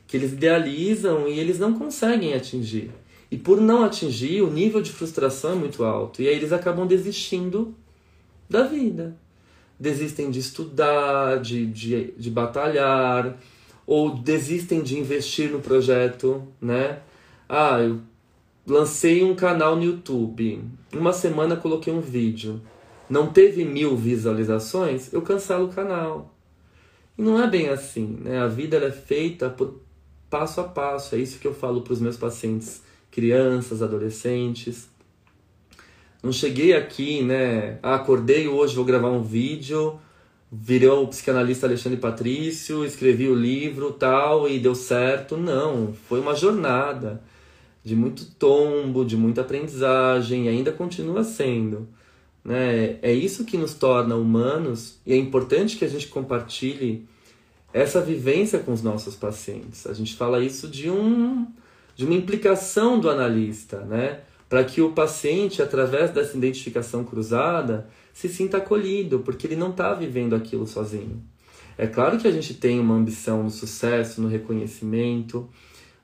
que 0.05 0.17
eles 0.17 0.34
idealizam 0.34 1.28
e 1.28 1.39
eles 1.39 1.57
não 1.57 1.73
conseguem 1.73 2.34
atingir. 2.36 2.91
E 3.36 3.38
por 3.38 3.59
não 3.59 3.83
atingir, 3.83 4.41
o 4.41 4.49
nível 4.49 4.81
de 4.81 4.93
frustração 4.93 5.51
é 5.51 5.55
muito 5.55 5.83
alto. 5.83 6.21
E 6.21 6.27
aí 6.29 6.38
eles 6.38 6.53
acabam 6.53 6.88
desistindo 6.88 7.75
da 8.49 8.63
vida. 8.63 9.17
Desistem 9.77 10.31
de 10.31 10.39
estudar, 10.39 11.41
de, 11.41 11.65
de, 11.65 12.13
de 12.17 12.31
batalhar, 12.31 13.38
ou 13.86 14.15
desistem 14.15 14.81
de 14.81 14.97
investir 14.97 15.51
no 15.51 15.59
projeto, 15.59 16.47
né? 16.61 16.99
Ah, 17.49 17.81
eu 17.81 17.99
lancei 18.65 19.21
um 19.21 19.36
canal 19.36 19.75
no 19.75 19.83
YouTube. 19.83 20.63
Uma 20.93 21.11
semana 21.11 21.57
coloquei 21.57 21.91
um 21.91 21.99
vídeo. 21.99 22.61
Não 23.09 23.27
teve 23.27 23.65
mil 23.65 23.97
visualizações, 23.97 25.11
eu 25.11 25.21
cancelo 25.21 25.65
o 25.65 25.73
canal. 25.73 26.33
E 27.17 27.21
não 27.21 27.43
é 27.43 27.49
bem 27.49 27.67
assim, 27.67 28.17
né? 28.21 28.39
A 28.39 28.47
vida 28.47 28.77
é 28.77 28.91
feita 28.91 29.49
por 29.49 29.81
passo 30.29 30.61
a 30.61 30.63
passo. 30.63 31.15
É 31.15 31.17
isso 31.17 31.38
que 31.38 31.45
eu 31.45 31.53
falo 31.53 31.81
para 31.81 31.91
os 31.91 31.99
meus 31.99 32.15
pacientes 32.15 32.81
crianças, 33.16 33.82
adolescentes. 33.82 34.89
Não 36.22 36.34
cheguei 36.34 36.74
aqui, 36.74 37.24
né? 37.24 37.80
Ah, 37.82 37.95
acordei 37.95 38.45
hoje, 38.45 38.76
vou 38.76 38.84
gravar 38.84 39.09
um 39.09 39.24
vídeo, 39.24 39.97
virei 40.51 40.89
o 40.89 41.07
psicanalista 41.07 41.66
Alexandre 41.66 41.97
Patrício, 41.97 42.84
escrevi 42.84 43.30
o 43.30 43.34
livro 43.34 43.93
tal 43.93 44.49
e 44.49 44.59
deu 44.59 44.76
certo. 44.76 45.38
Não, 45.38 45.93
foi 46.09 46.20
uma 46.20 46.36
jornada 46.36 47.24
de 47.86 47.95
muito 47.95 48.26
tombo, 48.32 49.05
de 49.05 49.16
muita 49.16 49.41
aprendizagem 49.41 50.47
e 50.47 50.49
ainda 50.49 50.74
continua 50.74 51.24
sendo. 51.24 51.88
Né? 52.43 52.97
É 53.01 53.13
isso 53.13 53.45
que 53.45 53.57
nos 53.57 53.76
torna 53.76 54.16
humanos 54.16 54.99
e 55.05 55.13
é 55.13 55.16
importante 55.16 55.78
que 55.78 55.86
a 55.86 55.89
gente 55.89 56.07
compartilhe 56.07 57.07
essa 57.72 58.01
vivência 58.01 58.59
com 58.59 58.74
os 58.74 58.82
nossos 58.82 59.16
pacientes. 59.16 59.88
A 59.88 59.93
gente 59.93 60.16
fala 60.16 60.43
isso 60.43 60.68
de 60.68 60.89
um 60.89 61.47
de 61.95 62.05
uma 62.05 62.13
implicação 62.13 62.99
do 62.99 63.09
analista, 63.09 63.81
né? 63.81 64.21
Para 64.49 64.63
que 64.63 64.81
o 64.81 64.91
paciente, 64.91 65.61
através 65.61 66.11
dessa 66.11 66.37
identificação 66.37 67.03
cruzada, 67.03 67.87
se 68.13 68.29
sinta 68.29 68.57
acolhido, 68.57 69.19
porque 69.19 69.47
ele 69.47 69.55
não 69.55 69.71
está 69.71 69.93
vivendo 69.93 70.35
aquilo 70.35 70.67
sozinho. 70.67 71.21
É 71.77 71.87
claro 71.87 72.17
que 72.17 72.27
a 72.27 72.31
gente 72.31 72.53
tem 72.53 72.79
uma 72.79 72.95
ambição 72.95 73.43
no 73.43 73.51
sucesso, 73.51 74.21
no 74.21 74.27
reconhecimento, 74.27 75.49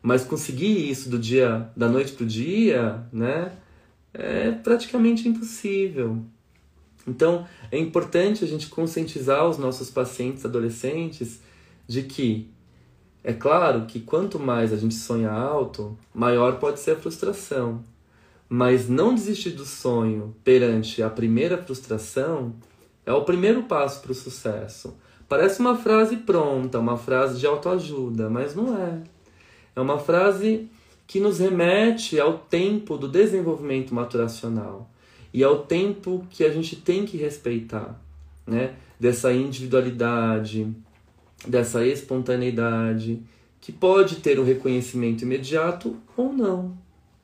mas 0.02 0.24
conseguir 0.24 0.90
isso 0.90 1.10
do 1.10 1.18
dia 1.18 1.70
da 1.78 1.88
noite 1.88 2.12
para 2.14 2.24
o 2.24 2.28
dia, 2.28 3.06
né, 3.14 3.52
é 4.14 4.52
praticamente 4.52 5.28
impossível. 5.28 6.18
Então, 7.08 7.48
é 7.72 7.78
importante 7.78 8.44
a 8.44 8.48
gente 8.48 8.68
conscientizar 8.68 9.48
os 9.48 9.58
nossos 9.58 9.90
pacientes 9.90 10.44
adolescentes 10.46 11.40
de 11.88 12.04
que 12.04 12.50
é 13.24 13.34
claro 13.34 13.86
que 13.86 14.00
quanto 14.00 14.40
mais 14.40 14.74
a 14.74 14.78
gente 14.78 14.96
sonha 14.96 15.32
alto, 15.32 15.98
maior 16.14 16.58
pode 16.60 16.80
ser 16.80 16.92
a 16.92 17.00
frustração. 17.00 17.84
Mas 18.50 18.90
não 18.90 19.14
desistir 19.14 19.52
do 19.52 19.64
sonho 19.64 20.36
perante 20.44 21.04
a 21.04 21.10
primeira 21.10 21.58
frustração 21.58 22.54
é 23.06 23.14
o 23.14 23.24
primeiro 23.24 23.64
passo 23.64 24.02
para 24.02 24.12
o 24.12 24.16
sucesso. 24.16 24.98
Parece 25.30 25.60
uma 25.60 25.78
frase 25.78 26.18
pronta, 26.18 26.80
uma 26.80 26.98
frase 26.98 27.40
de 27.40 27.46
autoajuda, 27.46 28.30
mas 28.30 28.56
não 28.56 28.78
é. 28.78 29.02
É 29.76 29.80
uma 29.80 29.98
frase 29.98 30.68
que 31.08 31.20
nos 31.20 31.40
remete 31.40 32.20
ao 32.20 32.38
tempo 32.40 32.98
do 32.98 33.08
desenvolvimento 33.08 33.94
maturacional 33.94 34.90
e 35.34 35.44
ao 35.44 35.60
tempo 35.60 36.26
que 36.30 36.44
a 36.44 36.50
gente 36.50 36.76
tem 36.76 37.06
que 37.06 37.18
respeitar, 37.18 38.00
né? 38.46 38.76
Dessa 39.00 39.32
individualidade, 39.32 40.68
dessa 41.48 41.86
espontaneidade, 41.86 43.22
que 43.60 43.72
pode 43.72 44.18
ter 44.18 44.40
um 44.40 44.44
reconhecimento 44.44 45.24
imediato 45.24 45.98
ou 46.16 46.34
não, 46.34 46.78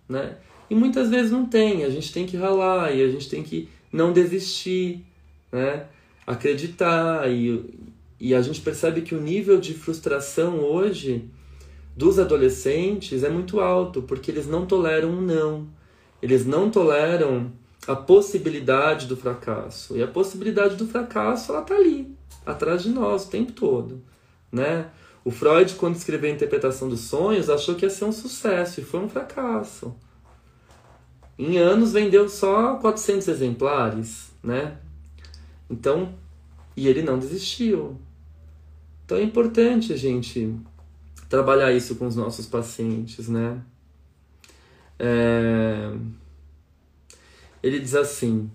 né? 0.08 0.38
E 0.70 0.76
muitas 0.76 1.10
vezes 1.10 1.32
não 1.32 1.46
tem, 1.46 1.84
a 1.84 1.90
gente 1.90 2.12
tem 2.12 2.26
que 2.26 2.36
ralar 2.36 2.94
e 2.94 3.02
a 3.02 3.10
gente 3.10 3.30
tem 3.30 3.42
que 3.42 3.70
não 3.92 4.12
desistir, 4.12 5.04
né? 5.52 5.86
Acreditar 6.26 7.30
e, 7.32 7.64
e 8.20 8.36
a 8.36 8.42
gente 8.42 8.62
percebe 8.62 9.02
que 9.02 9.16
o 9.16 9.22
nível 9.22 9.60
de 9.60 9.74
frustração 9.74 10.60
hoje 10.60 11.30
dos 11.96 12.20
adolescentes 12.20 13.24
é 13.24 13.30
muito 13.30 13.60
alto, 13.60 14.04
porque 14.04 14.30
eles 14.30 14.46
não 14.46 14.66
toleram 14.66 15.10
um 15.10 15.22
não. 15.22 15.68
Eles 16.22 16.46
não 16.46 16.70
toleram 16.70 17.52
a 17.88 17.96
possibilidade 17.96 19.08
do 19.08 19.16
fracasso. 19.16 19.98
E 19.98 20.04
a 20.04 20.08
possibilidade 20.08 20.76
do 20.76 20.86
fracasso, 20.88 21.52
ela 21.52 21.62
tá 21.62 21.76
ali, 21.76 22.08
atrás 22.48 22.82
de 22.82 22.90
nós 22.90 23.26
o 23.26 23.30
tempo 23.30 23.52
todo, 23.52 24.02
né? 24.52 24.90
O 25.24 25.32
Freud, 25.32 25.76
quando 25.76 25.96
escreveu 25.96 26.32
a 26.32 26.34
interpretação 26.34 26.88
dos 26.88 27.02
sonhos, 27.02 27.50
achou 27.50 27.76
que 27.76 27.86
ia 27.86 27.90
ser 27.90 28.06
um 28.06 28.14
sucesso 28.14 28.80
e 28.80 28.84
foi 28.84 29.02
um 29.02 29.10
fracasso. 29.10 29.94
Em 31.38 31.58
anos 31.58 31.92
vendeu 31.92 32.28
só 32.30 32.76
400 32.76 33.28
exemplares, 33.28 34.32
né? 34.42 34.78
Então, 35.70 36.14
e 36.76 36.88
ele 36.88 37.02
não 37.02 37.20
desistiu. 37.20 37.98
Então 39.06 39.18
é 39.18 39.22
importante 39.22 39.92
a 39.92 39.98
gente 39.98 40.56
trabalhar 41.30 41.74
isso 41.74 41.96
com 41.96 42.08
os 42.08 42.16
nossos 42.16 42.46
pacientes, 42.46 43.28
né? 43.28 43.62
É... 44.98 45.92
Ele 47.62 47.80
diz 47.80 47.96
assim: 47.96 48.50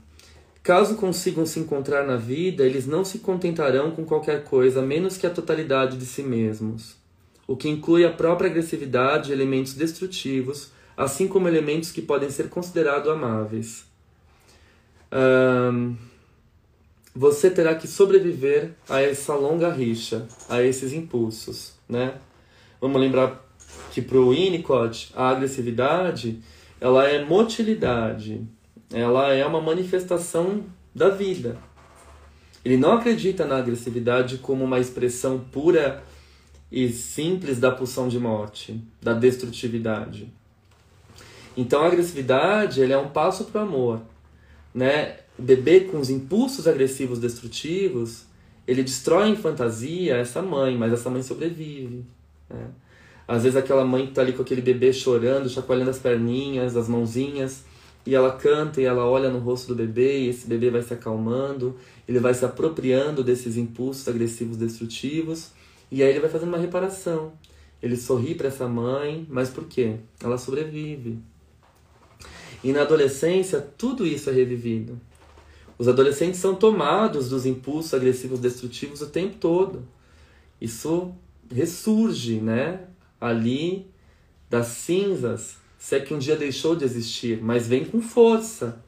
Caso 0.63 0.95
consigam 0.95 1.45
se 1.45 1.59
encontrar 1.59 2.07
na 2.07 2.17
vida, 2.17 2.65
eles 2.65 2.87
não 2.87 3.05
se 3.05 3.19
contentarão 3.19 3.91
com 3.91 4.05
qualquer 4.05 4.45
coisa 4.45 4.81
menos 4.81 5.17
que 5.17 5.27
a 5.27 5.31
totalidade 5.31 5.97
de 5.97 6.07
si 6.07 6.23
mesmos, 6.23 6.97
o 7.49 7.57
que 7.57 7.69
inclui 7.69 8.05
a 8.05 8.13
própria 8.13 8.49
agressividade 8.49 9.31
e 9.31 9.33
elementos 9.33 9.75
destrutivos, 9.75 10.71
assim 10.97 11.27
como 11.27 11.49
elementos 11.49 11.91
que 11.91 12.01
podem 12.01 12.31
ser 12.31 12.49
considerados 12.49 13.11
amáveis. 13.11 13.85
Um, 15.13 15.97
você 17.13 17.51
terá 17.51 17.75
que 17.75 17.89
sobreviver 17.89 18.71
a 18.89 19.01
essa 19.01 19.35
longa 19.35 19.71
rixa, 19.71 20.29
a 20.49 20.63
esses 20.63 20.93
impulsos, 20.93 21.75
né? 21.89 22.15
Vamos 22.81 23.01
lembrar 23.01 23.45
que 23.91 24.01
para 24.01 24.17
o 24.17 24.31
Winnicott 24.31 25.13
a 25.15 25.29
agressividade 25.31 26.41
ela 26.81 27.05
é 27.07 27.25
motilidade, 27.25 28.47
ela 28.93 29.33
é 29.33 29.45
uma 29.45 29.61
manifestação 29.61 30.65
da 30.95 31.09
vida. 31.09 31.57
Ele 32.65 32.77
não 32.77 32.93
acredita 32.93 33.45
na 33.45 33.57
agressividade 33.57 34.39
como 34.39 34.65
uma 34.65 34.79
expressão 34.79 35.39
pura 35.39 36.03
e 36.71 36.89
simples 36.89 37.59
da 37.59 37.71
pulsão 37.71 38.09
de 38.09 38.19
morte, 38.19 38.81
da 39.01 39.13
destrutividade. 39.13 40.33
Então 41.57 41.83
a 41.83 41.87
agressividade 41.87 42.81
ele 42.81 42.93
é 42.93 42.99
um 42.99 43.09
passo 43.09 43.47
para 43.47 43.63
o 43.63 43.65
amor. 43.65 44.01
Né? 44.75 45.17
O 45.39 45.43
bebê 45.43 45.81
com 45.81 45.99
os 45.99 46.09
impulsos 46.09 46.69
agressivos 46.69 47.19
destrutivos, 47.19 48.25
ele 48.67 48.83
destrói 48.83 49.29
em 49.29 49.37
fantasia 49.37 50.17
essa 50.17 50.41
mãe, 50.41 50.77
mas 50.79 50.93
essa 50.93 51.11
mãe 51.11 51.23
sobrevive. 51.23 52.05
Né? 52.49 52.69
Às 53.27 53.43
vezes 53.43 53.57
aquela 53.57 53.85
mãe 53.85 54.05
que 54.05 54.11
está 54.11 54.23
ali 54.23 54.33
com 54.33 54.43
aquele 54.43 54.63
bebê 54.63 54.93
chorando, 54.93 55.49
chacoalhando 55.49 55.91
as 55.91 55.99
perninhas, 55.99 56.77
as 56.77 56.89
mãozinhas, 56.89 57.65
e 58.05 58.15
ela 58.15 58.33
canta 58.33 58.81
e 58.81 58.85
ela 58.85 59.07
olha 59.07 59.31
no 59.31 59.39
rosto 59.39 59.69
do 59.69 59.75
bebê 59.75 60.21
e 60.21 60.29
esse 60.29 60.47
bebê 60.47 60.71
vai 60.71 60.83
se 60.83 60.93
acalmando, 60.93 61.77
ele 62.09 62.19
vai 62.19 62.35
se 62.35 62.45
apropriando 62.45 63.23
desses 63.23 63.57
impulsos 63.57 64.07
agressivos 64.09 64.57
destrutivos 64.57 65.53
e 65.91 66.03
aí 66.03 66.11
ele 66.11 66.21
vai 66.21 66.31
fazendo 66.31 66.49
uma 66.49 66.59
reparação. 66.59 67.33
Ele 67.83 67.97
sorri 67.97 68.35
para 68.35 68.49
essa 68.49 68.69
mãe, 68.69 69.27
mas 69.29 69.51
por 69.51 69.67
quê? 69.67 69.97
Ela 70.23 70.39
sobrevive. 70.39 71.19
E 72.63 72.73
na 72.73 72.83
adolescência, 72.83 73.61
tudo 73.61 74.07
isso 74.07 74.31
é 74.31 74.33
revivido. 74.33 75.01
Os 75.79 75.89
adolescentes 75.89 76.39
são 76.39 76.55
tomados 76.55 77.29
dos 77.29 77.45
impulsos 77.45 77.93
agressivos 77.93 78.39
destrutivos 78.39 79.01
o 79.01 79.09
tempo 79.09 79.37
todo. 79.37 79.87
Isso 80.61 81.13
ressurge, 81.51 82.41
né? 82.41 82.87
Ali 83.21 83.91
das 84.49 84.69
cinzas 84.69 85.57
se 85.83 85.97
é 85.97 86.01
que 86.01 86.15
um 86.15 86.19
dia 86.19 86.37
deixou 86.37 86.77
de 86.77 86.85
existir, 86.85 87.43
mas 87.43 87.67
vem 87.67 87.85
com 87.85 88.01
força. 88.01 88.81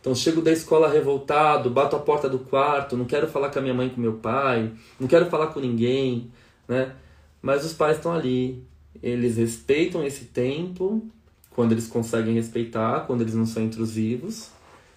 Então 0.00 0.14
chego 0.14 0.40
da 0.40 0.50
escola 0.50 0.90
revoltado, 0.90 1.68
bato 1.68 1.94
a 1.94 1.98
porta 1.98 2.26
do 2.26 2.38
quarto, 2.38 2.96
não 2.96 3.04
quero 3.04 3.28
falar 3.28 3.50
com 3.50 3.58
a 3.58 3.62
minha 3.62 3.74
mãe, 3.74 3.90
com 3.90 4.00
meu 4.00 4.14
pai, 4.14 4.72
não 4.98 5.06
quero 5.06 5.26
falar 5.26 5.48
com 5.48 5.60
ninguém, 5.60 6.32
né? 6.66 6.94
Mas 7.42 7.66
os 7.66 7.74
pais 7.74 7.98
estão 7.98 8.14
ali, 8.14 8.64
eles 9.02 9.36
respeitam 9.36 10.02
esse 10.06 10.24
tempo, 10.24 11.06
quando 11.50 11.72
eles 11.72 11.86
conseguem 11.86 12.32
respeitar, 12.32 13.00
quando 13.00 13.20
eles 13.20 13.34
não 13.34 13.44
são 13.44 13.62
intrusivos, 13.62 14.48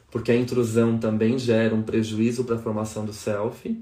porque 0.09 0.31
a 0.31 0.35
intrusão 0.37 0.97
também 0.97 1.37
gera 1.37 1.75
um 1.75 1.81
prejuízo 1.81 2.45
para 2.45 2.55
a 2.55 2.59
formação 2.59 3.03
do 3.03 3.11
self. 3.11 3.77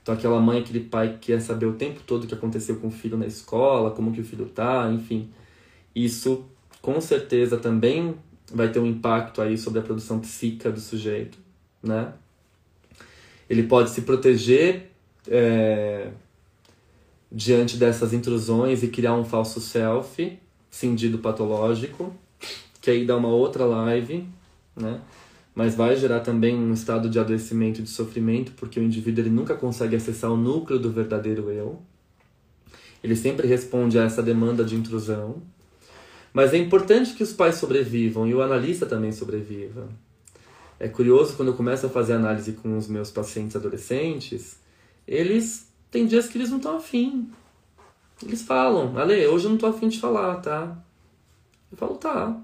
Então 0.00 0.14
aquela 0.14 0.40
mãe, 0.40 0.60
aquele 0.60 0.84
pai 0.84 1.14
que 1.14 1.32
quer 1.32 1.40
saber 1.40 1.66
o 1.66 1.72
tempo 1.72 1.98
todo 2.06 2.22
o 2.22 2.26
que 2.28 2.34
aconteceu 2.34 2.76
com 2.76 2.86
o 2.86 2.92
filho 2.92 3.18
na 3.18 3.26
escola, 3.26 3.90
como 3.90 4.12
que 4.12 4.20
o 4.20 4.24
filho 4.24 4.46
tá, 4.46 4.88
enfim, 4.92 5.28
isso 5.92 6.46
com 6.88 7.02
certeza 7.02 7.58
também 7.58 8.14
vai 8.50 8.72
ter 8.72 8.78
um 8.78 8.86
impacto 8.86 9.42
aí 9.42 9.58
sobre 9.58 9.78
a 9.78 9.82
produção 9.82 10.20
psíquica 10.20 10.72
do 10.72 10.80
sujeito, 10.80 11.36
né? 11.82 12.14
Ele 13.46 13.64
pode 13.64 13.90
se 13.90 14.00
proteger 14.00 14.90
é, 15.26 16.08
diante 17.30 17.76
dessas 17.76 18.14
intrusões 18.14 18.82
e 18.82 18.88
criar 18.88 19.12
um 19.12 19.22
falso 19.22 19.60
self, 19.60 20.38
cindido 20.70 21.18
patológico, 21.18 22.10
que 22.80 22.90
aí 22.90 23.04
dá 23.04 23.18
uma 23.18 23.28
outra 23.28 23.66
live, 23.66 24.26
né? 24.74 25.02
Mas 25.54 25.74
vai 25.74 25.94
gerar 25.94 26.20
também 26.20 26.56
um 26.56 26.72
estado 26.72 27.10
de 27.10 27.18
adoecimento 27.18 27.80
e 27.80 27.84
de 27.84 27.90
sofrimento, 27.90 28.52
porque 28.52 28.80
o 28.80 28.82
indivíduo 28.82 29.24
ele 29.24 29.30
nunca 29.30 29.54
consegue 29.54 29.94
acessar 29.94 30.32
o 30.32 30.38
núcleo 30.38 30.78
do 30.78 30.90
verdadeiro 30.90 31.50
eu. 31.50 31.82
Ele 33.04 33.14
sempre 33.14 33.46
responde 33.46 33.98
a 33.98 34.04
essa 34.04 34.22
demanda 34.22 34.64
de 34.64 34.74
intrusão, 34.74 35.42
mas 36.38 36.54
é 36.54 36.56
importante 36.56 37.14
que 37.14 37.22
os 37.24 37.32
pais 37.32 37.56
sobrevivam 37.56 38.24
e 38.24 38.32
o 38.32 38.40
analista 38.40 38.86
também 38.86 39.10
sobreviva. 39.10 39.88
É 40.78 40.86
curioso 40.86 41.34
quando 41.34 41.48
eu 41.48 41.56
começo 41.56 41.86
a 41.86 41.88
fazer 41.88 42.12
análise 42.12 42.52
com 42.52 42.78
os 42.78 42.86
meus 42.86 43.10
pacientes 43.10 43.56
adolescentes, 43.56 44.56
eles 45.04 45.68
tem 45.90 46.06
dias 46.06 46.28
que 46.28 46.38
eles 46.38 46.48
não 46.48 46.58
estão 46.58 46.76
afim. 46.76 47.28
Eles 48.22 48.42
falam, 48.42 48.96
Ale, 48.96 49.26
hoje 49.26 49.46
eu 49.46 49.48
não 49.48 49.56
estou 49.56 49.68
afim 49.68 49.88
de 49.88 49.98
falar, 49.98 50.36
tá? 50.36 50.78
Eu 51.72 51.76
falo, 51.76 51.96
tá. 51.96 52.40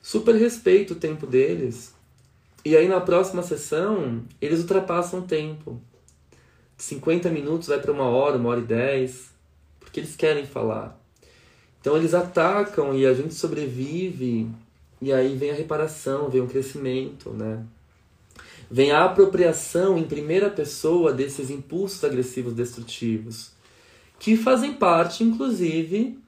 Super 0.00 0.36
respeito 0.36 0.92
o 0.92 1.00
tempo 1.00 1.26
deles. 1.26 1.92
E 2.64 2.76
aí 2.76 2.86
na 2.86 3.00
próxima 3.00 3.42
sessão, 3.42 4.22
eles 4.40 4.60
ultrapassam 4.60 5.18
o 5.18 5.26
tempo. 5.26 5.82
De 6.76 6.84
50 6.84 7.28
minutos 7.30 7.66
vai 7.66 7.80
para 7.80 7.90
uma 7.90 8.06
hora, 8.06 8.36
uma 8.36 8.50
hora 8.50 8.60
e 8.60 8.64
dez, 8.64 9.32
porque 9.80 9.98
eles 9.98 10.14
querem 10.14 10.46
falar. 10.46 11.01
Então 11.82 11.96
eles 11.96 12.14
atacam 12.14 12.94
e 12.94 13.04
a 13.04 13.12
gente 13.12 13.34
sobrevive, 13.34 14.48
e 15.02 15.12
aí 15.12 15.36
vem 15.36 15.50
a 15.50 15.54
reparação, 15.54 16.30
vem 16.30 16.40
o 16.40 16.46
crescimento, 16.46 17.30
né? 17.30 17.62
vem 18.72 18.90
a 18.90 19.04
apropriação 19.04 19.98
em 19.98 20.04
primeira 20.04 20.48
pessoa 20.48 21.12
desses 21.12 21.50
impulsos 21.50 22.02
agressivos 22.02 22.54
destrutivos, 22.54 23.50
que 24.18 24.34
fazem 24.34 24.72
parte, 24.72 25.22
inclusive, 25.22 26.18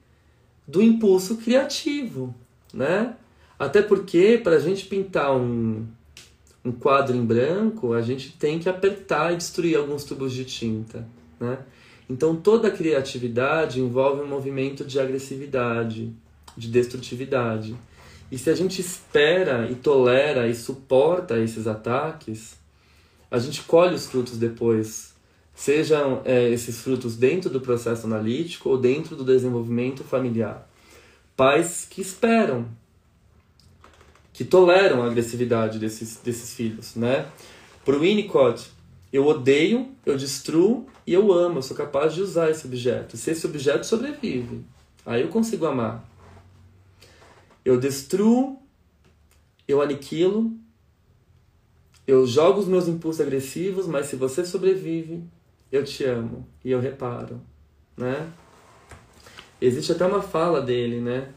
do 0.67 0.79
impulso 0.79 1.37
criativo, 1.37 2.35
né? 2.71 3.15
Até 3.57 3.81
porque, 3.81 4.39
para 4.43 4.57
a 4.57 4.59
gente 4.59 4.85
pintar 4.85 5.35
um, 5.35 5.87
um 6.63 6.71
quadro 6.71 7.15
em 7.15 7.25
branco, 7.25 7.93
a 7.93 8.01
gente 8.03 8.33
tem 8.33 8.59
que 8.59 8.69
apertar 8.69 9.33
e 9.33 9.37
destruir 9.37 9.75
alguns 9.75 10.03
tubos 10.03 10.31
de 10.31 10.45
tinta, 10.45 11.07
né? 11.39 11.57
Então, 12.09 12.35
toda 12.35 12.69
criatividade 12.69 13.79
envolve 13.79 14.21
um 14.21 14.27
movimento 14.27 14.85
de 14.85 14.99
agressividade, 14.99 16.13
de 16.55 16.67
destrutividade. 16.67 17.75
E 18.31 18.37
se 18.37 18.49
a 18.49 18.55
gente 18.55 18.79
espera 18.79 19.69
e 19.69 19.75
tolera 19.75 20.47
e 20.47 20.55
suporta 20.55 21.39
esses 21.39 21.67
ataques, 21.67 22.57
a 23.29 23.39
gente 23.39 23.63
colhe 23.63 23.95
os 23.95 24.07
frutos 24.07 24.37
depois. 24.37 25.13
Sejam 25.53 26.21
é, 26.25 26.49
esses 26.49 26.81
frutos 26.81 27.15
dentro 27.15 27.49
do 27.49 27.61
processo 27.61 28.05
analítico 28.05 28.69
ou 28.69 28.77
dentro 28.77 29.15
do 29.15 29.23
desenvolvimento 29.23 30.03
familiar. 30.03 30.69
Pais 31.35 31.87
que 31.89 32.01
esperam, 32.01 32.67
que 34.33 34.43
toleram 34.43 35.01
a 35.01 35.07
agressividade 35.07 35.79
desses, 35.79 36.17
desses 36.17 36.53
filhos, 36.53 36.95
né? 36.95 37.25
Para 37.85 37.95
o 37.95 37.99
Winnicott, 37.99 38.69
eu 39.15 39.25
odeio, 39.25 39.91
eu 40.05 40.17
destruo 40.17 40.87
e 41.05 41.13
eu 41.13 41.31
amo, 41.31 41.59
eu 41.59 41.61
sou 41.61 41.75
capaz 41.75 42.13
de 42.13 42.21
usar 42.21 42.49
esse 42.49 42.65
objeto. 42.65 43.15
Se 43.15 43.31
esse 43.31 43.45
objeto 43.45 43.85
sobrevive, 43.85 44.65
aí 45.05 45.21
eu 45.21 45.29
consigo 45.29 45.65
amar. 45.65 46.03
Eu 47.63 47.79
destruo, 47.79 48.61
eu 49.67 49.81
aniquilo, 49.81 50.51
eu 52.05 52.27
jogo 52.27 52.59
os 52.59 52.67
meus 52.67 52.87
impulsos 52.87 53.21
agressivos, 53.21 53.87
mas 53.87 54.07
se 54.07 54.15
você 54.15 54.45
sobrevive, 54.45 55.23
eu 55.71 55.83
te 55.83 56.03
amo 56.03 56.47
e 56.63 56.71
eu 56.71 56.79
reparo, 56.79 57.41
né? 57.97 58.31
Existe 59.59 59.91
até 59.91 60.05
uma 60.05 60.21
fala 60.21 60.61
dele, 60.61 60.99
né? 60.99 61.31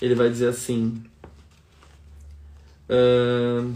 Ele 0.00 0.14
vai 0.14 0.28
dizer 0.28 0.48
assim: 0.48 1.02
uh, 2.90 3.72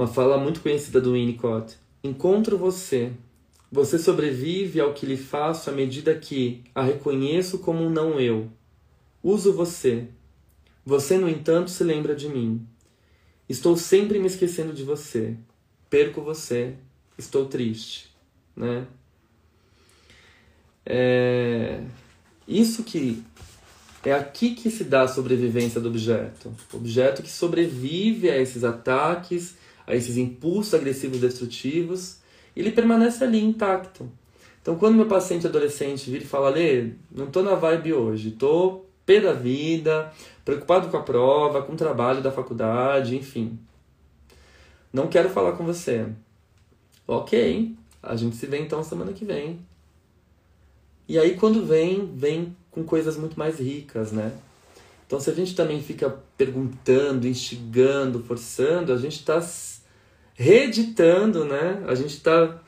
uma 0.00 0.08
fala 0.08 0.38
muito 0.38 0.62
conhecida 0.62 0.98
do 0.98 1.12
Winnicott. 1.12 1.76
Encontro 2.02 2.56
você. 2.56 3.12
Você 3.70 3.98
sobrevive 3.98 4.80
ao 4.80 4.94
que 4.94 5.04
lhe 5.04 5.16
faço 5.16 5.68
à 5.68 5.72
medida 5.74 6.14
que 6.14 6.64
a 6.74 6.82
reconheço 6.82 7.58
como 7.58 7.84
um 7.84 7.90
não 7.90 8.18
eu. 8.18 8.48
Uso 9.22 9.52
você. 9.52 10.08
Você, 10.86 11.18
no 11.18 11.28
entanto, 11.28 11.70
se 11.70 11.84
lembra 11.84 12.16
de 12.16 12.30
mim. 12.30 12.66
Estou 13.46 13.76
sempre 13.76 14.18
me 14.18 14.26
esquecendo 14.26 14.72
de 14.72 14.82
você. 14.84 15.36
Perco 15.90 16.22
você. 16.22 16.76
Estou 17.18 17.44
triste. 17.44 18.08
Né? 18.56 18.86
É... 20.86 21.84
Isso 22.48 22.84
que 22.84 23.22
é 24.02 24.14
aqui 24.14 24.54
que 24.54 24.70
se 24.70 24.84
dá 24.84 25.02
a 25.02 25.08
sobrevivência 25.08 25.78
do 25.78 25.90
objeto. 25.90 26.50
O 26.72 26.78
objeto 26.78 27.22
que 27.22 27.30
sobrevive 27.30 28.30
a 28.30 28.38
esses 28.38 28.64
ataques, 28.64 29.59
a 29.90 29.96
esses 29.96 30.16
impulsos 30.16 30.72
agressivos 30.72 31.20
destrutivos, 31.20 32.18
ele 32.54 32.70
permanece 32.70 33.24
ali 33.24 33.42
intacto. 33.42 34.08
Então, 34.62 34.76
quando 34.76 34.94
meu 34.94 35.06
paciente 35.06 35.48
adolescente 35.48 36.08
vira 36.08 36.22
e 36.22 36.26
fala, 36.26 36.50
Lê, 36.50 36.92
não 37.10 37.26
tô 37.26 37.42
na 37.42 37.56
vibe 37.56 37.94
hoje, 37.94 38.30
tô 38.30 38.84
pé 39.04 39.20
da 39.20 39.32
vida, 39.32 40.12
preocupado 40.44 40.88
com 40.88 40.96
a 40.96 41.02
prova, 41.02 41.62
com 41.62 41.72
o 41.72 41.76
trabalho 41.76 42.22
da 42.22 42.30
faculdade, 42.30 43.16
enfim. 43.16 43.58
Não 44.92 45.08
quero 45.08 45.28
falar 45.28 45.52
com 45.52 45.64
você. 45.64 46.06
Ok, 47.06 47.74
a 48.00 48.14
gente 48.14 48.36
se 48.36 48.46
vê 48.46 48.60
então 48.60 48.84
semana 48.84 49.12
que 49.12 49.24
vem. 49.24 49.58
E 51.08 51.18
aí, 51.18 51.34
quando 51.34 51.66
vem, 51.66 52.12
vem 52.14 52.56
com 52.70 52.84
coisas 52.84 53.16
muito 53.16 53.36
mais 53.36 53.58
ricas, 53.58 54.12
né? 54.12 54.32
Então, 55.04 55.18
se 55.18 55.28
a 55.28 55.34
gente 55.34 55.56
também 55.56 55.82
fica 55.82 56.16
perguntando, 56.36 57.26
instigando, 57.26 58.22
forçando, 58.22 58.92
a 58.92 58.96
gente 58.96 59.16
está 59.16 59.42
reeditando, 60.40 61.44
né? 61.44 61.84
A 61.86 61.94
gente 61.94 62.14
está 62.14 62.62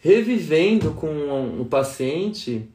revivendo 0.00 0.92
com 0.92 1.60
o 1.60 1.66
paciente 1.66 2.66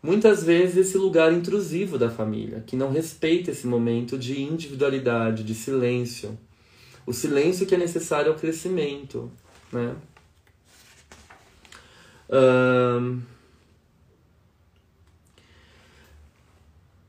muitas 0.00 0.44
vezes 0.44 0.76
esse 0.76 0.96
lugar 0.96 1.32
intrusivo 1.32 1.98
da 1.98 2.08
família, 2.08 2.62
que 2.64 2.76
não 2.76 2.92
respeita 2.92 3.50
esse 3.50 3.66
momento 3.66 4.16
de 4.16 4.40
individualidade, 4.40 5.42
de 5.42 5.56
silêncio. 5.56 6.38
O 7.04 7.12
silêncio 7.12 7.66
que 7.66 7.74
é 7.74 7.78
necessário 7.78 8.30
ao 8.30 8.38
crescimento, 8.38 9.28
né? 9.72 9.96
Um... 12.30 13.22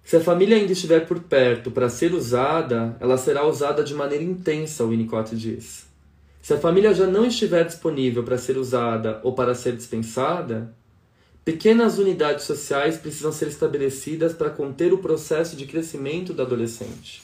Se 0.04 0.18
a 0.18 0.22
família 0.22 0.58
ainda 0.58 0.72
estiver 0.72 1.02
por 1.02 1.20
perto 1.20 1.70
para 1.70 1.90
ser 1.90 2.12
usada, 2.12 2.98
ela 3.00 3.20
será 3.20 3.46
usada 3.46 3.84
de 3.84 3.94
maneira 3.94 4.24
intensa, 4.24 4.84
o 4.84 4.90
Winnicott 4.90 5.36
diz. 5.36 5.95
Se 6.46 6.54
a 6.54 6.60
família 6.60 6.94
já 6.94 7.08
não 7.08 7.26
estiver 7.26 7.66
disponível 7.66 8.24
para 8.24 8.38
ser 8.38 8.56
usada 8.56 9.20
ou 9.24 9.34
para 9.34 9.56
ser 9.56 9.76
dispensada, 9.76 10.72
pequenas 11.44 11.98
unidades 11.98 12.46
sociais 12.46 13.00
precisam 13.00 13.32
ser 13.32 13.48
estabelecidas 13.48 14.32
para 14.32 14.52
conter 14.52 14.94
o 14.94 15.00
processo 15.00 15.56
de 15.56 15.66
crescimento 15.66 16.36
do 16.36 16.44
adolescente. 16.44 17.24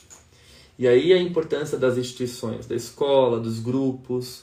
E 0.76 0.88
aí 0.88 1.12
a 1.12 1.22
importância 1.22 1.78
das 1.78 1.96
instituições, 1.96 2.66
da 2.66 2.74
escola, 2.74 3.38
dos 3.38 3.60
grupos, 3.60 4.42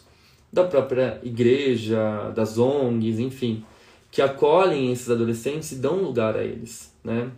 da 0.49 0.63
própria 0.63 1.19
igreja, 1.23 2.31
das 2.33 2.57
ONGs, 2.57 3.19
enfim, 3.19 3.65
que 4.09 4.21
acolhem 4.21 4.93
esses 4.93 5.09
adolescentes 5.09 5.73
e 5.73 5.75
dão 5.75 5.97
lugar 5.97 6.37
a 6.37 6.43
eles, 6.45 6.95
né? 7.03 7.29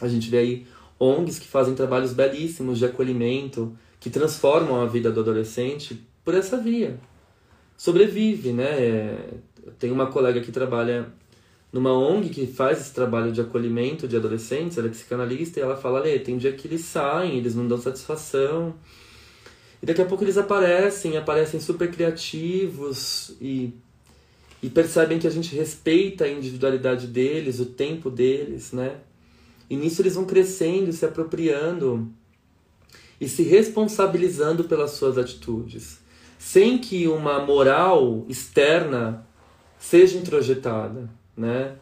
A 0.00 0.06
gente 0.06 0.30
vê 0.30 0.38
aí 0.38 0.66
ONGs 1.00 1.40
que 1.40 1.48
fazem 1.48 1.74
trabalhos 1.74 2.12
belíssimos 2.12 2.78
de 2.78 2.84
acolhimento, 2.84 3.76
que 3.98 4.08
transformam 4.08 4.80
a 4.80 4.86
vida 4.86 5.10
do 5.10 5.18
adolescente 5.18 6.06
por 6.28 6.34
essa 6.34 6.58
via. 6.58 7.00
Sobrevive, 7.74 8.52
né? 8.52 9.16
Tem 9.78 9.90
uma 9.90 10.08
colega 10.08 10.42
que 10.42 10.52
trabalha 10.52 11.10
numa 11.72 11.90
ONG 11.90 12.28
que 12.28 12.46
faz 12.46 12.82
esse 12.82 12.92
trabalho 12.92 13.32
de 13.32 13.40
acolhimento 13.40 14.06
de 14.06 14.14
adolescentes, 14.14 14.76
ela 14.76 14.88
é 14.88 14.90
psicanalista, 14.90 15.58
e 15.58 15.62
ela 15.62 15.74
fala, 15.74 16.00
Lê, 16.00 16.18
tem 16.18 16.36
dia 16.36 16.52
que 16.52 16.68
eles 16.68 16.82
saem, 16.82 17.38
eles 17.38 17.54
não 17.54 17.66
dão 17.66 17.78
satisfação, 17.80 18.74
e 19.82 19.86
daqui 19.86 20.02
a 20.02 20.04
pouco 20.04 20.22
eles 20.22 20.36
aparecem, 20.36 21.16
aparecem 21.16 21.60
super 21.60 21.90
criativos 21.90 23.34
e, 23.40 23.72
e 24.62 24.68
percebem 24.68 25.18
que 25.18 25.26
a 25.26 25.30
gente 25.30 25.56
respeita 25.56 26.24
a 26.24 26.28
individualidade 26.28 27.06
deles, 27.06 27.58
o 27.58 27.64
tempo 27.64 28.10
deles, 28.10 28.70
né? 28.70 28.98
E 29.70 29.74
nisso 29.74 30.02
eles 30.02 30.14
vão 30.14 30.26
crescendo, 30.26 30.92
se 30.92 31.06
apropriando 31.06 32.06
e 33.18 33.26
se 33.26 33.42
responsabilizando 33.42 34.64
pelas 34.64 34.90
suas 34.90 35.18
atitudes, 35.18 35.97
sem 36.38 36.78
que 36.78 37.08
uma 37.08 37.40
moral 37.40 38.24
externa 38.28 39.26
seja 39.78 40.16
introjetada, 40.16 41.10
né? 41.36 41.74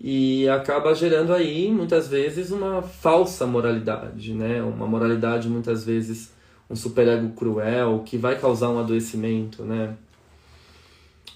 E 0.00 0.48
acaba 0.48 0.94
gerando 0.94 1.32
aí 1.32 1.70
muitas 1.70 2.08
vezes 2.08 2.50
uma 2.50 2.82
falsa 2.82 3.46
moralidade, 3.46 4.34
né? 4.34 4.62
Uma 4.62 4.86
moralidade 4.86 5.48
muitas 5.48 5.84
vezes 5.84 6.32
um 6.68 6.76
superego 6.76 7.30
cruel 7.30 8.02
que 8.04 8.18
vai 8.18 8.38
causar 8.38 8.70
um 8.70 8.78
adoecimento, 8.78 9.62
né? 9.62 9.96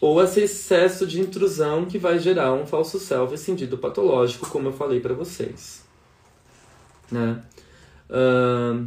ou 0.01 0.23
esse 0.23 0.41
excesso 0.41 1.07
de 1.07 1.21
intrusão 1.21 1.85
que 1.85 1.99
vai 1.99 2.19
gerar 2.19 2.53
um 2.53 2.67
falso 2.67 2.99
self 2.99 3.37
sentido 3.37 3.77
patológico, 3.79 4.49
como 4.49 4.69
eu 4.69 4.73
falei 4.73 5.01
para 5.01 5.15
vocês. 5.15 5.85
Né? 7.11 7.43
Uh, 8.09 8.87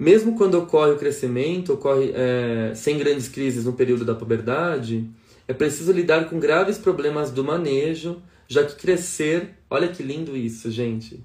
mesmo 0.00 0.34
quando 0.34 0.54
ocorre 0.54 0.92
o 0.92 0.96
crescimento, 0.96 1.74
ocorre 1.74 2.10
é, 2.14 2.72
sem 2.74 2.96
grandes 2.96 3.28
crises 3.28 3.66
no 3.66 3.74
período 3.74 4.02
da 4.02 4.14
puberdade, 4.14 5.06
é 5.46 5.52
preciso 5.52 5.92
lidar 5.92 6.30
com 6.30 6.40
graves 6.40 6.78
problemas 6.78 7.30
do 7.30 7.44
manejo, 7.44 8.22
já 8.48 8.64
que 8.64 8.76
crescer, 8.76 9.50
olha 9.68 9.88
que 9.88 10.02
lindo 10.02 10.34
isso, 10.34 10.70
gente. 10.70 11.22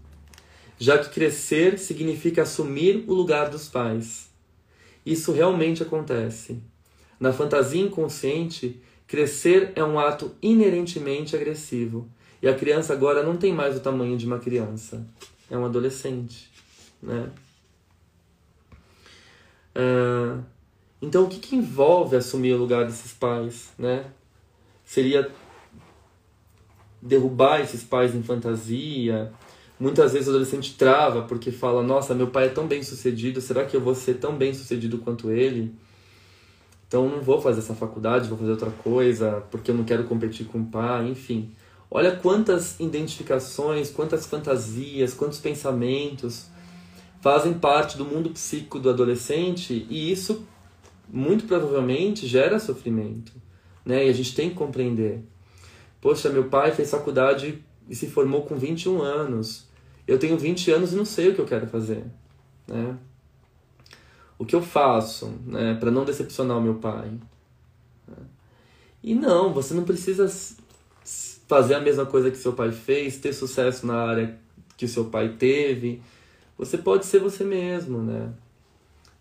Já 0.78 0.97
que 0.97 1.07
crescer 1.09 1.80
significa 1.80 2.41
assumir 2.41 3.05
o 3.07 3.13
lugar 3.13 3.49
dos 3.49 3.69
pais. 3.69 4.30
Isso 5.05 5.32
realmente 5.32 5.82
acontece. 5.82 6.59
Na 7.17 7.32
fantasia 7.32 7.82
inconsciente, 7.82 8.82
crescer 9.07 9.71
é 9.78 9.84
um 9.86 9.97
ato 9.97 10.36
inerentemente 10.41 11.34
agressivo. 11.34 12.09
E 12.41 12.47
a 12.49 12.53
criança 12.53 12.91
agora 12.91 13.23
não 13.23 13.38
tem 13.38 13.53
mais 13.53 13.78
o 13.78 13.80
tamanho 13.80 14.17
de 14.17 14.26
uma 14.26 14.38
criança. 14.38 15.07
É 15.49 15.57
um 15.57 15.63
adolescente. 15.63 16.51
Né? 17.01 17.30
Uh, 19.76 20.43
então, 21.01 21.26
o 21.26 21.28
que, 21.28 21.39
que 21.39 21.55
envolve 21.55 22.15
assumir 22.15 22.53
o 22.53 22.57
lugar 22.57 22.86
desses 22.86 23.11
pais? 23.11 23.69
Né? 23.78 24.05
Seria 24.84 25.30
derrubar 27.01 27.61
esses 27.61 27.84
pais 27.84 28.15
em 28.15 28.23
fantasia, 28.23 29.32
Muitas 29.80 30.13
vezes 30.13 30.28
o 30.28 30.32
adolescente 30.32 30.76
trava 30.76 31.23
porque 31.23 31.51
fala: 31.51 31.84
Nossa, 31.84 32.15
meu 32.15 32.28
pai 32.28 32.45
é 32.45 32.49
tão 32.49 32.65
bem 32.65 32.82
sucedido, 32.82 33.41
será 33.41 33.65
que 33.65 33.76
eu 33.76 33.82
vou 33.82 33.93
ser 33.93 34.15
tão 34.15 34.36
bem 34.36 34.53
sucedido 34.53 34.99
quanto 34.99 35.30
ele? 35.32 35.76
Então 36.88 37.09
não 37.09 37.21
vou 37.21 37.41
fazer 37.41 37.59
essa 37.59 37.76
faculdade, 37.76 38.30
vou 38.30 38.38
fazer 38.38 38.51
outra 38.51 38.71
coisa, 38.71 39.43
porque 39.51 39.71
eu 39.71 39.76
não 39.76 39.84
quero 39.84 40.05
competir 40.05 40.45
com 40.45 40.59
o 40.59 40.65
pai, 40.65 41.09
enfim. 41.09 41.51
Olha 41.91 42.15
quantas 42.15 42.80
identificações, 42.80 43.89
quantas 43.89 44.26
fantasias, 44.26 45.13
quantos 45.13 45.39
pensamentos 45.39 46.47
fazem 47.26 47.55
parte 47.55 47.97
do 47.97 48.05
mundo 48.05 48.30
psíquico 48.30 48.78
do 48.78 48.88
adolescente 48.88 49.88
e 49.89 50.11
isso 50.11 50.45
muito 51.09 51.45
provavelmente 51.45 52.28
gera 52.28 52.59
sofrimento, 52.59 53.32
né? 53.84 54.05
E 54.05 54.09
a 54.09 54.13
gente 54.13 54.36
tem 54.36 54.51
que 54.51 54.55
compreender. 54.55 55.23
Poxa, 55.99 56.30
meu 56.30 56.49
pai 56.49 56.71
fez 56.71 56.91
faculdade 56.91 57.63
e 57.89 57.95
se 57.95 58.05
formou 58.05 58.43
com 58.43 58.55
21 58.55 59.01
anos. 59.01 59.65
Eu 60.07 60.19
tenho 60.19 60.38
20 60.38 60.69
anos 60.69 60.93
e 60.93 60.95
não 60.95 61.03
sei 61.03 61.30
o 61.30 61.34
que 61.34 61.41
eu 61.41 61.47
quero 61.47 61.65
fazer, 61.65 62.03
né? 62.67 62.95
O 64.38 64.45
que 64.45 64.55
eu 64.55 64.61
faço, 64.61 65.34
né, 65.47 65.73
para 65.80 65.89
não 65.89 66.05
decepcionar 66.05 66.59
o 66.59 66.61
meu 66.61 66.76
pai? 66.76 67.09
E 69.01 69.15
não, 69.15 69.51
você 69.51 69.73
não 69.73 69.84
precisa 69.84 70.32
fazer 71.47 71.73
a 71.73 71.80
mesma 71.80 72.05
coisa 72.05 72.30
que 72.30 72.38
seu 72.38 72.53
pai 72.53 72.71
fez, 72.71 73.17
ter 73.17 73.34
sucesso 73.34 73.88
na 73.88 73.95
área 73.95 74.38
que 74.78 74.86
o 74.86 74.88
seu 74.88 75.05
pai 75.05 75.30
teve. 75.30 76.03
Você 76.58 76.78
pode 76.78 77.06
ser 77.06 77.20
você 77.20 77.43
mesmo, 77.43 78.01
né? 78.01 78.32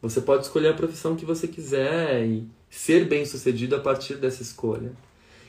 Você 0.01 0.21
pode 0.21 0.45
escolher 0.45 0.69
a 0.69 0.75
profissão 0.75 1.17
que 1.17 1.25
você 1.25 1.49
quiser 1.49 2.27
e 2.27 2.49
ser 2.69 3.07
bem-sucedido 3.07 3.75
a 3.75 3.81
partir 3.81 4.17
dessa 4.17 4.43
escolha. 4.43 4.93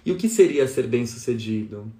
E 0.05 0.11
o 0.11 0.17
que 0.17 0.29
seria 0.29 0.67
ser 0.67 0.87
bem-sucedido? 0.87 1.91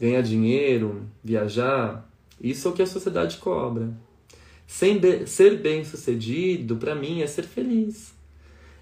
Ganhar 0.00 0.22
dinheiro, 0.22 1.06
viajar? 1.22 2.08
Isso 2.40 2.68
é 2.68 2.70
o 2.70 2.74
que 2.74 2.82
a 2.82 2.86
sociedade 2.86 3.38
cobra. 3.38 3.90
Ser 4.66 5.58
bem-sucedido, 5.58 6.76
para 6.76 6.94
mim, 6.94 7.22
é 7.22 7.26
ser 7.26 7.44
feliz. 7.44 8.12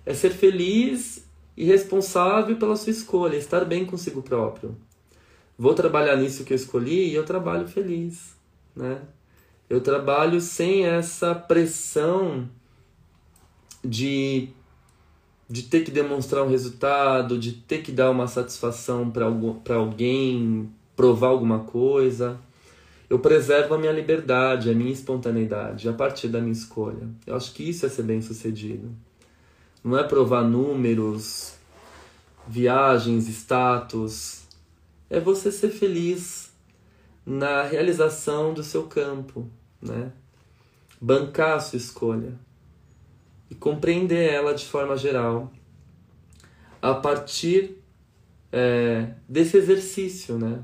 É 0.05 0.13
ser 0.13 0.31
feliz 0.31 1.25
e 1.57 1.65
responsável 1.65 2.57
pela 2.57 2.77
sua 2.77 2.91
escolha, 2.91 3.37
estar 3.37 3.65
bem 3.65 3.87
consigo 3.87 4.21
próprio 4.21 4.77
vou 5.59 5.75
trabalhar 5.75 6.17
nisso 6.17 6.45
que 6.45 6.53
eu 6.53 6.57
escolhi 6.57 7.11
e 7.11 7.15
eu 7.15 7.25
trabalho 7.25 7.67
feliz, 7.67 8.35
né? 8.75 9.01
Eu 9.69 9.81
trabalho 9.81 10.41
sem 10.41 10.85
essa 10.85 11.35
pressão 11.35 12.49
de, 13.85 14.51
de 15.49 15.65
ter 15.65 15.83
que 15.83 15.91
demonstrar 15.91 16.45
um 16.45 16.49
resultado, 16.49 17.37
de 17.37 17.53
ter 17.53 17.83
que 17.83 17.91
dar 17.91 18.11
uma 18.11 18.29
satisfação 18.29 19.11
para 19.11 19.75
alguém, 19.75 20.71
provar 20.95 21.29
alguma 21.29 21.61
coisa. 21.61 22.39
Eu 23.11 23.19
preservo 23.19 23.75
a 23.75 23.79
minha 23.79 23.93
liberdade, 23.93 24.71
a 24.71 24.75
minha 24.75 24.93
espontaneidade 24.93 25.89
a 25.89 25.93
partir 25.93 26.29
da 26.29 26.41
minha 26.41 26.53
escolha. 26.53 27.09
Eu 27.27 27.37
acho 27.37 27.53
que 27.53 27.69
isso 27.69 27.87
é 27.87 27.89
ser 27.89 28.05
bem 28.05 28.23
sucedido. 28.23 28.91
Não 29.83 29.99
é 29.99 30.05
provar 30.05 30.43
números, 30.43 31.55
viagens, 32.47 33.29
status, 33.29 34.43
é 35.09 35.21
você 35.21 35.51
ser 35.51 35.71
feliz 35.71 36.46
na 37.27 37.65
realização 37.65 38.55
do 38.55 38.63
seu 38.63 38.85
campo, 38.85 39.51
né? 39.83 40.13
Bancar 41.01 41.57
a 41.57 41.61
sua 41.61 41.77
escolha 41.77 42.35
e 43.51 43.55
compreender 43.55 44.33
ela 44.33 44.55
de 44.55 44.65
forma 44.65 44.97
geral 44.97 45.53
a 46.81 46.95
partir 46.95 47.83
é, 48.53 49.11
desse 49.29 49.57
exercício, 49.57 50.39
né? 50.39 50.63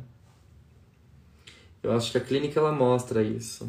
Eu 1.82 1.92
acho 1.92 2.12
que 2.12 2.18
a 2.18 2.20
clínica 2.20 2.60
ela 2.60 2.70
mostra 2.70 3.24
isso. 3.24 3.68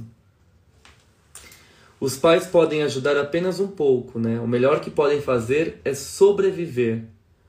Os 1.99 2.15
pais 2.15 2.45
podem 2.45 2.83
ajudar 2.83 3.17
apenas 3.17 3.59
um 3.59 3.67
pouco, 3.67 4.19
né? 4.19 4.39
O 4.39 4.47
melhor 4.47 4.81
que 4.81 4.91
podem 4.91 5.19
fazer 5.19 5.81
é 5.83 5.95
sobreviver, 5.95 7.05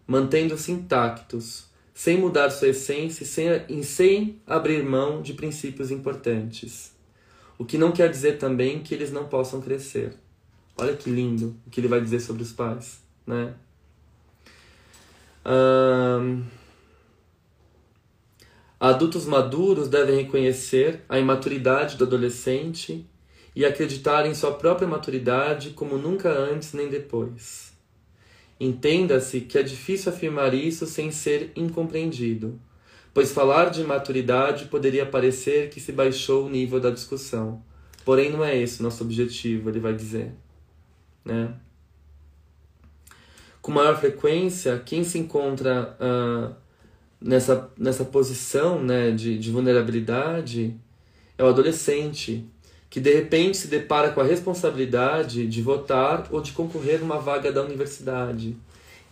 mantendo-se 0.06 0.72
intactos 0.72 1.66
sem 1.94 2.18
mudar 2.18 2.50
sua 2.50 2.68
essência 2.68 3.22
e 3.22 3.26
sem, 3.26 3.82
sem 3.84 4.42
abrir 4.44 4.82
mão 4.82 5.22
de 5.22 5.32
princípios 5.32 5.92
importantes. 5.92 6.92
O 7.56 7.64
que 7.64 7.78
não 7.78 7.92
quer 7.92 8.10
dizer 8.10 8.36
também 8.36 8.82
que 8.82 8.92
eles 8.92 9.12
não 9.12 9.28
possam 9.28 9.60
crescer. 9.60 10.12
Olha 10.76 10.96
que 10.96 11.08
lindo 11.08 11.56
o 11.64 11.70
que 11.70 11.80
ele 11.80 11.86
vai 11.86 12.00
dizer 12.00 12.18
sobre 12.18 12.42
os 12.42 12.52
pais, 12.52 13.00
né? 13.24 13.54
adultos 18.80 19.26
maduros 19.26 19.88
devem 19.88 20.16
reconhecer 20.16 21.02
a 21.06 21.18
imaturidade 21.18 21.96
do 21.96 22.04
adolescente 22.04 23.06
e 23.54 23.64
acreditar 23.64 24.26
em 24.26 24.34
sua 24.34 24.54
própria 24.54 24.88
maturidade 24.88 25.70
como 25.70 25.98
nunca 25.98 26.30
antes 26.30 26.72
nem 26.72 26.88
depois. 26.88 27.73
Entenda-se 28.58 29.40
que 29.40 29.58
é 29.58 29.62
difícil 29.62 30.12
afirmar 30.12 30.54
isso 30.54 30.86
sem 30.86 31.10
ser 31.10 31.52
incompreendido, 31.56 32.60
pois 33.12 33.32
falar 33.32 33.70
de 33.70 33.82
maturidade 33.82 34.66
poderia 34.66 35.04
parecer 35.04 35.70
que 35.70 35.80
se 35.80 35.92
baixou 35.92 36.46
o 36.46 36.50
nível 36.50 36.80
da 36.80 36.90
discussão. 36.90 37.62
Porém, 38.04 38.30
não 38.30 38.44
é 38.44 38.56
esse 38.56 38.80
o 38.80 38.82
nosso 38.82 39.02
objetivo, 39.02 39.70
ele 39.70 39.80
vai 39.80 39.94
dizer. 39.94 40.32
Né? 41.24 41.54
Com 43.62 43.72
maior 43.72 43.98
frequência, 43.98 44.78
quem 44.84 45.02
se 45.04 45.18
encontra 45.18 45.96
uh, 45.98 46.54
nessa, 47.20 47.72
nessa 47.78 48.04
posição 48.04 48.82
né, 48.82 49.10
de, 49.10 49.38
de 49.38 49.50
vulnerabilidade 49.50 50.78
é 51.38 51.42
o 51.42 51.48
adolescente, 51.48 52.46
que 52.94 53.00
de 53.00 53.12
repente 53.12 53.56
se 53.56 53.66
depara 53.66 54.12
com 54.12 54.20
a 54.20 54.24
responsabilidade 54.24 55.48
de 55.48 55.60
votar 55.60 56.28
ou 56.30 56.40
de 56.40 56.52
concorrer 56.52 57.00
numa 57.00 57.18
vaga 57.18 57.50
da 57.50 57.60
universidade. 57.60 58.56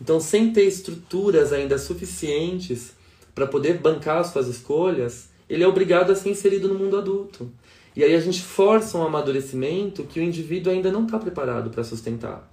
Então, 0.01 0.21
sem 0.21 0.53
ter 0.53 0.67
estruturas 0.67 1.53
ainda 1.53 1.77
suficientes 1.77 2.93
para 3.35 3.45
poder 3.45 3.79
bancar 3.79 4.25
suas 4.25 4.47
escolhas, 4.47 5.31
ele 5.51 5.65
é 5.65 5.67
obrigado 5.67 6.13
a 6.13 6.15
ser 6.15 6.31
inserido 6.31 6.69
no 6.69 6.77
mundo 6.77 6.97
adulto. 6.97 7.51
E 7.97 8.05
aí 8.05 8.15
a 8.15 8.21
gente 8.21 8.41
força 8.41 8.97
um 8.97 9.03
amadurecimento 9.03 10.05
que 10.05 10.21
o 10.21 10.23
indivíduo 10.23 10.73
ainda 10.73 10.93
não 10.93 11.05
está 11.05 11.19
preparado 11.19 11.69
para 11.69 11.83
sustentar. 11.83 12.49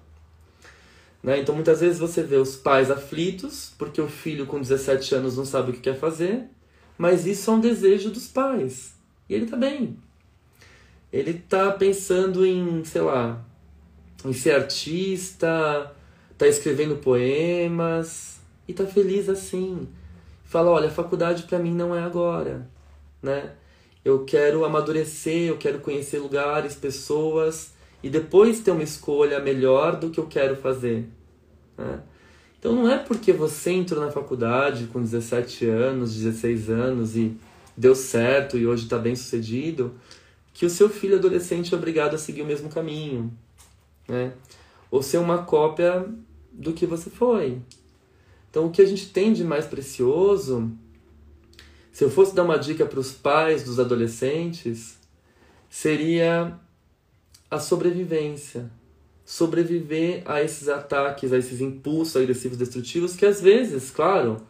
Né? 1.21 1.41
Então, 1.41 1.53
muitas 1.53 1.79
vezes 1.79 1.99
você 1.99 2.23
vê 2.23 2.37
os 2.37 2.55
pais 2.55 2.89
aflitos 2.89 3.71
porque 3.77 4.01
o 4.01 4.07
filho 4.07 4.47
com 4.47 4.59
17 4.59 5.13
anos 5.13 5.37
não 5.37 5.45
sabe 5.45 5.69
o 5.69 5.73
que 5.75 5.81
quer 5.81 5.99
fazer, 5.99 6.45
mas 6.97 7.27
isso 7.27 7.51
é 7.51 7.53
um 7.53 7.59
desejo 7.59 8.09
dos 8.09 8.27
pais. 8.27 8.95
E 9.29 9.35
ele 9.35 9.45
está 9.45 9.55
bem 9.55 9.95
ele 11.11 11.33
tá 11.33 11.71
pensando 11.71 12.45
em, 12.45 12.83
sei 12.83 13.01
lá, 13.01 13.43
em 14.23 14.33
ser 14.33 14.51
artista, 14.51 15.91
tá 16.37 16.47
escrevendo 16.47 16.97
poemas 16.97 18.39
e 18.67 18.73
tá 18.73 18.85
feliz 18.85 19.27
assim. 19.29 19.87
Fala, 20.43 20.71
olha, 20.71 20.87
a 20.87 20.91
faculdade 20.91 21.43
para 21.43 21.59
mim 21.59 21.73
não 21.73 21.95
é 21.95 22.01
agora, 22.01 22.67
né? 23.21 23.51
Eu 24.03 24.23
quero 24.25 24.63
amadurecer, 24.63 25.49
eu 25.49 25.57
quero 25.57 25.79
conhecer 25.79 26.19
lugares, 26.19 26.75
pessoas 26.75 27.73
e 28.01 28.09
depois 28.09 28.59
ter 28.59 28.71
uma 28.71 28.83
escolha 28.83 29.39
melhor 29.39 29.97
do 29.97 30.09
que 30.09 30.19
eu 30.19 30.25
quero 30.25 30.55
fazer, 30.55 31.05
né? 31.77 31.99
Então 32.57 32.73
não 32.73 32.89
é 32.89 32.97
porque 32.97 33.31
você 33.31 33.71
entrou 33.71 34.03
na 34.03 34.11
faculdade 34.11 34.85
com 34.87 35.01
17 35.01 35.65
anos, 35.65 36.15
16 36.15 36.69
anos 36.69 37.15
e 37.15 37.37
deu 37.75 37.95
certo 37.95 38.57
e 38.57 38.67
hoje 38.67 38.83
está 38.83 38.97
bem 38.97 39.15
sucedido, 39.15 39.93
que 40.59 40.65
o 40.65 40.69
seu 40.69 40.89
filho 40.89 41.15
adolescente 41.15 41.73
é 41.73 41.77
obrigado 41.77 42.15
a 42.15 42.17
seguir 42.17 42.41
o 42.41 42.45
mesmo 42.45 42.67
caminho, 42.67 43.31
né? 44.05 44.33
Ou 44.91 45.01
ser 45.01 45.17
uma 45.17 45.43
cópia 45.43 46.05
do 46.51 46.73
que 46.73 46.85
você 46.85 47.09
foi. 47.09 47.61
Então, 48.49 48.65
o 48.65 48.69
que 48.69 48.81
a 48.81 48.85
gente 48.85 49.07
tem 49.07 49.31
de 49.31 49.41
mais 49.41 49.65
precioso, 49.65 50.69
se 51.93 52.03
eu 52.03 52.11
fosse 52.11 52.35
dar 52.35 52.43
uma 52.43 52.59
dica 52.59 52.85
para 52.85 52.99
os 52.99 53.13
pais 53.13 53.63
dos 53.63 53.79
adolescentes, 53.79 54.97
seria 55.69 56.59
a 57.49 57.57
sobrevivência. 57.57 58.69
Sobreviver 59.23 60.23
a 60.25 60.43
esses 60.43 60.67
ataques, 60.67 61.31
a 61.31 61.37
esses 61.37 61.61
impulsos 61.61 62.17
agressivos 62.17 62.57
destrutivos 62.57 63.15
que 63.15 63.25
às 63.25 63.39
vezes, 63.39 63.89
claro, 63.89 64.45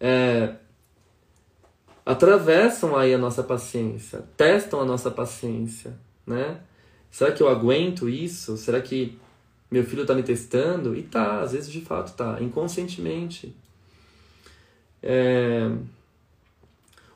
é, 0.00 0.54
atravessam 2.04 2.96
aí 2.96 3.14
a 3.14 3.18
nossa 3.18 3.42
paciência, 3.42 4.24
testam 4.36 4.80
a 4.80 4.84
nossa 4.84 5.10
paciência, 5.10 5.94
né? 6.26 6.60
Será 7.10 7.32
que 7.32 7.42
eu 7.42 7.48
aguento 7.48 8.08
isso? 8.08 8.56
Será 8.56 8.80
que 8.80 9.18
meu 9.70 9.84
filho 9.84 10.02
está 10.02 10.14
me 10.14 10.22
testando? 10.22 10.96
E 10.96 11.02
tá, 11.02 11.40
às 11.40 11.52
vezes 11.52 11.70
de 11.70 11.80
fato 11.80 12.14
tá, 12.16 12.38
inconscientemente. 12.40 13.54
É... 15.02 15.70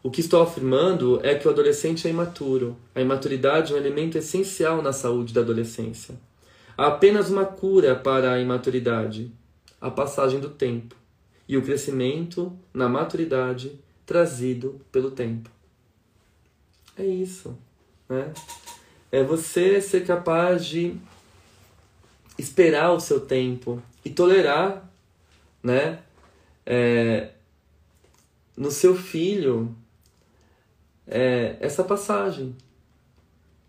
O 0.02 0.10
que 0.10 0.20
estou 0.20 0.40
afirmando 0.40 1.20
é 1.24 1.34
que 1.34 1.46
o 1.48 1.50
adolescente 1.50 2.06
é 2.06 2.10
imaturo. 2.10 2.76
A 2.94 3.00
imaturidade 3.00 3.72
é 3.72 3.74
um 3.74 3.78
elemento 3.78 4.16
essencial 4.16 4.80
na 4.80 4.92
saúde 4.92 5.34
da 5.34 5.40
adolescência. 5.40 6.14
Há 6.76 6.86
apenas 6.86 7.28
uma 7.28 7.44
cura 7.44 7.96
para 7.96 8.32
a 8.32 8.40
imaturidade: 8.40 9.32
a 9.80 9.90
passagem 9.90 10.38
do 10.38 10.48
tempo 10.48 10.94
e 11.48 11.56
o 11.56 11.62
crescimento 11.62 12.56
na 12.72 12.88
maturidade 12.88 13.80
trazido 14.08 14.80
pelo 14.90 15.10
tempo. 15.10 15.50
É 16.96 17.04
isso. 17.04 17.54
né? 18.08 18.32
É 19.12 19.22
você 19.22 19.82
ser 19.82 20.06
capaz 20.06 20.64
de 20.64 20.96
esperar 22.38 22.92
o 22.92 23.00
seu 23.00 23.20
tempo 23.20 23.82
e 24.02 24.08
tolerar, 24.08 24.90
né? 25.62 25.98
É, 26.64 27.32
no 28.56 28.70
seu 28.70 28.96
filho 28.96 29.76
é, 31.06 31.58
essa 31.60 31.84
passagem. 31.84 32.56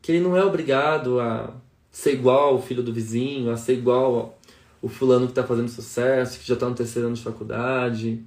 Que 0.02 0.14
ele 0.14 0.24
não 0.24 0.38
é 0.38 0.44
obrigado 0.46 1.20
a 1.20 1.54
ser 1.92 2.14
igual 2.14 2.54
ao 2.54 2.62
filho 2.62 2.82
do 2.82 2.94
vizinho, 2.94 3.52
a 3.52 3.58
ser 3.58 3.74
igual 3.74 4.40
o 4.82 4.88
fulano 4.88 5.26
que 5.26 5.34
está 5.34 5.44
fazendo 5.44 5.68
sucesso, 5.68 6.40
que 6.40 6.48
já 6.48 6.54
está 6.54 6.70
no 6.70 6.76
terceiro 6.76 7.10
ano 7.10 7.18
de 7.18 7.24
faculdade, 7.24 8.24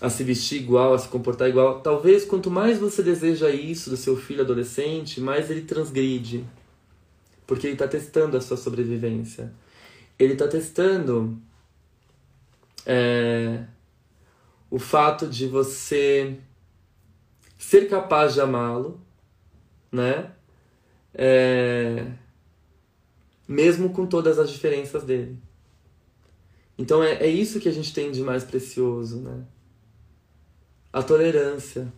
a 0.00 0.10
se 0.10 0.22
vestir 0.22 0.60
igual, 0.60 0.94
a 0.94 0.98
se 0.98 1.08
comportar 1.08 1.48
igual. 1.48 1.80
Talvez 1.80 2.24
quanto 2.24 2.50
mais 2.50 2.78
você 2.78 3.02
deseja 3.02 3.50
isso 3.50 3.90
do 3.90 3.96
seu 3.96 4.16
filho 4.16 4.42
adolescente, 4.42 5.20
mais 5.20 5.50
ele 5.50 5.62
transgride. 5.62 6.44
Porque 7.46 7.66
ele 7.66 7.74
está 7.74 7.88
testando 7.88 8.36
a 8.36 8.40
sua 8.40 8.56
sobrevivência. 8.56 9.52
Ele 10.18 10.34
está 10.34 10.48
testando 10.48 11.38
é, 12.84 13.64
o 14.70 14.78
fato 14.78 15.26
de 15.26 15.46
você 15.46 16.38
ser 17.58 17.88
capaz 17.88 18.34
de 18.34 18.40
amá-lo, 18.40 19.00
né? 19.90 20.32
É, 21.14 22.06
mesmo 23.48 23.90
com 23.90 24.06
todas 24.06 24.38
as 24.38 24.50
diferenças 24.50 25.04
dele. 25.04 25.38
Então 26.76 27.02
é, 27.02 27.14
é 27.14 27.26
isso 27.26 27.60
que 27.60 27.68
a 27.68 27.72
gente 27.72 27.94
tem 27.94 28.10
de 28.10 28.20
mais 28.20 28.44
precioso, 28.44 29.20
né? 29.20 29.44
A 30.96 31.02
tolerância. 31.02 31.92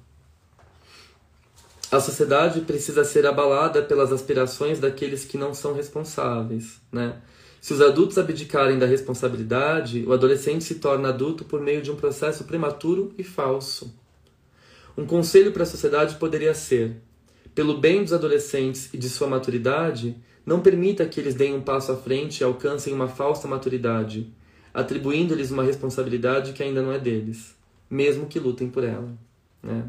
A 1.88 2.00
sociedade 2.00 2.62
precisa 2.62 3.04
ser 3.04 3.26
abalada 3.26 3.80
pelas 3.80 4.10
aspirações 4.10 4.80
daqueles 4.80 5.24
que 5.24 5.38
não 5.38 5.54
são 5.54 5.72
responsáveis, 5.72 6.80
né? 6.90 7.22
Se 7.60 7.72
os 7.72 7.80
adultos 7.80 8.18
abdicarem 8.18 8.76
da 8.76 8.86
responsabilidade, 8.86 10.04
o 10.04 10.12
adolescente 10.12 10.64
se 10.64 10.80
torna 10.80 11.10
adulto 11.10 11.44
por 11.44 11.60
meio 11.60 11.80
de 11.80 11.92
um 11.92 11.94
processo 11.94 12.42
prematuro 12.42 13.14
e 13.16 13.22
falso. 13.22 13.94
Um 14.96 15.06
conselho 15.06 15.52
para 15.52 15.62
a 15.62 15.66
sociedade 15.66 16.16
poderia 16.16 16.52
ser: 16.52 16.96
pelo 17.54 17.78
bem 17.78 18.02
dos 18.02 18.12
adolescentes 18.12 18.92
e 18.92 18.98
de 18.98 19.08
sua 19.08 19.28
maturidade, 19.28 20.16
não 20.44 20.58
permita 20.58 21.06
que 21.06 21.20
eles 21.20 21.36
deem 21.36 21.54
um 21.54 21.62
passo 21.62 21.92
à 21.92 21.96
frente 21.96 22.40
e 22.40 22.44
alcancem 22.44 22.92
uma 22.92 23.06
falsa 23.06 23.46
maturidade, 23.46 24.34
atribuindo-lhes 24.74 25.52
uma 25.52 25.62
responsabilidade 25.62 26.52
que 26.52 26.64
ainda 26.64 26.82
não 26.82 26.90
é 26.90 26.98
deles, 26.98 27.56
mesmo 27.90 28.26
que 28.26 28.38
lutem 28.38 28.68
por 28.68 28.84
ela. 28.84 29.12
Né? 29.62 29.84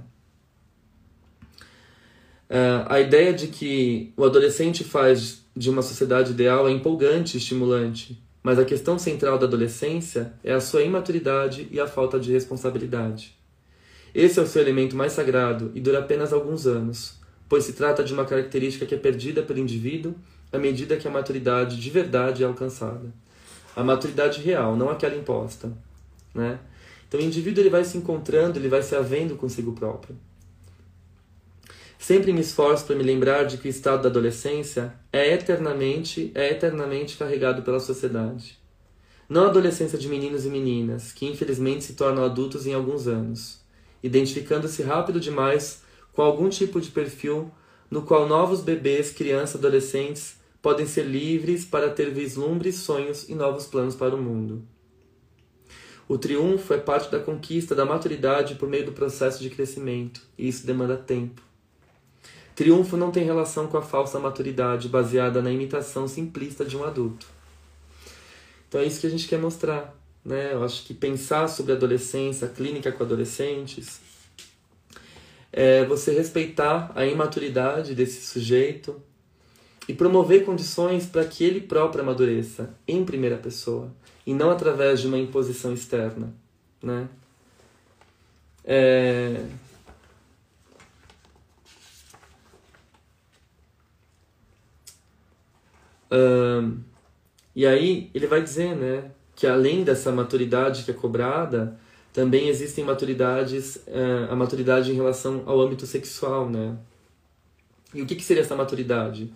Uh, 2.49 2.85
a 2.87 2.99
ideia 2.99 3.33
de 3.33 3.47
que 3.47 4.11
o 4.17 4.23
adolescente 4.23 4.83
faz 4.83 5.43
de 5.55 5.69
uma 5.69 5.81
sociedade 5.81 6.31
ideal 6.31 6.67
é 6.67 6.71
empolgante 6.71 7.35
e 7.35 7.39
estimulante, 7.39 8.21
mas 8.41 8.57
a 8.57 8.65
questão 8.65 8.97
central 8.97 9.37
da 9.37 9.45
adolescência 9.45 10.33
é 10.43 10.53
a 10.53 10.61
sua 10.61 10.81
imaturidade 10.81 11.67
e 11.69 11.79
a 11.79 11.87
falta 11.87 12.19
de 12.19 12.31
responsabilidade. 12.31 13.37
Esse 14.15 14.39
é 14.39 14.41
o 14.41 14.47
seu 14.47 14.61
elemento 14.61 14.95
mais 14.95 15.13
sagrado 15.13 15.71
e 15.75 15.79
dura 15.79 15.99
apenas 15.99 16.33
alguns 16.33 16.65
anos, 16.65 17.19
pois 17.47 17.65
se 17.65 17.73
trata 17.73 18.03
de 18.03 18.13
uma 18.13 18.25
característica 18.25 18.85
que 18.85 18.95
é 18.95 18.97
perdida 18.97 19.43
pelo 19.43 19.59
indivíduo 19.59 20.15
à 20.51 20.57
medida 20.57 20.97
que 20.97 21.07
a 21.07 21.11
maturidade 21.11 21.79
de 21.79 21.89
verdade 21.89 22.43
é 22.43 22.45
alcançada. 22.47 23.13
A 23.75 23.83
maturidade 23.83 24.41
real, 24.41 24.75
não 24.75 24.89
aquela 24.89 25.15
imposta. 25.15 25.71
Né? 26.33 26.59
Então 27.09 27.19
o 27.19 27.23
indivíduo 27.23 27.61
ele 27.61 27.69
vai 27.69 27.83
se 27.83 27.97
encontrando, 27.97 28.57
ele 28.57 28.69
vai 28.69 28.81
se 28.81 28.95
havendo 28.95 29.35
consigo 29.35 29.73
próprio. 29.73 30.15
Sempre 31.97 32.31
me 32.31 32.39
esforço 32.39 32.85
para 32.85 32.95
me 32.95 33.03
lembrar 33.03 33.43
de 33.43 33.57
que 33.57 33.67
o 33.67 33.69
estado 33.69 34.03
da 34.03 34.09
adolescência 34.09 34.93
é 35.11 35.33
eternamente, 35.33 36.31
é 36.33 36.51
eternamente 36.51 37.17
carregado 37.17 37.63
pela 37.63 37.81
sociedade. 37.81 38.57
Não 39.27 39.43
a 39.43 39.47
adolescência 39.49 39.99
de 39.99 40.07
meninos 40.07 40.45
e 40.45 40.49
meninas, 40.49 41.11
que 41.11 41.25
infelizmente 41.25 41.83
se 41.83 41.93
tornam 41.93 42.23
adultos 42.23 42.65
em 42.65 42.73
alguns 42.73 43.05
anos 43.05 43.59
identificando-se 44.03 44.81
rápido 44.81 45.19
demais 45.19 45.83
com 46.13 46.21
algum 46.21 46.49
tipo 46.49 46.79
de 46.79 46.89
perfil 46.89 47.51
no 47.89 48.03
qual 48.03 48.27
novos 48.27 48.61
bebês, 48.61 49.11
crianças, 49.11 49.55
adolescentes 49.55 50.35
podem 50.61 50.85
ser 50.85 51.03
livres 51.03 51.65
para 51.65 51.89
ter 51.89 52.11
vislumbres, 52.11 52.75
sonhos 52.75 53.27
e 53.27 53.33
novos 53.33 53.65
planos 53.65 53.95
para 53.95 54.15
o 54.15 54.21
mundo. 54.21 54.63
O 56.09 56.17
triunfo 56.17 56.73
é 56.73 56.79
parte 56.79 57.11
da 57.11 57.19
conquista 57.19 57.75
da 57.75 57.85
maturidade 57.85 58.55
por 58.55 58.67
meio 58.67 58.83
do 58.83 58.91
processo 58.91 59.43
de 59.43 59.49
crescimento, 59.51 60.23
e 60.35 60.47
isso 60.47 60.65
demanda 60.65 60.97
tempo. 60.97 61.39
Triunfo 62.55 62.97
não 62.97 63.11
tem 63.11 63.23
relação 63.23 63.67
com 63.67 63.77
a 63.77 63.81
falsa 63.83 64.19
maturidade 64.19 64.89
baseada 64.89 65.39
na 65.39 65.51
imitação 65.51 66.07
simplista 66.07 66.65
de 66.65 66.75
um 66.75 66.83
adulto. 66.83 67.27
Então 68.67 68.81
é 68.81 68.85
isso 68.85 68.99
que 68.99 69.05
a 69.05 69.09
gente 69.09 69.27
quer 69.27 69.37
mostrar. 69.37 69.95
Né? 70.25 70.53
Eu 70.53 70.63
acho 70.63 70.83
que 70.83 70.95
pensar 70.95 71.47
sobre 71.47 71.73
adolescência, 71.73 72.47
clínica 72.47 72.91
com 72.91 73.03
adolescentes, 73.03 74.01
é 75.53 75.85
você 75.85 76.11
respeitar 76.11 76.91
a 76.95 77.05
imaturidade 77.05 77.93
desse 77.93 78.25
sujeito 78.25 78.99
e 79.87 79.93
promover 79.93 80.43
condições 80.43 81.05
para 81.05 81.23
que 81.23 81.43
ele 81.43 81.61
próprio 81.61 82.01
amadureça 82.01 82.75
em 82.87 83.05
primeira 83.05 83.37
pessoa 83.37 83.91
e 84.29 84.33
não 84.33 84.51
através 84.51 85.01
de 85.01 85.07
uma 85.07 85.17
imposição 85.17 85.73
externa, 85.73 86.31
né? 86.83 87.09
É... 88.63 89.43
Um, 96.11 96.79
e 97.55 97.65
aí 97.65 98.11
ele 98.13 98.27
vai 98.27 98.43
dizer, 98.43 98.75
né? 98.75 99.09
que 99.35 99.47
além 99.47 99.83
dessa 99.83 100.11
maturidade 100.11 100.83
que 100.83 100.91
é 100.91 100.93
cobrada, 100.93 101.79
também 102.13 102.49
existem 102.49 102.83
maturidades, 102.83 103.77
uh, 103.87 104.29
a 104.29 104.35
maturidade 104.35 104.91
em 104.91 104.95
relação 104.95 105.41
ao 105.47 105.59
âmbito 105.59 105.87
sexual, 105.87 106.47
né? 106.47 106.77
E 107.95 108.01
o 108.03 108.05
que, 108.05 108.15
que 108.15 108.23
seria 108.23 108.43
essa 108.43 108.55
maturidade? 108.55 109.33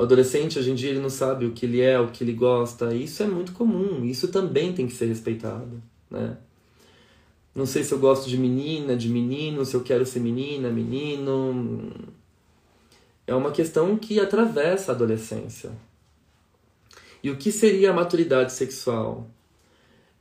O 0.00 0.04
adolescente 0.04 0.58
hoje 0.58 0.70
em 0.70 0.74
dia 0.74 0.88
ele 0.88 0.98
não 0.98 1.10
sabe 1.10 1.44
o 1.44 1.52
que 1.52 1.66
ele 1.66 1.82
é, 1.82 2.00
o 2.00 2.08
que 2.08 2.24
ele 2.24 2.32
gosta. 2.32 2.94
Isso 2.94 3.22
é 3.22 3.26
muito 3.26 3.52
comum. 3.52 4.02
Isso 4.02 4.28
também 4.28 4.72
tem 4.72 4.86
que 4.86 4.94
ser 4.94 5.04
respeitado, 5.04 5.82
né? 6.10 6.38
Não 7.54 7.66
sei 7.66 7.84
se 7.84 7.92
eu 7.92 7.98
gosto 7.98 8.26
de 8.26 8.38
menina, 8.38 8.96
de 8.96 9.10
menino, 9.10 9.62
se 9.62 9.74
eu 9.74 9.82
quero 9.82 10.06
ser 10.06 10.20
menina, 10.20 10.70
menino. 10.70 11.92
É 13.26 13.34
uma 13.34 13.50
questão 13.52 13.94
que 13.98 14.18
atravessa 14.18 14.90
a 14.90 14.94
adolescência, 14.94 15.70
e 17.22 17.30
o 17.30 17.36
que 17.36 17.52
seria 17.52 17.90
a 17.90 17.92
maturidade 17.92 18.54
sexual? 18.54 19.28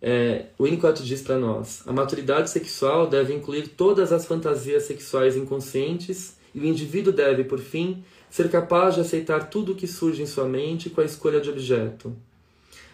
É, 0.02 0.48
o 0.58 0.66
Winnicott 0.66 1.02
diz 1.06 1.22
para 1.22 1.38
nós: 1.38 1.84
a 1.88 1.94
maturidade 1.94 2.50
sexual 2.50 3.08
deve 3.08 3.34
incluir 3.34 3.70
todas 3.70 4.12
as 4.12 4.26
fantasias 4.26 4.84
sexuais 4.84 5.38
inconscientes 5.38 6.38
e 6.54 6.60
o 6.60 6.66
indivíduo 6.66 7.14
deve, 7.14 7.46
por 7.46 7.60
fim, 7.60 8.04
ser 8.30 8.50
capaz 8.50 8.96
de 8.96 9.02
aceitar 9.02 9.50
tudo 9.50 9.74
o 9.74 9.76
que 9.76 9.88
surge 9.88 10.22
em 10.22 10.28
sua 10.28 10.46
mente 10.46 10.90
com 10.90 11.02
a 11.02 11.06
escolha 11.06 11.42
de 11.42 11.50
objeto. 11.50 12.16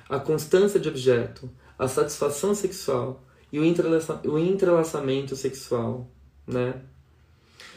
A 0.08 0.20
constância 0.20 0.80
de 0.80 0.88
objeto, 0.88 1.50
a 1.78 1.88
satisfação 1.88 2.56
sexual 2.56 3.24
e 3.52 3.60
o, 3.60 3.64
entrelaça 3.64 4.22
o 4.26 4.38
entrelaçamento 4.38 5.36
sexual. 5.36 6.10
Né? 6.48 6.82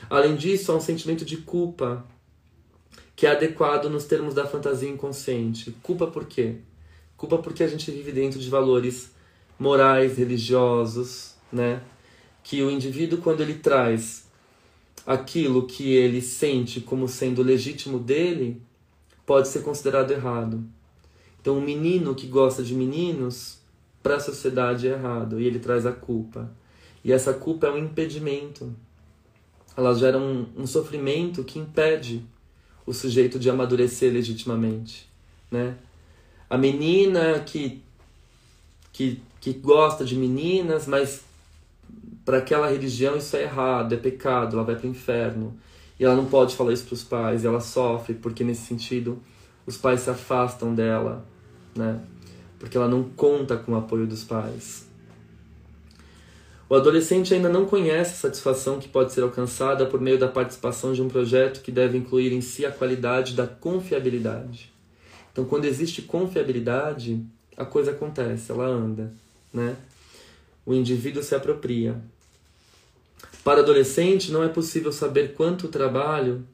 Além 0.08 0.36
disso, 0.36 0.70
há 0.70 0.76
um 0.76 0.80
sentimento 0.80 1.24
de 1.24 1.38
culpa 1.38 2.04
que 3.16 3.26
é 3.26 3.30
adequado 3.32 3.88
nos 3.90 4.04
termos 4.04 4.34
da 4.34 4.46
fantasia 4.46 4.88
inconsciente. 4.88 5.72
Culpa 5.82 6.06
por 6.06 6.26
quê? 6.26 6.58
Culpa 7.16 7.38
porque 7.38 7.64
a 7.64 7.68
gente 7.68 7.90
vive 7.90 8.12
dentro 8.12 8.38
de 8.38 8.48
valores 8.48 9.10
morais, 9.58 10.16
religiosos, 10.16 11.34
né? 11.52 11.82
Que 12.44 12.62
o 12.62 12.70
indivíduo, 12.70 13.18
quando 13.18 13.40
ele 13.40 13.54
traz 13.54 14.27
aquilo 15.08 15.66
que 15.66 15.94
ele 15.94 16.20
sente 16.20 16.82
como 16.82 17.08
sendo 17.08 17.42
legítimo 17.42 17.98
dele, 17.98 18.60
pode 19.24 19.48
ser 19.48 19.62
considerado 19.62 20.10
errado. 20.10 20.62
Então, 21.40 21.56
um 21.56 21.62
menino 21.62 22.14
que 22.14 22.26
gosta 22.26 22.62
de 22.62 22.74
meninos, 22.74 23.58
para 24.02 24.16
a 24.16 24.20
sociedade 24.20 24.86
é 24.86 24.92
errado, 24.92 25.40
e 25.40 25.46
ele 25.46 25.58
traz 25.58 25.86
a 25.86 25.92
culpa. 25.92 26.54
E 27.02 27.10
essa 27.10 27.32
culpa 27.32 27.68
é 27.68 27.70
um 27.70 27.78
impedimento. 27.78 28.70
Ela 29.74 29.94
gera 29.94 30.18
um, 30.18 30.46
um 30.54 30.66
sofrimento 30.66 31.42
que 31.42 31.58
impede 31.58 32.22
o 32.84 32.92
sujeito 32.92 33.38
de 33.38 33.48
amadurecer 33.48 34.12
legitimamente, 34.12 35.08
né? 35.50 35.78
A 36.50 36.58
menina 36.58 37.40
que 37.40 37.82
que, 38.92 39.22
que 39.40 39.52
gosta 39.52 40.04
de 40.04 40.16
meninas, 40.16 40.86
mas 40.86 41.22
para 42.28 42.36
aquela 42.36 42.68
religião 42.68 43.16
isso 43.16 43.34
é 43.38 43.44
errado, 43.44 43.94
é 43.94 43.96
pecado, 43.96 44.54
ela 44.54 44.62
vai 44.62 44.76
para 44.76 44.86
o 44.86 44.90
inferno. 44.90 45.58
E 45.98 46.04
ela 46.04 46.14
não 46.14 46.26
pode 46.26 46.54
falar 46.54 46.74
isso 46.74 46.84
para 46.84 46.92
os 46.92 47.02
pais, 47.02 47.42
ela 47.42 47.58
sofre 47.58 48.12
porque 48.12 48.44
nesse 48.44 48.66
sentido 48.66 49.18
os 49.64 49.78
pais 49.78 50.02
se 50.02 50.10
afastam 50.10 50.74
dela, 50.74 51.24
né? 51.74 51.98
Porque 52.58 52.76
ela 52.76 52.86
não 52.86 53.02
conta 53.02 53.56
com 53.56 53.72
o 53.72 53.76
apoio 53.76 54.06
dos 54.06 54.24
pais. 54.24 54.86
O 56.68 56.74
adolescente 56.74 57.32
ainda 57.32 57.48
não 57.48 57.64
conhece 57.64 58.12
a 58.12 58.28
satisfação 58.28 58.78
que 58.78 58.90
pode 58.90 59.14
ser 59.14 59.22
alcançada 59.22 59.86
por 59.86 59.98
meio 59.98 60.18
da 60.18 60.28
participação 60.28 60.92
de 60.92 61.00
um 61.00 61.08
projeto 61.08 61.62
que 61.62 61.72
deve 61.72 61.96
incluir 61.96 62.34
em 62.34 62.42
si 62.42 62.66
a 62.66 62.70
qualidade 62.70 63.32
da 63.32 63.46
confiabilidade. 63.46 64.70
Então, 65.32 65.46
quando 65.46 65.64
existe 65.64 66.02
confiabilidade, 66.02 67.24
a 67.56 67.64
coisa 67.64 67.92
acontece, 67.92 68.52
ela 68.52 68.66
anda, 68.66 69.14
né? 69.50 69.76
O 70.66 70.74
indivíduo 70.74 71.22
se 71.22 71.34
apropria. 71.34 71.98
Para 73.48 73.62
adolescente, 73.62 74.30
não 74.30 74.44
é 74.44 74.48
possível 74.48 74.92
saber 74.92 75.32
quanto 75.32 75.64
o 75.64 75.70
trabalho 75.70 76.46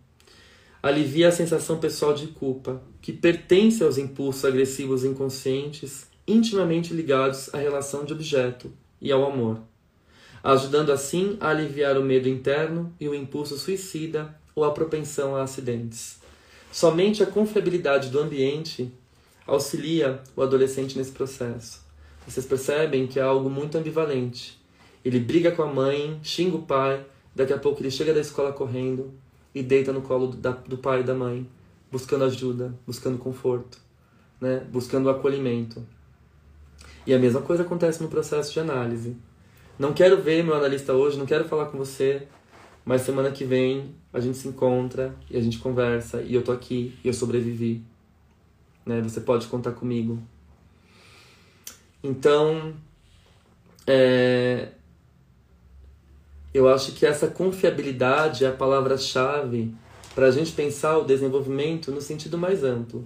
alivia 0.80 1.26
a 1.26 1.32
sensação 1.32 1.80
pessoal 1.80 2.14
de 2.14 2.28
culpa, 2.28 2.80
que 3.02 3.12
pertence 3.12 3.82
aos 3.82 3.98
impulsos 3.98 4.44
agressivos 4.44 5.04
inconscientes 5.04 6.06
intimamente 6.24 6.94
ligados 6.94 7.52
à 7.52 7.58
relação 7.58 8.04
de 8.04 8.12
objeto 8.12 8.70
e 9.00 9.10
ao 9.10 9.28
amor 9.28 9.58
ajudando 10.44 10.92
assim 10.92 11.36
a 11.40 11.48
aliviar 11.48 11.98
o 11.98 12.04
medo 12.04 12.28
interno 12.28 12.94
e 13.00 13.08
o 13.08 13.14
impulso 13.14 13.58
suicida 13.58 14.32
ou 14.54 14.62
a 14.62 14.70
propensão 14.70 15.34
a 15.34 15.42
acidentes. 15.42 16.20
Somente 16.70 17.24
a 17.24 17.26
confiabilidade 17.26 18.08
do 18.08 18.20
ambiente 18.20 18.92
auxilia 19.46 20.20
o 20.36 20.42
adolescente 20.42 20.96
nesse 20.96 21.10
processo. 21.10 21.82
Vocês 22.24 22.46
percebem 22.46 23.08
que 23.08 23.18
é 23.18 23.22
algo 23.22 23.50
muito 23.50 23.76
ambivalente. 23.76 24.62
Ele 25.04 25.20
briga 25.20 25.52
com 25.52 25.62
a 25.62 25.66
mãe, 25.66 26.18
xinga 26.22 26.56
o 26.56 26.62
pai, 26.62 27.04
daqui 27.34 27.52
a 27.52 27.58
pouco 27.58 27.82
ele 27.82 27.90
chega 27.90 28.14
da 28.14 28.20
escola 28.20 28.52
correndo 28.52 29.12
e 29.54 29.62
deita 29.62 29.92
no 29.92 30.00
colo 30.00 30.28
do, 30.28 30.36
da, 30.36 30.52
do 30.52 30.78
pai 30.78 31.00
e 31.00 31.04
da 31.04 31.14
mãe, 31.14 31.48
buscando 31.92 32.24
ajuda, 32.24 32.74
buscando 32.86 33.18
conforto, 33.18 33.78
né? 34.40 34.66
buscando 34.70 35.10
acolhimento. 35.10 35.86
E 37.06 37.12
a 37.12 37.18
mesma 37.18 37.42
coisa 37.42 37.62
acontece 37.62 38.02
no 38.02 38.08
processo 38.08 38.52
de 38.52 38.60
análise. 38.60 39.16
Não 39.78 39.92
quero 39.92 40.22
ver 40.22 40.42
meu 40.42 40.54
analista 40.54 40.94
hoje, 40.94 41.18
não 41.18 41.26
quero 41.26 41.44
falar 41.44 41.66
com 41.66 41.76
você, 41.76 42.26
mas 42.84 43.02
semana 43.02 43.30
que 43.30 43.44
vem 43.44 43.94
a 44.12 44.20
gente 44.20 44.38
se 44.38 44.48
encontra 44.48 45.14
e 45.30 45.36
a 45.36 45.40
gente 45.40 45.58
conversa 45.58 46.22
e 46.22 46.34
eu 46.34 46.42
tô 46.42 46.52
aqui 46.52 46.96
e 47.04 47.08
eu 47.08 47.14
sobrevivi. 47.14 47.82
Né? 48.86 49.00
Você 49.02 49.20
pode 49.20 49.46
contar 49.48 49.72
comigo. 49.72 50.22
Então, 52.02 52.74
é, 53.86 54.68
eu 56.54 56.68
acho 56.68 56.92
que 56.92 57.04
essa 57.04 57.26
confiabilidade 57.26 58.44
é 58.44 58.48
a 58.48 58.52
palavra-chave 58.52 59.74
para 60.14 60.26
a 60.26 60.30
gente 60.30 60.52
pensar 60.52 60.96
o 60.96 61.04
desenvolvimento 61.04 61.90
no 61.90 62.00
sentido 62.00 62.38
mais 62.38 62.62
amplo. 62.62 63.04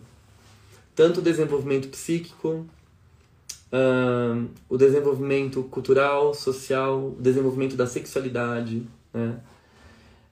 Tanto 0.94 1.20
o 1.20 1.22
desenvolvimento 1.22 1.88
psíquico, 1.88 2.66
uh, 3.72 4.48
o 4.68 4.76
desenvolvimento 4.76 5.62
cultural, 5.64 6.34
social, 6.34 6.98
o 6.98 7.16
desenvolvimento 7.18 7.74
da 7.74 7.86
sexualidade. 7.86 8.86
Né? 9.14 9.40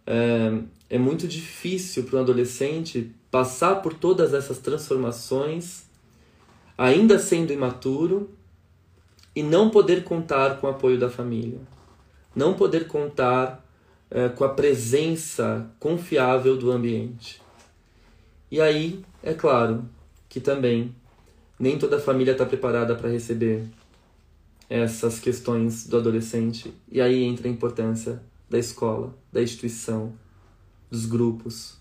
É, 0.07 0.59
é 0.91 0.99
muito 0.99 1.27
difícil 1.27 2.05
para 2.05 2.19
um 2.19 2.23
adolescente 2.23 3.11
passar 3.31 3.77
por 3.77 3.95
todas 3.95 4.35
essas 4.35 4.59
transformações, 4.59 5.85
ainda 6.77 7.19
sendo 7.19 7.53
imaturo, 7.53 8.31
e 9.35 9.43
não 9.43 9.71
poder 9.71 10.05
contar 10.05 10.59
com 10.59 10.67
o 10.67 10.71
apoio 10.71 10.99
da 10.99 11.11
família, 11.11 11.59
não 12.37 12.53
poder 12.53 12.87
contar 12.87 13.67
é, 14.11 14.29
com 14.29 14.45
a 14.45 14.51
presença 14.51 15.69
confiável 15.81 16.59
do 16.59 16.71
ambiente. 16.71 17.41
E 18.51 18.61
aí, 18.61 19.03
é 19.23 19.33
claro 19.33 19.89
que 20.29 20.39
também 20.39 20.95
nem 21.59 21.79
toda 21.79 21.99
família 21.99 22.33
está 22.33 22.45
preparada 22.45 22.95
para 22.95 23.09
receber 23.09 23.65
essas 24.69 25.19
questões 25.19 25.87
do 25.87 25.97
adolescente. 25.97 26.75
E 26.93 27.01
aí 27.01 27.25
entra 27.25 27.49
a 27.49 27.51
importância 27.51 28.23
da 28.51 28.59
escola, 28.59 29.17
da 29.33 29.43
instituição, 29.43 30.13
dos 30.91 31.07
grupos, 31.07 31.79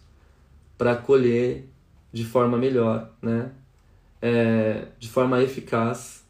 para 0.78 0.94
acolher 0.94 1.68
de 2.14 2.24
forma 2.24 2.58
melhor, 2.58 3.12
né? 3.22 3.52
É, 4.22 4.88
de 4.98 5.10
forma 5.10 5.44
eficaz 5.44 6.24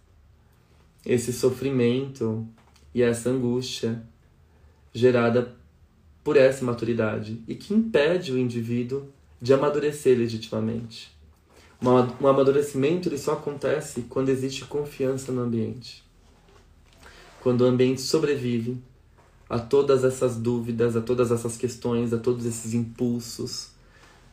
esse 1.05 1.31
sofrimento 1.31 2.45
e 2.93 3.03
essa 3.03 3.29
angústia 3.29 4.03
gerada 4.95 5.53
por 6.23 6.37
essa 6.37 6.63
maturidade 6.63 7.43
e 7.47 7.53
que 7.53 7.73
impede 7.73 8.31
o 8.31 8.37
indivíduo 8.37 9.07
de 9.41 9.53
amadurecer 9.53 10.17
legitimamente. 10.17 11.13
Um 11.81 12.27
amadurecimento 12.27 13.09
ele 13.09 13.17
só 13.17 13.33
acontece 13.33 14.05
quando 14.09 14.29
existe 14.29 14.63
confiança 14.65 15.31
no 15.31 15.41
ambiente. 15.41 16.03
Quando 17.41 17.61
o 17.61 17.65
ambiente 17.65 18.01
sobrevive 18.01 18.81
a 19.49 19.59
todas 19.59 20.03
essas 20.03 20.37
dúvidas, 20.37 20.95
a 20.95 21.01
todas 21.01 21.29
essas 21.29 21.57
questões, 21.57 22.13
a 22.13 22.17
todos 22.17 22.45
esses 22.45 22.73
impulsos, 22.73 23.71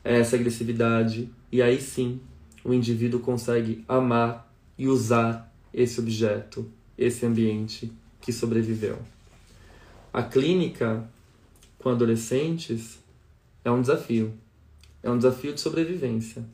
a 0.05 0.11
essa 0.11 0.37
agressividade. 0.37 1.29
E 1.51 1.61
aí 1.61 1.81
sim, 1.81 2.21
o 2.65 2.73
indivíduo 2.73 3.21
consegue 3.21 3.85
amar 3.89 4.51
e 4.79 4.87
usar 4.87 5.53
esse 5.75 6.01
objeto, 6.01 6.71
esse 6.97 7.27
ambiente 7.27 7.93
que 8.21 8.33
sobreviveu. 8.33 8.99
A 10.13 10.23
clínica 10.23 11.09
com 11.79 11.89
adolescentes 11.89 12.99
é 13.65 13.71
um 13.71 13.81
desafio. 13.81 14.35
É 15.03 15.11
um 15.11 15.17
desafio 15.17 15.53
de 15.53 15.61
sobrevivência 15.61 16.45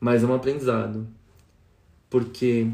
mas 0.00 0.22
é 0.22 0.26
um 0.26 0.34
aprendizado. 0.34 1.06
Porque 2.08 2.70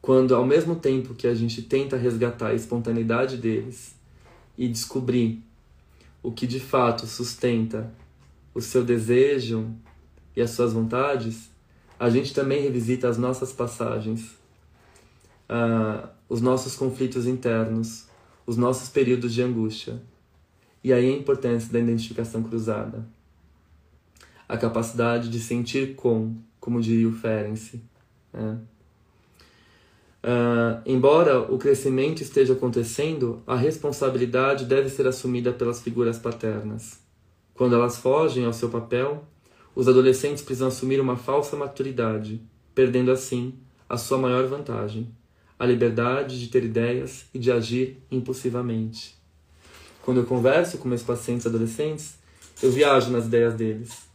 quando 0.00 0.34
ao 0.34 0.44
mesmo 0.44 0.76
tempo 0.76 1.14
que 1.14 1.26
a 1.26 1.34
gente 1.34 1.62
tenta 1.62 1.96
resgatar 1.96 2.48
a 2.48 2.54
espontaneidade 2.54 3.36
deles 3.36 3.94
e 4.56 4.68
descobrir 4.68 5.42
o 6.22 6.32
que 6.32 6.46
de 6.46 6.60
fato 6.60 7.06
sustenta 7.06 7.92
o 8.54 8.60
seu 8.60 8.84
desejo 8.84 9.70
e 10.34 10.40
as 10.40 10.50
suas 10.50 10.72
vontades, 10.72 11.50
a 11.98 12.08
gente 12.08 12.32
também 12.32 12.62
revisita 12.62 13.08
as 13.08 13.18
nossas 13.18 13.52
passagens, 13.52 14.36
uh, 15.48 16.08
os 16.28 16.40
nossos 16.40 16.74
conflitos 16.74 17.26
internos, 17.26 18.06
os 18.50 18.56
nossos 18.56 18.88
períodos 18.88 19.32
de 19.32 19.42
angústia. 19.42 20.02
E 20.82 20.92
aí 20.92 21.12
a 21.12 21.16
importância 21.16 21.72
da 21.72 21.78
identificação 21.78 22.42
cruzada 22.42 23.06
a 24.50 24.58
capacidade 24.58 25.28
de 25.28 25.38
sentir 25.38 25.94
com, 25.94 26.34
como 26.58 26.80
diria 26.80 27.06
o 27.06 27.12
Ferenc. 27.12 27.80
Né? 28.32 28.58
Uh, 30.24 30.82
embora 30.84 31.40
o 31.40 31.56
crescimento 31.56 32.20
esteja 32.20 32.54
acontecendo, 32.54 33.44
a 33.46 33.54
responsabilidade 33.54 34.64
deve 34.64 34.88
ser 34.88 35.06
assumida 35.06 35.52
pelas 35.52 35.80
figuras 35.80 36.18
paternas. 36.18 36.98
Quando 37.54 37.76
elas 37.76 37.98
fogem 37.98 38.44
ao 38.44 38.52
seu 38.52 38.68
papel, 38.68 39.22
os 39.72 39.86
adolescentes 39.86 40.42
precisam 40.42 40.66
assumir 40.66 41.00
uma 41.00 41.16
falsa 41.16 41.56
maturidade, 41.56 42.42
perdendo 42.74 43.12
assim 43.12 43.54
a 43.88 43.96
sua 43.96 44.18
maior 44.18 44.48
vantagem, 44.48 45.08
a 45.60 45.66
liberdade 45.66 46.40
de 46.40 46.48
ter 46.48 46.64
ideias 46.64 47.26
e 47.32 47.38
de 47.38 47.52
agir 47.52 48.02
impulsivamente. 48.10 49.14
Quando 50.02 50.18
eu 50.18 50.26
converso 50.26 50.78
com 50.78 50.88
meus 50.88 51.04
pacientes 51.04 51.46
adolescentes, 51.46 52.14
eu 52.60 52.72
viajo 52.72 53.10
nas 53.10 53.26
ideias 53.26 53.54
deles 53.54 54.10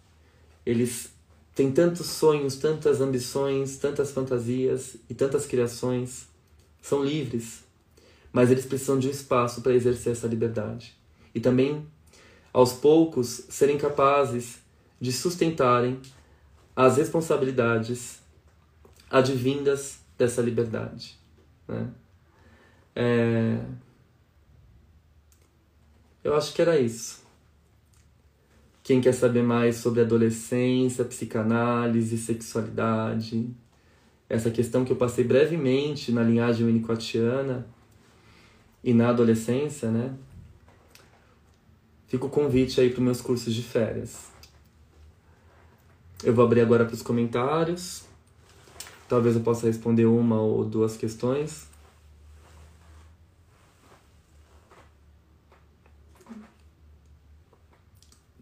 eles 0.66 1.14
têm 1.54 1.72
tantos 1.72 2.08
sonhos, 2.08 2.56
tantas 2.56 3.00
ambições, 3.00 3.78
tantas 3.78 4.12
fantasias 4.12 4.96
e 5.10 5.14
tantas 5.14 5.46
criações. 5.46 6.28
São 6.82 7.04
livres, 7.04 7.64
mas 8.34 8.50
eles 8.50 8.66
precisam 8.66 8.98
de 8.98 9.08
um 9.08 9.12
espaço 9.12 9.62
para 9.62 9.74
exercer 9.74 10.14
essa 10.14 10.28
liberdade. 10.28 10.98
E 11.34 11.40
também, 11.40 11.86
aos 12.52 12.74
poucos, 12.74 13.46
serem 13.50 13.78
capazes 13.78 14.58
de 15.00 15.12
sustentarem 15.12 16.00
as 16.76 16.98
responsabilidades 16.98 18.20
advindas 19.10 20.00
dessa 20.18 20.42
liberdade. 20.42 21.18
Né? 21.68 21.90
É... 22.96 23.60
Eu 26.24 26.36
acho 26.36 26.54
que 26.54 26.62
era 26.62 26.80
isso. 26.80 27.24
Quem 28.84 29.02
quer 29.02 29.14
saber 29.14 29.44
mais 29.44 29.78
sobre 29.78 30.02
adolescência, 30.02 31.04
psicanálise, 31.06 32.18
sexualidade, 32.18 33.50
essa 34.30 34.50
questão 34.52 34.86
que 34.86 34.92
eu 34.92 34.96
passei 34.96 35.24
brevemente 35.24 36.12
na 36.12 36.24
linhagem 36.24 36.66
winnicottiana 36.66 37.68
e 38.84 38.94
na 38.94 39.10
adolescência, 39.10 39.90
né? 39.90 40.16
Fica 42.08 42.26
o 42.26 42.30
convite 42.30 42.80
aí 42.80 42.92
para 42.92 43.02
meus 43.02 43.22
cursos 43.22 43.54
de 43.54 43.64
férias. 43.64 44.30
Eu 46.24 46.34
vou 46.34 46.46
abrir 46.46 46.62
agora 46.62 46.86
para 46.86 46.94
os 46.94 47.02
comentários. 47.02 48.05
Talvez 49.08 49.36
eu 49.36 49.42
possa 49.42 49.68
responder 49.68 50.06
uma 50.06 50.42
ou 50.42 50.66
duas 50.66 50.98
questões. 50.98 51.68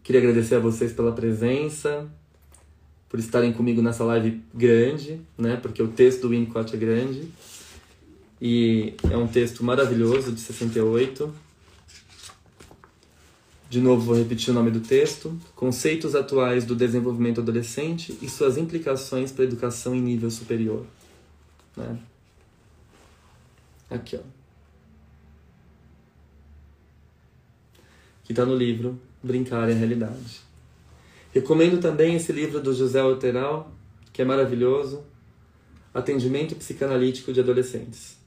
Queria 0.02 0.20
agradecer 0.20 0.54
a 0.56 0.58
vocês 0.58 0.92
pela 0.92 1.12
presença, 1.12 2.06
por 3.08 3.18
estarem 3.18 3.52
comigo 3.52 3.80
nessa 3.80 4.04
live 4.04 4.42
grande, 4.52 5.20
né? 5.36 5.56
Porque 5.56 5.82
o 5.82 5.88
texto 5.88 6.22
do 6.22 6.28
Winnicott 6.30 6.74
é 6.74 6.78
grande. 6.78 7.28
e 8.40 8.94
é 9.10 9.16
um 9.16 9.26
texto 9.26 9.64
maravilhoso 9.64 10.32
de 10.32 10.40
68. 10.40 11.43
De 13.74 13.80
novo, 13.80 14.02
vou 14.02 14.14
repetir 14.14 14.50
o 14.50 14.54
nome 14.54 14.70
do 14.70 14.78
texto: 14.78 15.36
Conceitos 15.56 16.14
atuais 16.14 16.64
do 16.64 16.76
desenvolvimento 16.76 17.40
adolescente 17.40 18.16
e 18.22 18.28
suas 18.28 18.56
implicações 18.56 19.32
para 19.32 19.42
a 19.42 19.48
educação 19.48 19.96
em 19.96 20.00
nível 20.00 20.30
superior. 20.30 20.86
Né? 21.76 21.98
Aqui, 23.90 24.14
ó. 24.14 24.20
Que 28.22 28.30
está 28.30 28.46
no 28.46 28.54
livro 28.54 28.96
Brincar 29.20 29.68
é 29.68 29.72
a 29.72 29.76
Realidade. 29.76 30.40
Recomendo 31.32 31.80
também 31.80 32.14
esse 32.14 32.30
livro 32.30 32.60
do 32.60 32.72
José 32.72 33.00
Alteral, 33.00 33.72
que 34.12 34.22
é 34.22 34.24
maravilhoso, 34.24 35.02
Atendimento 35.92 36.54
Psicanalítico 36.54 37.32
de 37.32 37.40
Adolescentes. 37.40 38.23